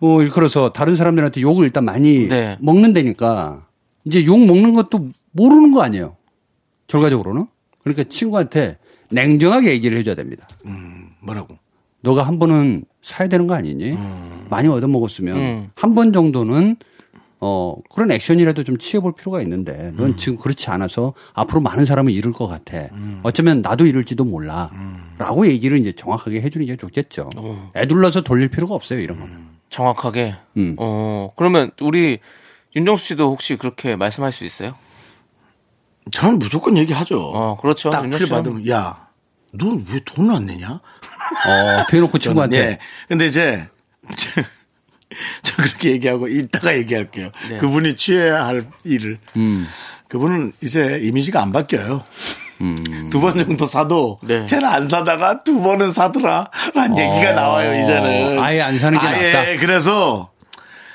어, 0.00 0.20
일컬어서 0.20 0.72
다른 0.72 0.96
사람들한테 0.96 1.40
욕을 1.40 1.64
일단 1.64 1.84
많이 1.84 2.28
네. 2.28 2.58
먹는다니까 2.60 3.66
이제 4.04 4.24
욕 4.26 4.44
먹는 4.44 4.74
것도 4.74 5.08
모르는 5.32 5.72
거 5.72 5.82
아니에요. 5.82 6.16
결과적으로는. 6.86 7.46
그러니까 7.82 8.04
친구한테 8.04 8.78
냉정하게 9.10 9.70
얘기를 9.70 9.96
해줘야 9.98 10.14
됩니다. 10.14 10.46
뭐라고? 11.22 11.56
너가 12.02 12.24
한 12.24 12.38
번은 12.38 12.84
사야 13.02 13.28
되는 13.28 13.46
거 13.46 13.54
아니니? 13.54 13.96
많이 14.50 14.68
얻어먹었으면 14.68 15.36
음. 15.36 15.70
한번 15.74 16.12
정도는 16.12 16.76
어, 17.46 17.76
그런 17.94 18.10
액션이라도 18.10 18.64
좀 18.64 18.78
취해볼 18.78 19.16
필요가 19.16 19.42
있는데 19.42 19.92
넌 19.98 20.10
음. 20.10 20.16
지금 20.16 20.38
그렇지 20.38 20.70
않아서 20.70 21.12
앞으로 21.34 21.60
많은 21.60 21.84
사람을 21.84 22.10
잃을 22.10 22.32
것 22.32 22.46
같아. 22.46 22.88
어쩌면 23.22 23.60
나도 23.60 23.84
잃을지도 23.84 24.24
몰라. 24.24 24.70
음. 24.72 25.14
라고 25.18 25.46
얘기를 25.46 25.78
이제 25.78 25.92
정확하게 25.92 26.40
해주는 26.40 26.66
게 26.66 26.76
좋겠죠. 26.76 27.28
어. 27.36 27.70
애둘러서 27.76 28.22
돌릴 28.22 28.48
필요가 28.48 28.74
없어요, 28.74 28.98
이런 29.00 29.20
거. 29.20 29.26
는 29.26 29.46
정확하게. 29.68 30.36
음. 30.56 30.76
어, 30.78 31.28
그러면 31.36 31.70
우리 31.82 32.18
윤정수 32.74 33.04
씨도 33.04 33.30
혹시 33.30 33.56
그렇게 33.56 33.94
말씀할 33.94 34.32
수 34.32 34.46
있어요? 34.46 34.74
저는 36.12 36.38
무조건 36.38 36.78
얘기하죠. 36.78 37.20
어, 37.20 37.58
그렇죠. 37.60 37.90
딱 37.90 38.04
윤정수 38.04 38.18
필 38.24 38.26
씨는. 38.28 38.42
받으면 38.42 38.68
야, 38.70 39.08
넌 39.52 39.84
왜 39.90 40.00
돈을 40.02 40.34
안 40.34 40.46
내냐? 40.46 40.70
어, 40.70 41.86
대놓고 41.90 42.16
친구한테. 42.18 42.56
예. 42.58 42.78
근데 43.06 43.26
이제 43.26 43.68
저, 45.42 45.54
저 45.56 45.62
그렇게 45.62 45.90
얘기하고 45.92 46.28
이따가 46.28 46.76
얘기할게요. 46.76 47.30
네. 47.50 47.58
그분이 47.58 47.96
취해야 47.96 48.46
할 48.46 48.66
일을. 48.84 49.18
음. 49.36 49.66
그분은 50.08 50.52
이제 50.62 51.00
이미지가 51.02 51.40
안 51.42 51.52
바뀌어요. 51.52 52.02
두번 53.10 53.36
정도 53.38 53.66
사도 53.66 54.18
음. 54.22 54.28
네. 54.28 54.46
쟤는 54.46 54.66
안 54.68 54.88
사다가 54.88 55.40
두 55.40 55.60
번은 55.60 55.92
사더라. 55.92 56.50
라는 56.74 56.96
얘기가 56.96 57.32
나와요, 57.32 57.78
이제는. 57.82 58.38
어. 58.38 58.42
아예 58.42 58.60
안 58.62 58.78
사는 58.78 58.98
게 58.98 59.06
아예 59.06 59.32
낫다. 59.32 59.60
그래서 59.60 60.30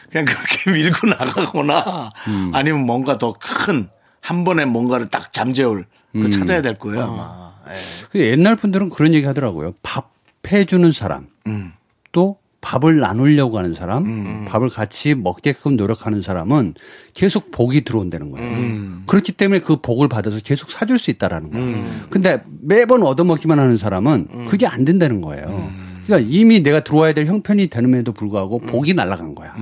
그냥 0.10 0.26
그렇게 0.26 0.72
밀고 0.72 1.08
나가거나 1.08 2.12
음. 2.28 2.52
아니면 2.54 2.86
뭔가 2.86 3.18
더 3.18 3.34
큰 3.34 3.90
한 4.22 4.44
번에 4.44 4.66
뭔가를 4.66 5.08
딱 5.08 5.32
잠재울 5.32 5.86
그 6.12 6.20
음. 6.26 6.32
찾아야 6.32 6.62
될 6.62 6.78
거예요, 6.78 7.02
어. 7.04 7.54
아마. 7.66 7.74
예. 7.74 7.80
그 8.12 8.20
옛날 8.20 8.56
분들은 8.56 8.90
그런 8.90 9.14
얘기 9.14 9.26
하더라고요. 9.26 9.74
밥 9.82 10.12
해주는 10.52 10.92
사람, 10.92 11.28
음. 11.48 11.72
또 12.12 12.38
밥을 12.62 13.00
나누려고 13.00 13.58
하는 13.58 13.74
사람, 13.74 14.46
밥을 14.46 14.70
같이 14.70 15.16
먹게끔 15.16 15.78
노력하는 15.78 16.22
사람은 16.22 16.74
계속 17.14 17.52
복이 17.52 17.82
들어온다는 17.86 18.32
거예요. 18.32 18.48
음. 18.50 19.04
그렇기 19.06 19.32
때문에 19.32 19.62
그 19.62 19.78
복을 19.78 20.10
받아서 20.10 20.40
계속 20.44 20.70
사줄 20.72 21.00
수 21.00 21.10
있다라는 21.12 21.52
거예요. 21.52 21.86
근데 22.10 22.44
매번 22.62 23.04
얻어먹기만 23.04 23.58
하는 23.60 23.78
사람은 23.78 24.46
그게 24.48 24.68
안 24.68 24.84
된다는 24.86 25.22
거예요. 25.22 25.70
그러니까 26.06 26.28
이미 26.32 26.62
내가 26.64 26.80
들어와야 26.80 27.14
될 27.14 27.28
형편이 27.28 27.68
되는데도 27.68 28.12
불구하고 28.14 28.60
복이 28.60 28.96
날아간 28.96 29.36
거야. 29.36 29.54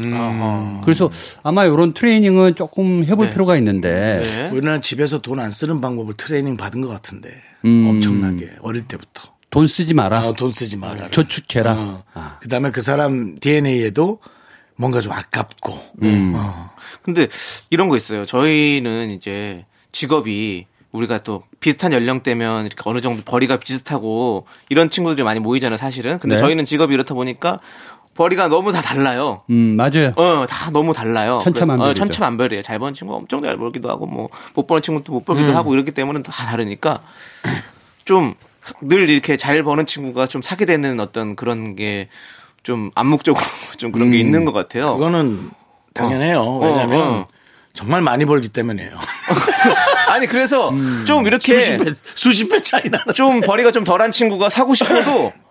그래서 0.86 1.10
아마 1.44 1.66
이런 1.66 1.94
트레이닝은 1.94 2.56
조금 2.56 3.04
해볼 3.04 3.32
필요가 3.32 3.58
있는데 3.58 4.22
네. 4.24 4.50
우리는 4.52 4.82
집에서 4.82 5.20
돈 5.20 5.38
안 5.40 5.52
쓰는 5.52 5.82
방법을 5.82 6.14
트레이닝 6.16 6.56
받은 6.58 6.82
것 6.82 6.88
같은데 6.88 7.30
음. 7.66 7.86
엄청나게 7.90 8.54
어릴 8.62 8.86
때부터 8.86 9.37
돈 9.50 9.66
쓰지 9.68 9.94
마라. 9.94 10.28
어, 10.28 10.34
돈 10.34 10.52
쓰지 10.52 10.78
마라. 10.78 11.10
저축해라. 11.10 11.74
어. 11.74 12.04
아. 12.14 12.38
그 12.42 12.48
다음에 12.50 12.72
그 12.72 12.82
사람 12.82 13.36
DNA에도 13.40 14.20
뭔가 14.76 15.02
좀 15.02 15.12
아깝고 15.14 15.80
음. 16.04 16.34
어. 16.36 16.70
근데 17.02 17.28
이런 17.70 17.90
거 17.90 17.96
있어요. 17.98 18.26
저희는 18.26 19.12
이제 19.12 19.66
직업이 19.92 20.68
우리가 20.92 21.24
또 21.24 21.44
비슷한 21.60 21.94
연령대면 21.94 22.66
이렇게 22.66 22.82
어느 22.86 23.02
정도 23.02 23.24
벌이가 23.24 23.58
비슷하고 23.58 24.46
이런 24.70 24.90
친구들이 24.90 25.24
많이 25.24 25.40
모이잖아요, 25.40 25.78
사실은. 25.78 26.20
근데 26.20 26.36
네. 26.36 26.42
저희는 26.42 26.66
직업이 26.66 26.94
이렇다 26.94 27.14
보니까 27.14 27.60
벌이가 28.16 28.48
너무 28.48 28.72
다 28.72 28.82
달라요. 28.82 29.44
음, 29.50 29.76
맞아요. 29.76 30.12
어, 30.16 30.46
다 30.48 30.72
너무 30.72 30.94
달라요. 30.94 31.40
천차만별이죠. 31.44 31.84
그래서, 31.84 31.92
어, 31.92 31.94
천차만별이에요. 31.94 32.62
잘 32.64 32.80
버는 32.80 32.94
친구 32.94 33.14
엄청 33.16 33.42
잘 33.44 33.58
벌기도 33.58 33.90
하고 33.90 34.06
뭐 34.08 34.30
못 34.56 34.66
버는 34.68 34.82
친구도 34.82 35.12
못 35.14 35.24
벌기도 35.26 35.56
하고 35.56 35.74
이렇기 35.74 35.92
때문에 35.92 36.22
다 36.24 36.32
다르니까 36.32 37.02
좀 38.06 38.34
늘 38.82 39.10
이렇게 39.10 39.38
잘 39.38 39.64
버는 39.64 39.86
친구가 39.86 40.26
좀 40.28 40.42
사게 40.42 40.66
되는 40.66 41.00
어떤 41.00 41.36
그런 41.36 41.76
게 41.76 42.10
좀 42.68 42.92
암묵적으로 42.96 43.42
좀 43.78 43.94
그런 43.94 44.12
게 44.12 44.18
있는 44.18 44.44
것 44.44 44.52
같아요. 44.52 44.98
그거는 44.98 45.50
당연해요. 45.94 46.42
어, 46.42 46.60
왜냐하면 46.60 47.00
어. 47.02 47.28
정말 47.74 48.02
많이 48.02 48.26
벌기 48.26 48.50
때문에요. 48.50 48.90
아니 50.12 50.28
그래서 50.28 50.74
좀 51.06 51.28
이렇게 51.28 51.54
음. 51.54 51.60
수십 51.60 51.78
배 51.78 51.94
수십 52.14 52.50
배 52.50 52.62
차이 52.62 52.84
나는. 52.90 53.14
좀 53.14 53.40
벌이가 53.40 53.72
좀 53.72 53.86
덜한 53.86 54.12
친구가 54.12 54.50
사고 54.50 54.74
싶어도 54.74 55.32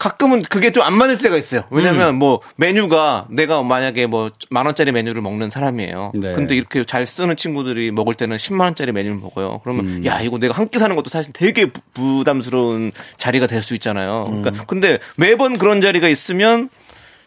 가끔은 0.00 0.42
그게 0.42 0.72
좀 0.72 0.82
안 0.82 0.94
맞을 0.94 1.18
때가 1.18 1.36
있어요. 1.36 1.62
왜냐면 1.70 2.14
뭐 2.16 2.40
메뉴가 2.56 3.26
내가 3.30 3.62
만약에 3.62 4.06
뭐 4.06 4.30
만 4.48 4.64
원짜리 4.66 4.90
메뉴를 4.92 5.20
먹는 5.22 5.50
사람이에요. 5.50 6.12
네. 6.14 6.32
근데 6.32 6.56
이렇게 6.56 6.82
잘 6.84 7.04
쓰는 7.06 7.36
친구들이 7.36 7.90
먹을 7.92 8.14
때는 8.14 8.36
10만 8.38 8.60
원짜리 8.62 8.90
메뉴를 8.92 9.16
먹어요. 9.18 9.60
그러면 9.62 10.04
야 10.06 10.20
이거 10.22 10.38
내가 10.38 10.54
한 10.54 10.68
끼 10.70 10.78
사는 10.78 10.96
것도 10.96 11.10
사실 11.10 11.32
되게 11.32 11.66
부- 11.66 11.80
부담스러운 11.92 12.92
자리가 13.16 13.46
될 13.46 13.60
수 13.62 13.74
있잖아요. 13.74 14.24
그러니까 14.42 14.64
근데 14.66 14.98
매번 15.16 15.58
그런 15.58 15.80
자리가 15.82 16.08
있으면 16.08 16.70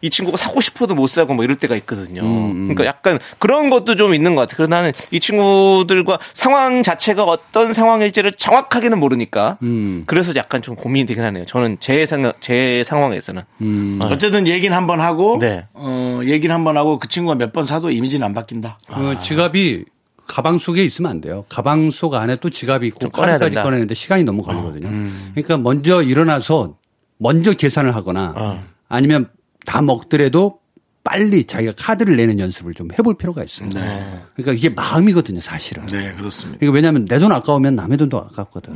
이 0.04 0.10
친구가 0.10 0.36
사고 0.38 0.60
싶어도 0.60 0.96
못 0.96 1.08
사고 1.08 1.34
뭐 1.34 1.46
이럴 1.46 1.56
때가 1.56 1.78
있거든요. 1.78 2.22
그러니까 2.22 2.84
약간 2.86 3.20
그런 3.40 3.70
것도 3.70 3.96
좀 3.96 4.14
있는 4.14 4.36
것 4.36 4.42
같아요. 4.42 4.58
그래서 4.58 4.70
나는 4.70 4.92
이 5.12 5.20
친구들과 5.22 6.20
상황 6.34 6.84
자체가 6.84 7.24
어떤 7.24 7.72
상황일지를 7.74 8.34
정확하게는 8.34 9.00
모르니까. 9.00 9.58
그래서 10.06 10.34
약간 10.36 10.62
좀 10.62 10.76
고민이 10.76 11.06
되긴 11.06 11.24
하네요. 11.24 11.46
저는 11.46 11.78
제 11.80 12.06
상황, 12.06 12.34
제 12.42 12.84
상황에서는. 12.86 13.42
어쨌든 14.04 14.46
얘기는 14.46 14.76
한번 14.76 15.00
하고 15.00 15.38
네. 15.40 15.66
어, 15.74 16.20
얘기는 16.26 16.54
한번 16.54 16.76
하고 16.76 17.00
그 17.00 17.08
친구가 17.08 17.36
몇 17.36 17.54
번 17.54 17.66
사도 17.66 17.90
이미지는 17.92 18.26
안 18.26 18.34
바뀐다. 18.34 18.80
그 18.94 19.16
지갑이 19.22 19.86
가방 20.28 20.58
속에 20.58 20.84
있으면 20.84 21.12
안 21.12 21.22
돼요. 21.22 21.46
가방 21.48 21.92
속 21.92 22.16
안에 22.16 22.38
또 22.38 22.50
지갑이 22.50 22.88
있고. 22.88 23.08
어. 23.60 23.64
꺼내는데 23.64 23.94
시간이 23.94 24.24
너무 24.26 24.42
걸리거든요. 24.42 24.90
그러니까 25.36 25.58
먼저 25.60 26.02
일어나서 26.02 26.76
먼저 27.20 27.54
계산을 27.54 27.96
하거나 27.96 28.34
어. 28.36 28.64
아니면 28.90 29.30
다 29.66 29.82
먹더라도 29.82 30.60
빨리 31.04 31.44
자기가 31.46 31.74
카드를 31.78 32.16
내는 32.16 32.40
연습을 32.40 32.74
좀 32.74 32.88
해볼 32.98 33.18
필요가 33.18 33.44
있어요. 33.44 33.70
그러니까 34.36 34.54
이게 34.54 34.70
마음이거든요, 34.70 35.42
사실은. 35.42 35.86
네, 35.88 36.14
그렇습니다. 36.14 36.60
그러니까 36.60 36.76
왜냐하면 36.76 37.06
내 37.06 37.20
돈 37.20 37.32
아까우면 37.32 37.76
남의 37.76 37.98
돈도 37.98 38.18
아깝거든. 38.18 38.74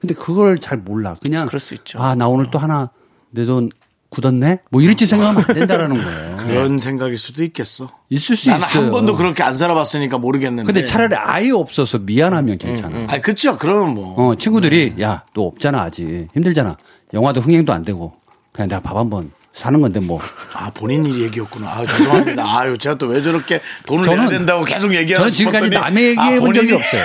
근데 0.00 0.14
그걸 0.14 0.58
잘 0.58 0.78
몰라. 0.78 1.14
그냥 1.22 1.44
네. 1.44 1.48
그럴 1.48 1.60
수 1.60 1.74
있죠. 1.74 2.00
아, 2.00 2.14
나 2.14 2.26
오늘 2.26 2.50
또 2.50 2.58
하나 2.58 2.90
내 3.30 3.44
돈 3.46 3.70
굳었네? 4.08 4.58
뭐 4.70 4.82
이렇게 4.82 5.06
생각하면 5.06 5.44
안 5.46 5.54
된다라는 5.54 6.02
거예요. 6.02 6.36
그런 6.42 6.80
생각일 6.80 7.16
수도 7.16 7.44
있겠어. 7.44 7.88
있을 8.08 8.34
수 8.34 8.48
있어요. 8.50 8.60
한 8.60 8.90
번도 8.90 9.14
그렇게 9.14 9.44
안 9.44 9.56
살아봤으니까 9.56 10.18
모르겠는데. 10.18 10.64
근데 10.72 10.84
차라리 10.84 11.14
아예 11.14 11.52
없어서 11.52 11.98
미안하면 12.00 12.58
괜찮아. 12.58 13.06
아, 13.08 13.20
그쵸. 13.20 13.56
그러면 13.56 13.94
뭐. 13.94 14.14
어, 14.20 14.34
친구들이 14.34 14.94
야, 15.00 15.24
너 15.34 15.42
없잖아, 15.42 15.82
아직. 15.82 16.26
힘들잖아. 16.34 16.76
영화도 17.14 17.40
흥행도 17.40 17.72
안 17.72 17.84
되고. 17.84 18.12
그냥 18.50 18.68
내가 18.68 18.80
밥 18.80 18.96
한 18.96 19.08
번 19.10 19.30
사는 19.52 19.80
건데 19.80 20.00
뭐. 20.00 20.20
아, 20.54 20.70
본인 20.72 21.04
일 21.04 21.22
얘기였구나. 21.24 21.68
아유, 21.74 21.86
죄송합니다. 21.86 22.44
아유, 22.58 22.78
제가 22.78 22.96
또 22.96 23.06
왜 23.08 23.20
저렇게 23.20 23.60
돈을 23.86 24.04
저는- 24.04 24.16
내야 24.16 24.28
된다고 24.30 24.64
계속 24.64 24.94
얘기하는 24.94 25.16
저는 25.16 25.30
지금까지 25.30 25.64
싶었더니 25.66 25.84
남의 25.84 26.04
얘기해 26.10 26.36
아, 26.36 26.40
본 26.40 26.54
적이 26.54 26.72
없어요. 26.74 27.02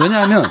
왜냐하면 0.00 0.44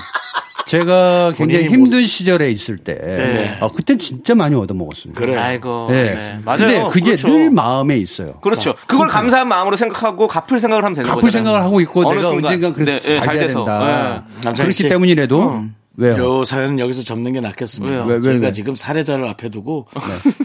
제가 0.67 1.31
굉장히 1.37 1.65
본인이 1.67 1.83
힘든 1.85 2.05
시절에 2.05 2.51
있을 2.51 2.77
때, 2.77 2.93
네. 2.93 3.57
아, 3.59 3.69
그때 3.73 3.97
진짜 3.97 4.35
많이 4.35 4.53
얻어먹었습니다. 4.55 5.19
그래. 5.19 5.35
아이고. 5.37 5.87
네. 5.89 6.15
네. 6.17 6.39
맞아요. 6.45 6.57
근데 6.59 6.83
그게 6.89 7.05
그렇죠. 7.15 7.27
늘 7.29 7.49
마음에 7.51 7.97
있어요. 7.97 8.33
그렇죠. 8.41 8.75
그걸 8.85 9.07
감사한 9.07 9.47
마음으로 9.47 9.75
생각하고 9.77 10.27
갚을 10.27 10.59
생각을 10.59 10.83
하면 10.83 10.93
되는 10.95 11.09
갚을 11.09 11.21
거잖아요. 11.21 11.31
생각을 11.45 11.65
하고 11.65 11.81
있고 11.81 12.13
내가 12.13 12.29
순간. 12.29 12.45
언젠가 12.53 12.73
그래서 12.75 12.91
네, 12.91 12.99
네, 12.99 13.21
잘 13.21 13.37
돼야 13.39 13.47
된다. 13.47 14.23
네. 14.43 14.51
그렇기 14.53 14.73
씨. 14.73 14.87
때문이라도 14.89 15.63
왜요? 15.99 16.17
요 16.17 16.43
사연은 16.45 16.79
여기서 16.79 17.03
접는 17.03 17.33
게 17.33 17.41
낫겠습니다. 17.41 17.91
왜요? 17.91 18.05
왜, 18.05 18.15
왜, 18.17 18.21
저희가 18.21 18.45
왜? 18.47 18.51
지금 18.51 18.75
사례자를 18.75 19.27
앞에 19.29 19.49
두고 19.49 19.87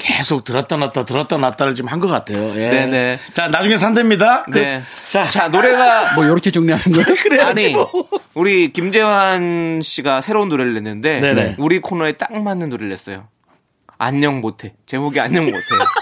계속 0.01 0.45
들었다 0.45 0.77
놨다 0.77 1.05
들었다 1.05 1.37
놨다를 1.37 1.75
지금 1.75 1.91
한 1.91 2.01
것 2.01 2.09
같아요. 2.09 2.49
예. 2.57 2.71
네네. 2.71 3.19
자, 3.35 3.49
나중에 3.49 3.77
산답니다. 3.77 4.45
그- 4.45 4.59
네. 4.59 4.83
자, 5.09 5.29
자, 5.29 5.49
노래가 5.49 6.15
뭐 6.17 6.25
이렇게 6.25 6.51
정리하는 6.51 6.85
거예요? 6.91 7.05
그래야지 7.23 7.65
아니 7.67 7.75
뭐. 7.75 7.91
우리 8.35 8.73
김재환 8.73 9.81
씨가 9.83 10.21
새로운 10.23 10.49
노래를 10.49 10.73
냈는데 10.75 11.21
네네. 11.21 11.57
우리 11.59 11.81
코너에 11.81 12.13
딱 12.13 12.33
맞는 12.33 12.71
노래를 12.71 12.89
냈어요. 12.89 13.29
안녕 14.05 14.41
못해. 14.41 14.75
제목이 14.87 15.21
안녕 15.21 15.45
못해. 15.45 15.59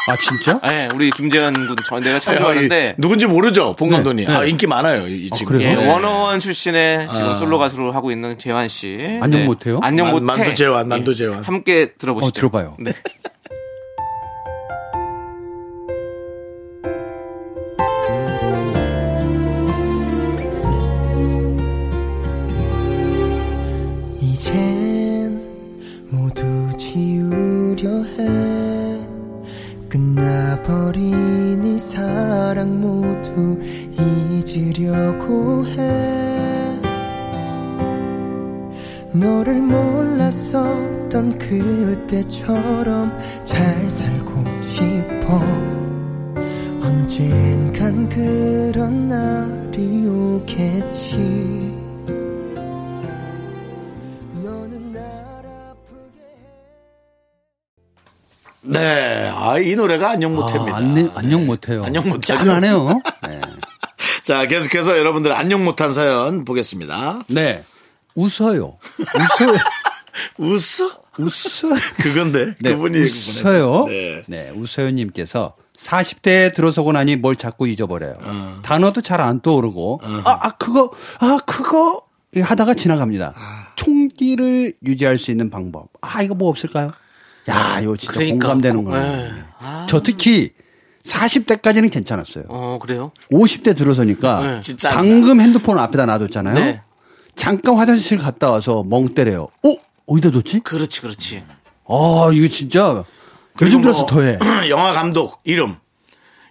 아 0.09 0.16
진짜? 0.16 0.59
네, 0.64 0.88
우리 0.94 1.11
김재환 1.11 1.53
군전 1.53 2.01
내가 2.03 2.16
아, 2.16 2.18
참여하는데 2.18 2.94
이- 2.96 3.01
누군지 3.01 3.26
모르죠, 3.26 3.76
본 3.76 3.90
감독님. 3.90 4.26
네. 4.26 4.32
아, 4.34 4.44
인기 4.44 4.66
많아요, 4.66 5.07
이 5.07 5.28
아. 5.30 5.36
그래요? 5.44 5.68
예, 5.68 5.74
네. 5.74 5.86
원어원 5.86 6.40
출신의 6.40 7.09
지금 7.14 7.28
아. 7.30 7.34
솔로 7.36 7.59
가수로 7.59 7.92
하고 7.92 8.11
있는 8.11 8.38
재환 8.38 8.68
씨. 8.68 9.18
안녕 9.20 9.44
못해요? 9.44 9.80
안녕 9.82 10.07
만- 10.07 10.14
못해. 10.14 10.24
만두 10.24 10.55
재환, 10.55 10.88
만두 10.88 11.14
재환. 11.14 11.42
함께 11.42 11.92
들어보시죠. 11.98 12.28
어, 12.28 12.32
들어봐요. 12.32 12.76
네. 12.80 12.92
모두 33.31 33.59
잊으려고 33.99 35.66
해. 35.66 36.81
너를 39.12 39.61
몰랐었던 39.61 41.39
그때처럼 41.39 43.16
잘 43.45 43.91
살고 43.91 44.45
싶어. 44.62 45.41
언젠간 46.83 48.09
그런 48.09 49.09
날이 49.09 50.07
오겠지 50.07 51.80
네. 58.70 59.30
아, 59.34 59.58
이 59.58 59.74
노래가 59.74 60.10
안녕 60.10 60.34
못합니다. 60.34 60.76
아, 60.76 60.80
안녕, 60.80 61.10
안녕 61.14 61.46
못해요. 61.46 61.82
안녕 61.84 62.04
못하죠. 62.08 62.20
짜증나네요. 62.38 63.00
네. 63.28 63.40
자, 64.22 64.46
계속해서 64.46 64.98
여러분들 64.98 65.32
안녕 65.32 65.64
못한 65.64 65.92
사연 65.92 66.44
보겠습니다. 66.44 67.24
네. 67.28 67.64
웃어요. 68.14 68.78
웃어요. 68.98 69.58
웃어? 70.38 70.90
웃어요. 71.18 71.80
그건데. 72.02 72.54
네, 72.60 72.70
그분이 72.72 72.98
웃어요. 72.98 73.86
네. 73.88 74.22
네. 74.26 74.50
웃어요님께서 74.54 75.54
40대에 75.78 76.54
들어서고 76.54 76.92
나니 76.92 77.16
뭘 77.16 77.36
자꾸 77.36 77.66
잊어버려요. 77.66 78.18
어. 78.20 78.58
단어도 78.62 79.00
잘 79.00 79.20
안 79.20 79.40
떠오르고, 79.40 80.00
아, 80.24 80.38
아, 80.42 80.50
그거, 80.58 80.90
아, 81.20 81.38
그거, 81.46 82.02
하다가 82.38 82.74
지나갑니다. 82.74 83.32
아. 83.36 83.66
총기를 83.76 84.74
유지할 84.84 85.16
수 85.18 85.30
있는 85.30 85.48
방법. 85.50 85.88
아, 86.02 86.22
이거 86.22 86.34
뭐 86.34 86.48
없을까요? 86.50 86.92
야, 87.49 87.80
이거 87.80 87.97
진짜 87.97 88.12
그러니까. 88.14 88.49
공감되는 88.49 88.84
거예요. 88.84 89.34
저 89.88 90.01
특히 90.03 90.53
40대까지는 91.05 91.91
괜찮았어요. 91.91 92.45
어, 92.49 92.78
그래요? 92.80 93.12
50대 93.32 93.76
들어서니까 93.76 94.41
네. 94.41 94.61
진짜 94.61 94.91
방금 94.91 95.41
핸드폰 95.41 95.78
앞에다 95.78 96.07
놔뒀잖아요. 96.07 96.55
네. 96.55 96.82
잠깐 97.34 97.76
화장실 97.76 98.18
갔다 98.18 98.51
와서 98.51 98.84
멍 98.86 99.14
때려요. 99.14 99.49
어? 99.64 99.74
어디다 100.07 100.30
뒀지? 100.30 100.61
그렇지, 100.61 101.01
그렇지. 101.01 101.43
아, 101.88 102.30
이거 102.32 102.49
진짜 102.49 103.05
요즘 103.62 103.82
들어서 103.82 104.07
더해. 104.07 104.38
영화 104.68 104.93
감독 104.93 105.41
이름. 105.45 105.76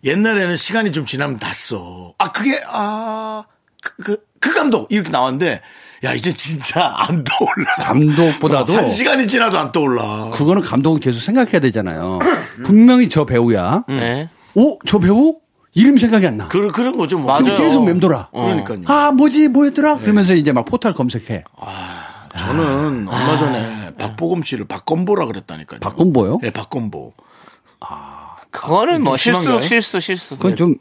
옛날에는 0.03 0.55
시간이 0.55 0.91
좀 0.91 1.05
지나면 1.05 1.39
났어. 1.41 2.13
아, 2.17 2.31
그게, 2.31 2.59
아, 2.67 3.43
그, 3.83 3.95
그, 4.01 4.17
그 4.39 4.53
감독. 4.53 4.91
이렇게 4.91 5.11
나왔는데, 5.11 5.61
야, 6.05 6.13
이제 6.13 6.31
진짜 6.31 6.93
안 6.95 7.23
떠올라. 7.23 7.75
감독보다도 7.79 8.73
한 8.75 8.89
시간이 8.89 9.27
지나도 9.27 9.59
안 9.59 9.71
떠올라. 9.71 10.29
그거는 10.33 10.61
감독은 10.63 10.99
계속 10.99 11.19
생각해야 11.19 11.59
되잖아요. 11.59 12.19
분명히 12.63 13.09
저 13.09 13.25
배우야. 13.25 13.83
네. 13.87 14.29
오, 14.55 14.79
저 14.85 14.99
배우? 14.99 15.35
이름 15.73 15.97
생각이 15.97 16.25
안 16.25 16.37
나. 16.37 16.47
그, 16.47 16.67
그런 16.69 16.97
거죠. 16.97 17.19
뭐. 17.19 17.27
맞아요. 17.39 17.55
계속 17.57 17.85
맴돌아. 17.85 18.29
그러니까요. 18.31 18.81
아, 18.87 19.11
뭐지, 19.11 19.49
뭐였더라? 19.49 19.97
그러면서 19.97 20.33
이제 20.33 20.51
막 20.51 20.65
포탈 20.65 20.93
검색해. 20.93 21.43
저는 22.37 23.07
얼마 23.07 23.37
전에 23.37 23.91
박보검 23.97 24.43
씨를 24.43 24.65
박건보라 24.67 25.25
그랬다니까요. 25.25 25.79
박건보요? 25.81 26.39
네, 26.41 26.49
박건보. 26.51 27.13
그거는 28.51 29.03
뭐좀 29.03 29.17
실수? 29.17 29.61
실수, 29.61 29.99
실수. 29.99 30.35
그건 30.37 30.55
좀 30.55 30.75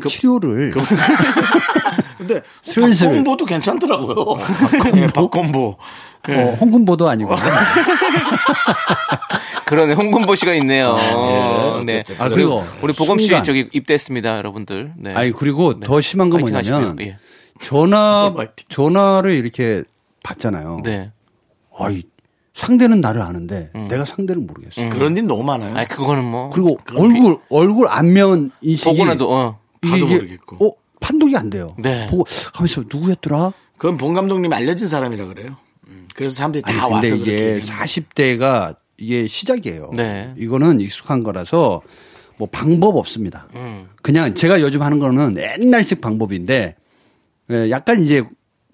그 0.00 0.08
치료를 0.10 0.74
근데 2.16 2.42
슬슬. 2.62 3.08
박건보도 3.08 3.44
괜찮더라고요. 3.44 4.36
네, 4.94 5.06
박건보. 5.08 5.76
어, 6.28 6.56
홍군보도 6.60 7.08
아니고. 7.08 7.34
그러네. 9.66 9.94
홍군보 9.94 10.34
씨가 10.34 10.54
있네요. 10.54 10.96
예, 10.98 11.84
네. 11.84 12.00
어쨌든. 12.00 12.24
아, 12.24 12.28
그리고 12.28 12.64
우리 12.82 12.92
보검 12.92 13.18
씨 13.18 13.26
순간. 13.28 13.44
저기 13.44 13.68
입대했습니다, 13.72 14.36
여러분들. 14.38 14.92
네. 14.96 15.14
아니 15.14 15.32
그리고 15.32 15.78
더 15.80 16.00
심한 16.00 16.30
건 16.30 16.40
뭐냐면. 16.40 16.96
예. 17.00 17.18
전화 17.60 18.32
파이팅. 18.36 18.54
전화를 18.68 19.34
이렇게 19.34 19.82
받잖아요. 20.22 20.82
네. 20.84 21.10
아이 21.78 22.02
상대는 22.54 23.00
나를 23.00 23.22
아는데 23.22 23.70
내가 23.88 24.04
상대를 24.04 24.42
모르겠어. 24.42 24.82
요 24.84 24.90
그런 24.90 25.16
일 25.16 25.26
너무 25.26 25.42
많아요. 25.42 25.76
아, 25.76 25.84
그거는 25.84 26.24
뭐. 26.24 26.50
그리고 26.50 26.78
얼굴 26.96 27.38
얼굴 27.50 27.88
안면 27.88 28.50
인식이 28.62 28.96
보고 28.96 29.04
나도, 29.04 29.32
어. 29.32 29.58
봐도 29.82 30.06
모르겠고. 30.06 30.64
어 30.64 30.70
판독이 31.00 31.36
안 31.36 31.50
돼요. 31.50 31.66
네. 31.78 32.06
보고 32.08 32.24
가면서 32.52 32.82
누구였더라? 32.92 33.52
그건 33.78 33.96
본 33.96 34.14
감독님이 34.14 34.54
알려진 34.54 34.88
사람이라 34.88 35.26
그래요. 35.26 35.56
음, 35.88 36.08
그래서 36.14 36.34
사람들이 36.36 36.62
다 36.62 36.84
아니 36.84 36.92
와서 36.92 37.14
이게 37.14 37.32
얘기하는 37.32 37.60
40대가 37.60 38.76
이게 38.98 39.26
시작이에요. 39.26 39.90
네. 39.94 40.34
이거는 40.38 40.80
익숙한 40.80 41.22
거라서 41.22 41.82
뭐 42.38 42.48
방법 42.50 42.96
없습니다. 42.96 43.46
음. 43.54 43.88
그냥 44.02 44.34
제가 44.34 44.60
요즘 44.60 44.82
하는 44.82 44.98
거는 44.98 45.36
옛날식 45.38 46.00
방법인데 46.00 46.76
예, 47.50 47.70
약간 47.70 48.00
이제 48.00 48.22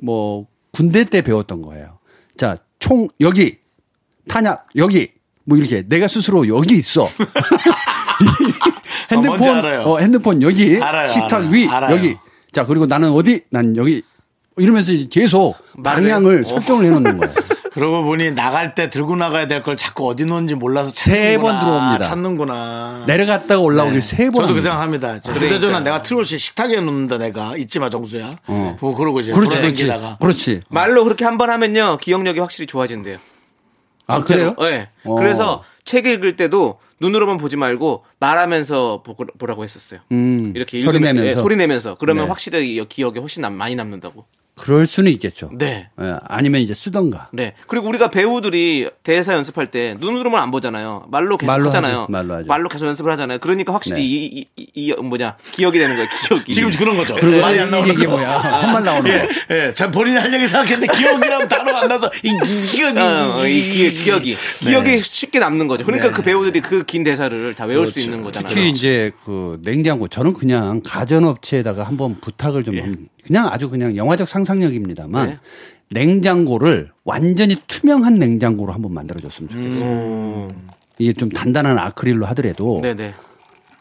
뭐 0.00 0.46
군대 0.72 1.04
때 1.04 1.22
배웠던 1.22 1.62
거예요. 1.62 1.98
자, 2.36 2.56
총 2.78 3.08
여기 3.20 3.58
탄약 4.28 4.66
여기 4.76 5.12
뭐 5.44 5.58
이렇게 5.58 5.82
내가 5.86 6.08
스스로 6.08 6.48
여기 6.48 6.76
있어. 6.76 7.06
이 8.22 9.14
뭔지 9.16 9.44
핸드폰 9.44 9.56
알아요. 9.58 9.80
어, 9.82 9.98
핸드폰 9.98 10.42
여기 10.42 10.80
알아요, 10.80 11.08
식탁 11.08 11.32
알아요. 11.40 11.50
위 11.50 11.68
알아요. 11.68 11.96
여기 11.96 12.16
자 12.52 12.64
그리고 12.64 12.86
나는 12.86 13.10
어디 13.10 13.42
난 13.50 13.76
여기 13.76 14.02
이러면서 14.56 14.92
이제 14.92 15.08
계속 15.10 15.54
말을- 15.76 15.82
방향을 15.84 16.42
어. 16.46 16.48
설정을 16.48 16.84
해놓는 16.86 17.18
거예요. 17.18 17.34
그러고 17.72 18.02
보니 18.04 18.32
나갈 18.32 18.74
때 18.74 18.90
들고 18.90 19.16
나가야 19.16 19.46
될 19.46 19.62
걸 19.62 19.78
자꾸 19.78 20.06
어디 20.06 20.26
놓은지 20.26 20.54
몰라서 20.54 20.90
세번 20.94 21.52
찾는구나. 21.54 21.60
들어옵니다. 21.64 22.04
찾는구나. 22.06 23.04
내려갔다가 23.06 23.60
올라오길 23.62 24.02
세 24.02 24.30
번. 24.30 24.42
저도 24.46 24.48
그 24.48 24.68
합니다. 24.68 25.12
생각합니다. 25.12 25.20
저 25.20 25.32
휴대전화 25.32 25.80
내가 25.80 26.02
트롯이 26.02 26.26
식탁에 26.36 26.76
놓는다 26.82 27.16
내가 27.16 27.56
잊지 27.56 27.78
마 27.78 27.88
정수야. 27.88 28.28
뭐 28.46 28.94
그러고 28.94 29.20
이제 29.20 29.32
그렇지, 29.32 29.56
그렇지, 29.58 29.90
그렇지. 30.20 30.60
말로 30.68 31.02
그렇게 31.04 31.24
한 31.24 31.38
번 31.38 31.48
하면요. 31.48 31.96
기억력이 31.98 32.40
확실히 32.40 32.66
좋아진대요. 32.66 33.16
아 34.06 34.16
진짜로. 34.22 34.54
그래요? 34.54 34.70
네. 34.70 34.88
어. 35.04 35.14
그래서 35.14 35.64
책 35.86 36.06
읽을 36.06 36.36
때도 36.36 36.78
눈으로만 37.02 37.36
보지 37.36 37.56
말고 37.56 38.04
말하면서 38.20 39.02
보- 39.04 39.14
보라고 39.14 39.64
했었어요. 39.64 40.00
음, 40.12 40.52
이렇게 40.54 40.80
소리 40.80 40.98
읽으면- 40.98 41.02
내면서. 41.02 41.28
예, 41.30 41.34
소리 41.34 41.56
내면서 41.56 41.96
그러면 41.96 42.24
네. 42.24 42.28
확실히 42.28 42.82
기억에 42.88 43.18
훨씬 43.18 43.42
남- 43.42 43.54
많이 43.54 43.74
남는다고. 43.74 44.24
그럴 44.54 44.86
수는 44.86 45.10
있겠죠. 45.12 45.50
네. 45.54 45.88
예, 46.00 46.16
아니면 46.28 46.60
이제 46.60 46.74
쓰던가. 46.74 47.28
네. 47.32 47.54
그리고 47.66 47.88
우리가 47.88 48.10
배우들이 48.10 48.90
대사 49.02 49.34
연습할 49.34 49.66
때 49.68 49.96
눈으로만 49.98 50.42
안 50.42 50.50
보잖아요. 50.50 51.06
말로 51.10 51.36
계속 51.38 51.50
말로 51.50 51.66
하잖아요. 51.68 52.00
하죠. 52.02 52.06
말로 52.10 52.34
하죠. 52.34 52.68
계속 52.68 52.86
연습을 52.86 53.10
하잖아요. 53.12 53.38
그러니까 53.38 53.72
확실히 53.72 53.96
네. 53.96 54.06
이, 54.06 54.24
이, 54.26 54.46
이, 54.56 54.66
이 54.74 54.92
뭐냐 54.92 55.36
기억이 55.52 55.78
되는 55.78 55.96
거예요. 55.96 56.08
기억이. 56.28 56.52
지금 56.52 56.70
그런 56.72 56.96
거죠. 56.96 57.16
그리고 57.16 57.40
말이 57.40 57.58
안 57.60 57.70
나오는 57.70 57.92
이게 57.94 58.04
거. 58.04 58.12
뭐야? 58.12 58.38
헛말 58.38 58.84
나오는 58.84 59.10
예, 59.10 59.18
거. 59.48 59.54
예. 59.54 59.74
전 59.74 59.90
본인이 59.90 60.16
할 60.18 60.32
얘기 60.32 60.46
생각했는데 60.46 60.92
기억이라는 60.98 61.48
단어가 61.48 61.80
안 61.80 61.88
나서 61.88 62.10
이 62.22 62.30
기억이 62.70 62.98
어, 63.00 63.34
어, 63.38 63.46
이 63.46 63.62
기, 63.62 63.92
기억이 64.04 64.36
네. 64.64 64.70
기억이 64.70 64.98
쉽게 65.00 65.38
남는 65.38 65.66
거죠. 65.66 65.84
그러니까 65.84 66.08
네. 66.08 66.14
그 66.14 66.22
배우들이 66.22 66.60
그 66.60 66.84
긴 66.84 67.04
대사를 67.04 67.54
다 67.54 67.64
외울 67.64 67.86
수 67.86 67.94
그렇죠. 67.94 68.10
있는 68.10 68.22
거잖아요. 68.22 68.48
특히 68.48 68.68
이제 68.68 69.12
그 69.24 69.58
냉장고 69.62 70.08
저는 70.08 70.34
그냥 70.34 70.82
가전업체에다가 70.84 71.84
한번 71.84 72.16
부탁을 72.20 72.64
좀 72.64 72.76
하면 72.78 73.08
그냥 73.24 73.48
아주 73.48 73.70
그냥 73.70 73.96
영화적 73.96 74.28
상상력입니다만 74.28 75.28
네. 75.28 75.38
냉장고를 75.90 76.90
완전히 77.04 77.54
투명한 77.66 78.14
냉장고로 78.14 78.72
한번 78.72 78.92
만들어줬으면 78.94 79.48
좋겠어요. 79.50 79.90
음. 79.90 80.68
이게 80.98 81.12
좀 81.12 81.28
단단한 81.30 81.78
아크릴로 81.78 82.26
하더라도 82.26 82.80
네네. 82.82 83.14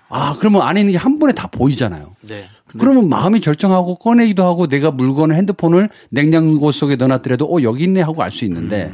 아 0.09 0.35
그러면 0.39 0.61
안에 0.63 0.81
있는 0.81 0.91
게 0.93 0.97
한 0.97 1.19
번에 1.19 1.31
다 1.33 1.47
보이잖아요. 1.47 2.15
네. 2.27 2.43
그러면 2.77 3.07
마음이 3.09 3.39
결정하고 3.39 3.95
꺼내기도 3.95 4.43
하고 4.43 4.67
내가 4.67 4.91
물건을 4.91 5.35
핸드폰을 5.35 5.89
냉장고 6.09 6.71
속에 6.71 6.95
넣어놨더라도 6.97 7.45
어 7.45 7.61
여기 7.63 7.85
있네 7.85 8.01
하고 8.01 8.21
알 8.23 8.31
수 8.31 8.45
있는데 8.45 8.91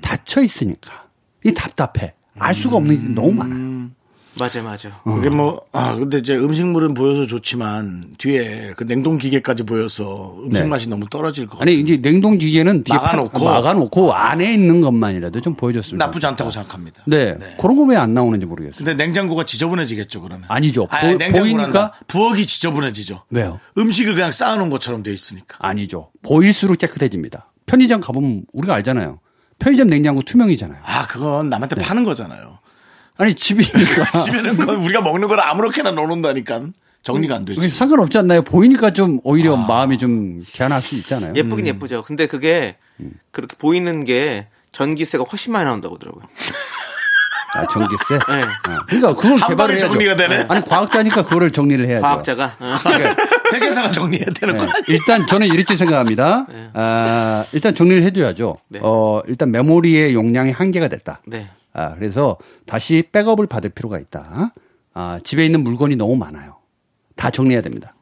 닫혀 0.00 0.42
있으니까 0.42 1.06
이 1.44 1.52
답답해 1.52 2.14
알 2.38 2.54
수가 2.54 2.76
없는 2.76 3.00
게 3.00 3.14
너무 3.14 3.32
많아요. 3.32 3.90
맞아 4.38 4.62
맞아. 4.62 5.00
그게 5.04 5.30
뭐, 5.30 5.62
아, 5.72 5.94
근데 5.94 6.18
이제 6.18 6.34
음식물은 6.36 6.94
보여서 6.94 7.26
좋지만 7.26 8.04
뒤에 8.18 8.74
그 8.76 8.86
냉동 8.86 9.16
기계까지 9.18 9.62
보여서 9.64 10.36
음식 10.44 10.62
네. 10.62 10.68
맛이 10.68 10.88
너무 10.88 11.08
떨어질 11.08 11.46
것 11.46 11.58
같아요. 11.58 11.62
아니 11.72 11.80
이제 11.80 11.96
냉동 12.00 12.36
기계는 12.36 12.84
뒤에 12.84 12.96
막아놓고. 12.96 13.38
파- 13.38 13.52
막아놓고 13.52 14.12
안에 14.12 14.52
있는 14.52 14.80
것만이라도 14.82 15.40
좀 15.40 15.54
보여줬으면 15.54 15.98
나쁘지 15.98 16.20
좋겠다. 16.20 16.28
않다고 16.28 16.50
생각합니다. 16.50 17.02
네, 17.06 17.34
그런 17.58 17.76
거 17.76 17.84
왜 17.84 17.96
안 17.96 18.12
나오는지 18.14 18.44
모르겠어요. 18.46 18.84
근데 18.84 18.94
냉장고가 18.94 19.44
지저분해지겠죠, 19.46 20.20
그러면. 20.20 20.44
아니죠. 20.48 20.86
아니, 20.90 21.16
보-. 21.16 21.38
보이니까 21.38 21.92
부엌이 22.08 22.44
지저분해지죠. 22.46 23.22
왜요? 23.30 23.58
음식을 23.78 24.14
그냥 24.14 24.32
쌓아놓은 24.32 24.68
것처럼 24.70 25.02
돼 25.02 25.14
있으니까. 25.14 25.56
아니죠. 25.60 26.10
보일수록 26.22 26.76
깨끗해집니다. 26.78 27.50
편의점 27.66 28.00
가보면 28.00 28.44
우리가 28.52 28.74
알잖아요. 28.74 29.18
편의점 29.58 29.88
냉장고 29.88 30.20
투명이잖아요. 30.22 30.78
아, 30.84 31.06
그건 31.06 31.48
남한테 31.48 31.76
파는 31.76 32.04
거잖아요. 32.04 32.58
아니 33.18 33.34
집이니까 33.34 34.18
집에는 34.24 34.56
그건 34.56 34.76
우리가 34.76 35.00
먹는 35.02 35.28
걸 35.28 35.40
아무렇게나 35.40 35.90
넣어놓는다니까 35.92 36.60
정리가 37.02 37.36
안 37.36 37.44
되지. 37.44 37.68
상관없지 37.68 38.18
않나요? 38.18 38.42
보이니까 38.42 38.90
좀 38.92 39.20
오히려 39.22 39.56
마음이 39.56 39.96
좀 39.98 40.42
개안할 40.50 40.82
수 40.82 40.96
있잖아요. 40.96 41.34
예쁘긴 41.36 41.66
예쁘죠. 41.68 42.02
근데 42.02 42.26
그게 42.26 42.76
그렇게 43.30 43.56
보이는 43.56 44.04
게 44.04 44.48
전기세가 44.72 45.24
훨씬 45.24 45.52
많이 45.52 45.64
나온다고 45.64 45.94
하더라고요. 45.94 46.24
아, 47.54 47.64
전기세. 47.72 48.18
네. 48.28 48.42
어. 48.72 48.78
그러니까 48.86 49.14
그걸 49.14 49.36
한 49.38 49.48
개발을 49.48 49.74
해야죠. 49.76 49.88
정리가 49.88 50.16
되네. 50.16 50.46
아니 50.48 50.60
과학자니까 50.62 51.22
그거를 51.24 51.52
정리를 51.52 51.86
해야죠. 51.86 52.02
과학자가 52.02 52.56
어. 52.58 52.74
회계사가 53.54 53.92
정리해야 53.92 54.26
되는 54.34 54.56
네. 54.56 54.66
거야. 54.66 54.74
일단 54.88 55.26
저는 55.26 55.46
이렇게 55.46 55.76
생각합니다. 55.76 56.46
아, 56.74 57.44
일단 57.52 57.74
정리를 57.74 58.02
해줘야죠. 58.02 58.56
네. 58.68 58.80
어, 58.82 59.22
일단 59.28 59.52
메모리의 59.52 60.12
용량이 60.12 60.50
한계가 60.50 60.88
됐다. 60.88 61.20
네. 61.24 61.48
아, 61.78 61.94
그래서 61.94 62.38
다시 62.64 63.04
백업을 63.12 63.46
받을 63.46 63.68
필요가 63.70 63.98
있다. 63.98 64.54
아, 64.94 65.20
집에 65.22 65.44
있는 65.44 65.62
물건이 65.62 65.96
너무 65.96 66.16
많아요. 66.16 66.56
다 67.16 67.30
정리해야 67.30 67.60
됩니다. 67.60 67.94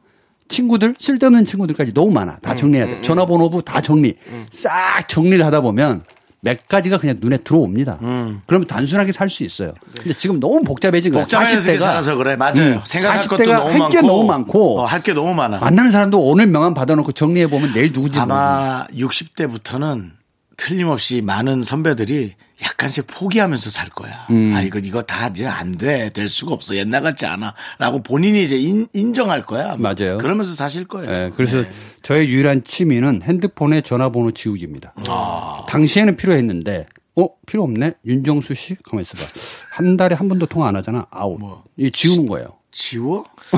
친구들 0.47 0.95
쓸데없는 0.97 1.43
친구들까지 1.43 1.93
너무 1.93 2.11
많아. 2.11 2.37
다 2.37 2.55
정리해야 2.55 2.87
돼. 2.87 3.01
전화번호부 3.01 3.63
다 3.63 3.81
정리. 3.81 4.15
싹 4.49 5.05
정리를 5.09 5.43
하다 5.45 5.59
보면 5.61 6.03
몇 6.39 6.67
가지가 6.67 6.99
그냥 6.99 7.17
눈에 7.19 7.37
들어옵니다. 7.37 7.97
그러면 8.45 8.67
단순하게 8.67 9.11
살 9.11 9.29
수 9.29 9.43
있어요. 9.43 9.73
근데 9.97 10.13
지금 10.15 10.39
너무 10.39 10.61
복잡해진 10.61 11.11
거예요. 11.11 11.25
40대가 11.25 11.79
살아서 11.79 12.15
그래. 12.15 12.35
맞아요. 12.35 12.81
생각할 12.85 13.27
것도 13.27 13.43
40대가 13.43 13.53
너무 13.57 13.69
할 13.71 13.79
많고. 13.79 13.89
게 13.89 14.01
너무 14.01 14.23
많고 14.23 14.85
할게 14.85 15.13
너무 15.13 15.33
많아. 15.33 15.57
만나는 15.59 15.91
사람도 15.91 16.21
오늘 16.21 16.45
명함 16.47 16.73
받아놓고 16.75 17.11
정리해 17.13 17.47
보면 17.47 17.73
내일 17.73 17.91
누구지. 17.91 18.19
아마 18.19 18.85
60대부터는 18.93 20.11
틀림없이 20.57 21.21
많은 21.21 21.63
선배들이 21.63 22.35
약간씩 22.61 23.07
포기하면서 23.07 23.69
살 23.69 23.89
거야. 23.89 24.27
음. 24.29 24.53
아, 24.55 24.61
이거, 24.61 24.79
이거 24.79 25.01
다 25.01 25.27
이제 25.27 25.45
안 25.45 25.77
돼. 25.77 26.09
될 26.11 26.29
수가 26.29 26.53
없어. 26.53 26.75
옛날 26.75 27.01
같지 27.01 27.25
않아. 27.25 27.53
라고 27.79 28.01
본인이 28.01 28.43
이제 28.43 28.57
인, 28.57 28.87
인정할 28.93 29.45
거야. 29.45 29.75
맞아요. 29.77 30.17
그러면서 30.19 30.53
사실 30.53 30.85
거예요. 30.85 31.11
예, 31.11 31.31
그래서 31.35 31.63
저의 32.01 32.29
유일한 32.29 32.63
취미는 32.63 33.21
핸드폰의 33.23 33.81
전화번호 33.83 34.31
지우기입니다. 34.31 34.93
아. 35.07 35.65
당시에는 35.67 36.15
필요했는데, 36.15 36.85
어 37.17 37.27
필요 37.45 37.63
없네. 37.63 37.93
윤정수 38.05 38.53
씨 38.55 38.75
가만 38.89 39.01
있어봐. 39.03 39.23
한 39.71 39.95
달에 39.97 40.15
한 40.15 40.27
번도 40.27 40.45
통화 40.47 40.67
안 40.67 40.75
하잖아. 40.75 41.07
아웃. 41.11 41.39
이 41.77 41.89
지우는 41.91 42.25
거예요. 42.25 42.47
지워? 42.77 43.23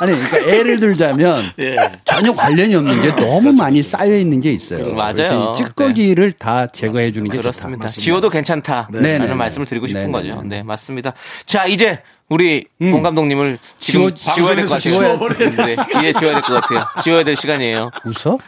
아니, 0.00 0.12
그러니까 0.12 0.48
예를 0.52 0.80
들자면 0.80 1.44
예. 1.60 1.76
전혀 2.04 2.32
관련이 2.32 2.74
없는 2.74 3.00
게 3.00 3.14
너무 3.14 3.52
많이 3.52 3.80
쌓여 3.80 4.16
있는 4.18 4.40
게 4.40 4.50
있어요. 4.50 4.92
맞아요. 4.94 5.14
그래서 5.14 5.52
이 5.52 5.56
찌꺼기를 5.56 6.32
다 6.32 6.66
제거해 6.66 7.12
주는 7.12 7.30
게 7.30 7.36
그렇습니다. 7.36 7.86
좋다. 7.86 8.00
지워도 8.00 8.28
괜찮다라는 8.28 9.02
네, 9.02 9.18
네, 9.20 9.26
네. 9.26 9.34
말씀을 9.34 9.66
드리고 9.68 9.86
싶은 9.86 10.00
네, 10.00 10.06
네, 10.08 10.12
거죠. 10.12 10.42
네. 10.42 10.56
네, 10.56 10.62
맞습니다. 10.64 11.12
자, 11.46 11.66
이제 11.66 12.00
우리 12.28 12.64
본 12.80 13.02
감독님을 13.02 13.58
지금 13.78 14.12
지워- 14.14 14.34
지워 14.34 14.50
야 14.50 14.54
될 14.56 14.66
것 14.66 14.82
같아요. 14.82 15.28
네, 15.66 15.72
이제 16.00 16.12
지워야 16.18 16.32
될 16.32 16.42
것 16.42 16.54
같아요. 16.60 16.84
지워야 17.04 17.22
될 17.22 17.36
시간이에요. 17.36 17.90
웃어? 18.04 18.38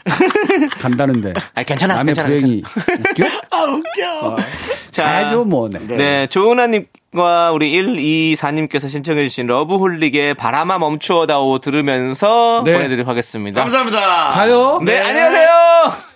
간다는데. 0.80 1.32
아, 1.54 1.62
괜찮아. 1.62 1.94
남의 1.94 2.14
괜찮아, 2.14 2.28
불행이 2.28 2.62
웃겨? 3.10 3.24
아, 3.50 3.62
웃겨. 3.64 4.36
자, 4.90 5.16
해줘 5.18 5.44
뭐. 5.44 5.68
네. 5.70 5.78
네, 5.86 6.26
조은아님 6.26 6.86
과 7.16 7.50
우리 7.50 7.72
124님께서 7.72 8.90
신청해주신 8.90 9.46
러브홀릭의 9.46 10.34
바람아 10.34 10.78
멈추어다오 10.78 11.58
들으면서 11.60 12.62
네. 12.64 12.74
보내드리도록 12.74 13.08
하겠습니다. 13.08 13.60
감사합니다. 13.62 14.28
가요. 14.34 14.80
네, 14.84 15.00
안녕하세요. 15.00 16.15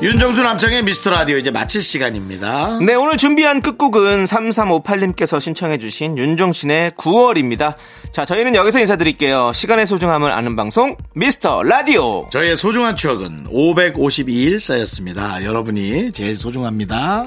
윤정수 0.00 0.42
남창의 0.42 0.84
미스터 0.84 1.10
라디오 1.10 1.38
이제 1.38 1.50
마칠 1.50 1.82
시간입니다. 1.82 2.78
네, 2.78 2.94
오늘 2.94 3.16
준비한 3.16 3.60
끝곡은 3.60 4.26
3358님께서 4.26 5.40
신청해주신 5.40 6.16
윤종신의 6.16 6.92
9월입니다. 6.92 7.74
자, 8.12 8.24
저희는 8.24 8.54
여기서 8.54 8.78
인사드릴게요. 8.78 9.50
시간의 9.52 9.88
소중함을 9.88 10.30
아는 10.30 10.54
방송, 10.54 10.96
미스터 11.16 11.64
라디오. 11.64 12.28
저희의 12.30 12.56
소중한 12.56 12.94
추억은 12.94 13.48
552일 13.48 14.60
쌓였습니다. 14.60 15.44
여러분이 15.44 16.12
제일 16.12 16.36
소중합니다. 16.36 17.26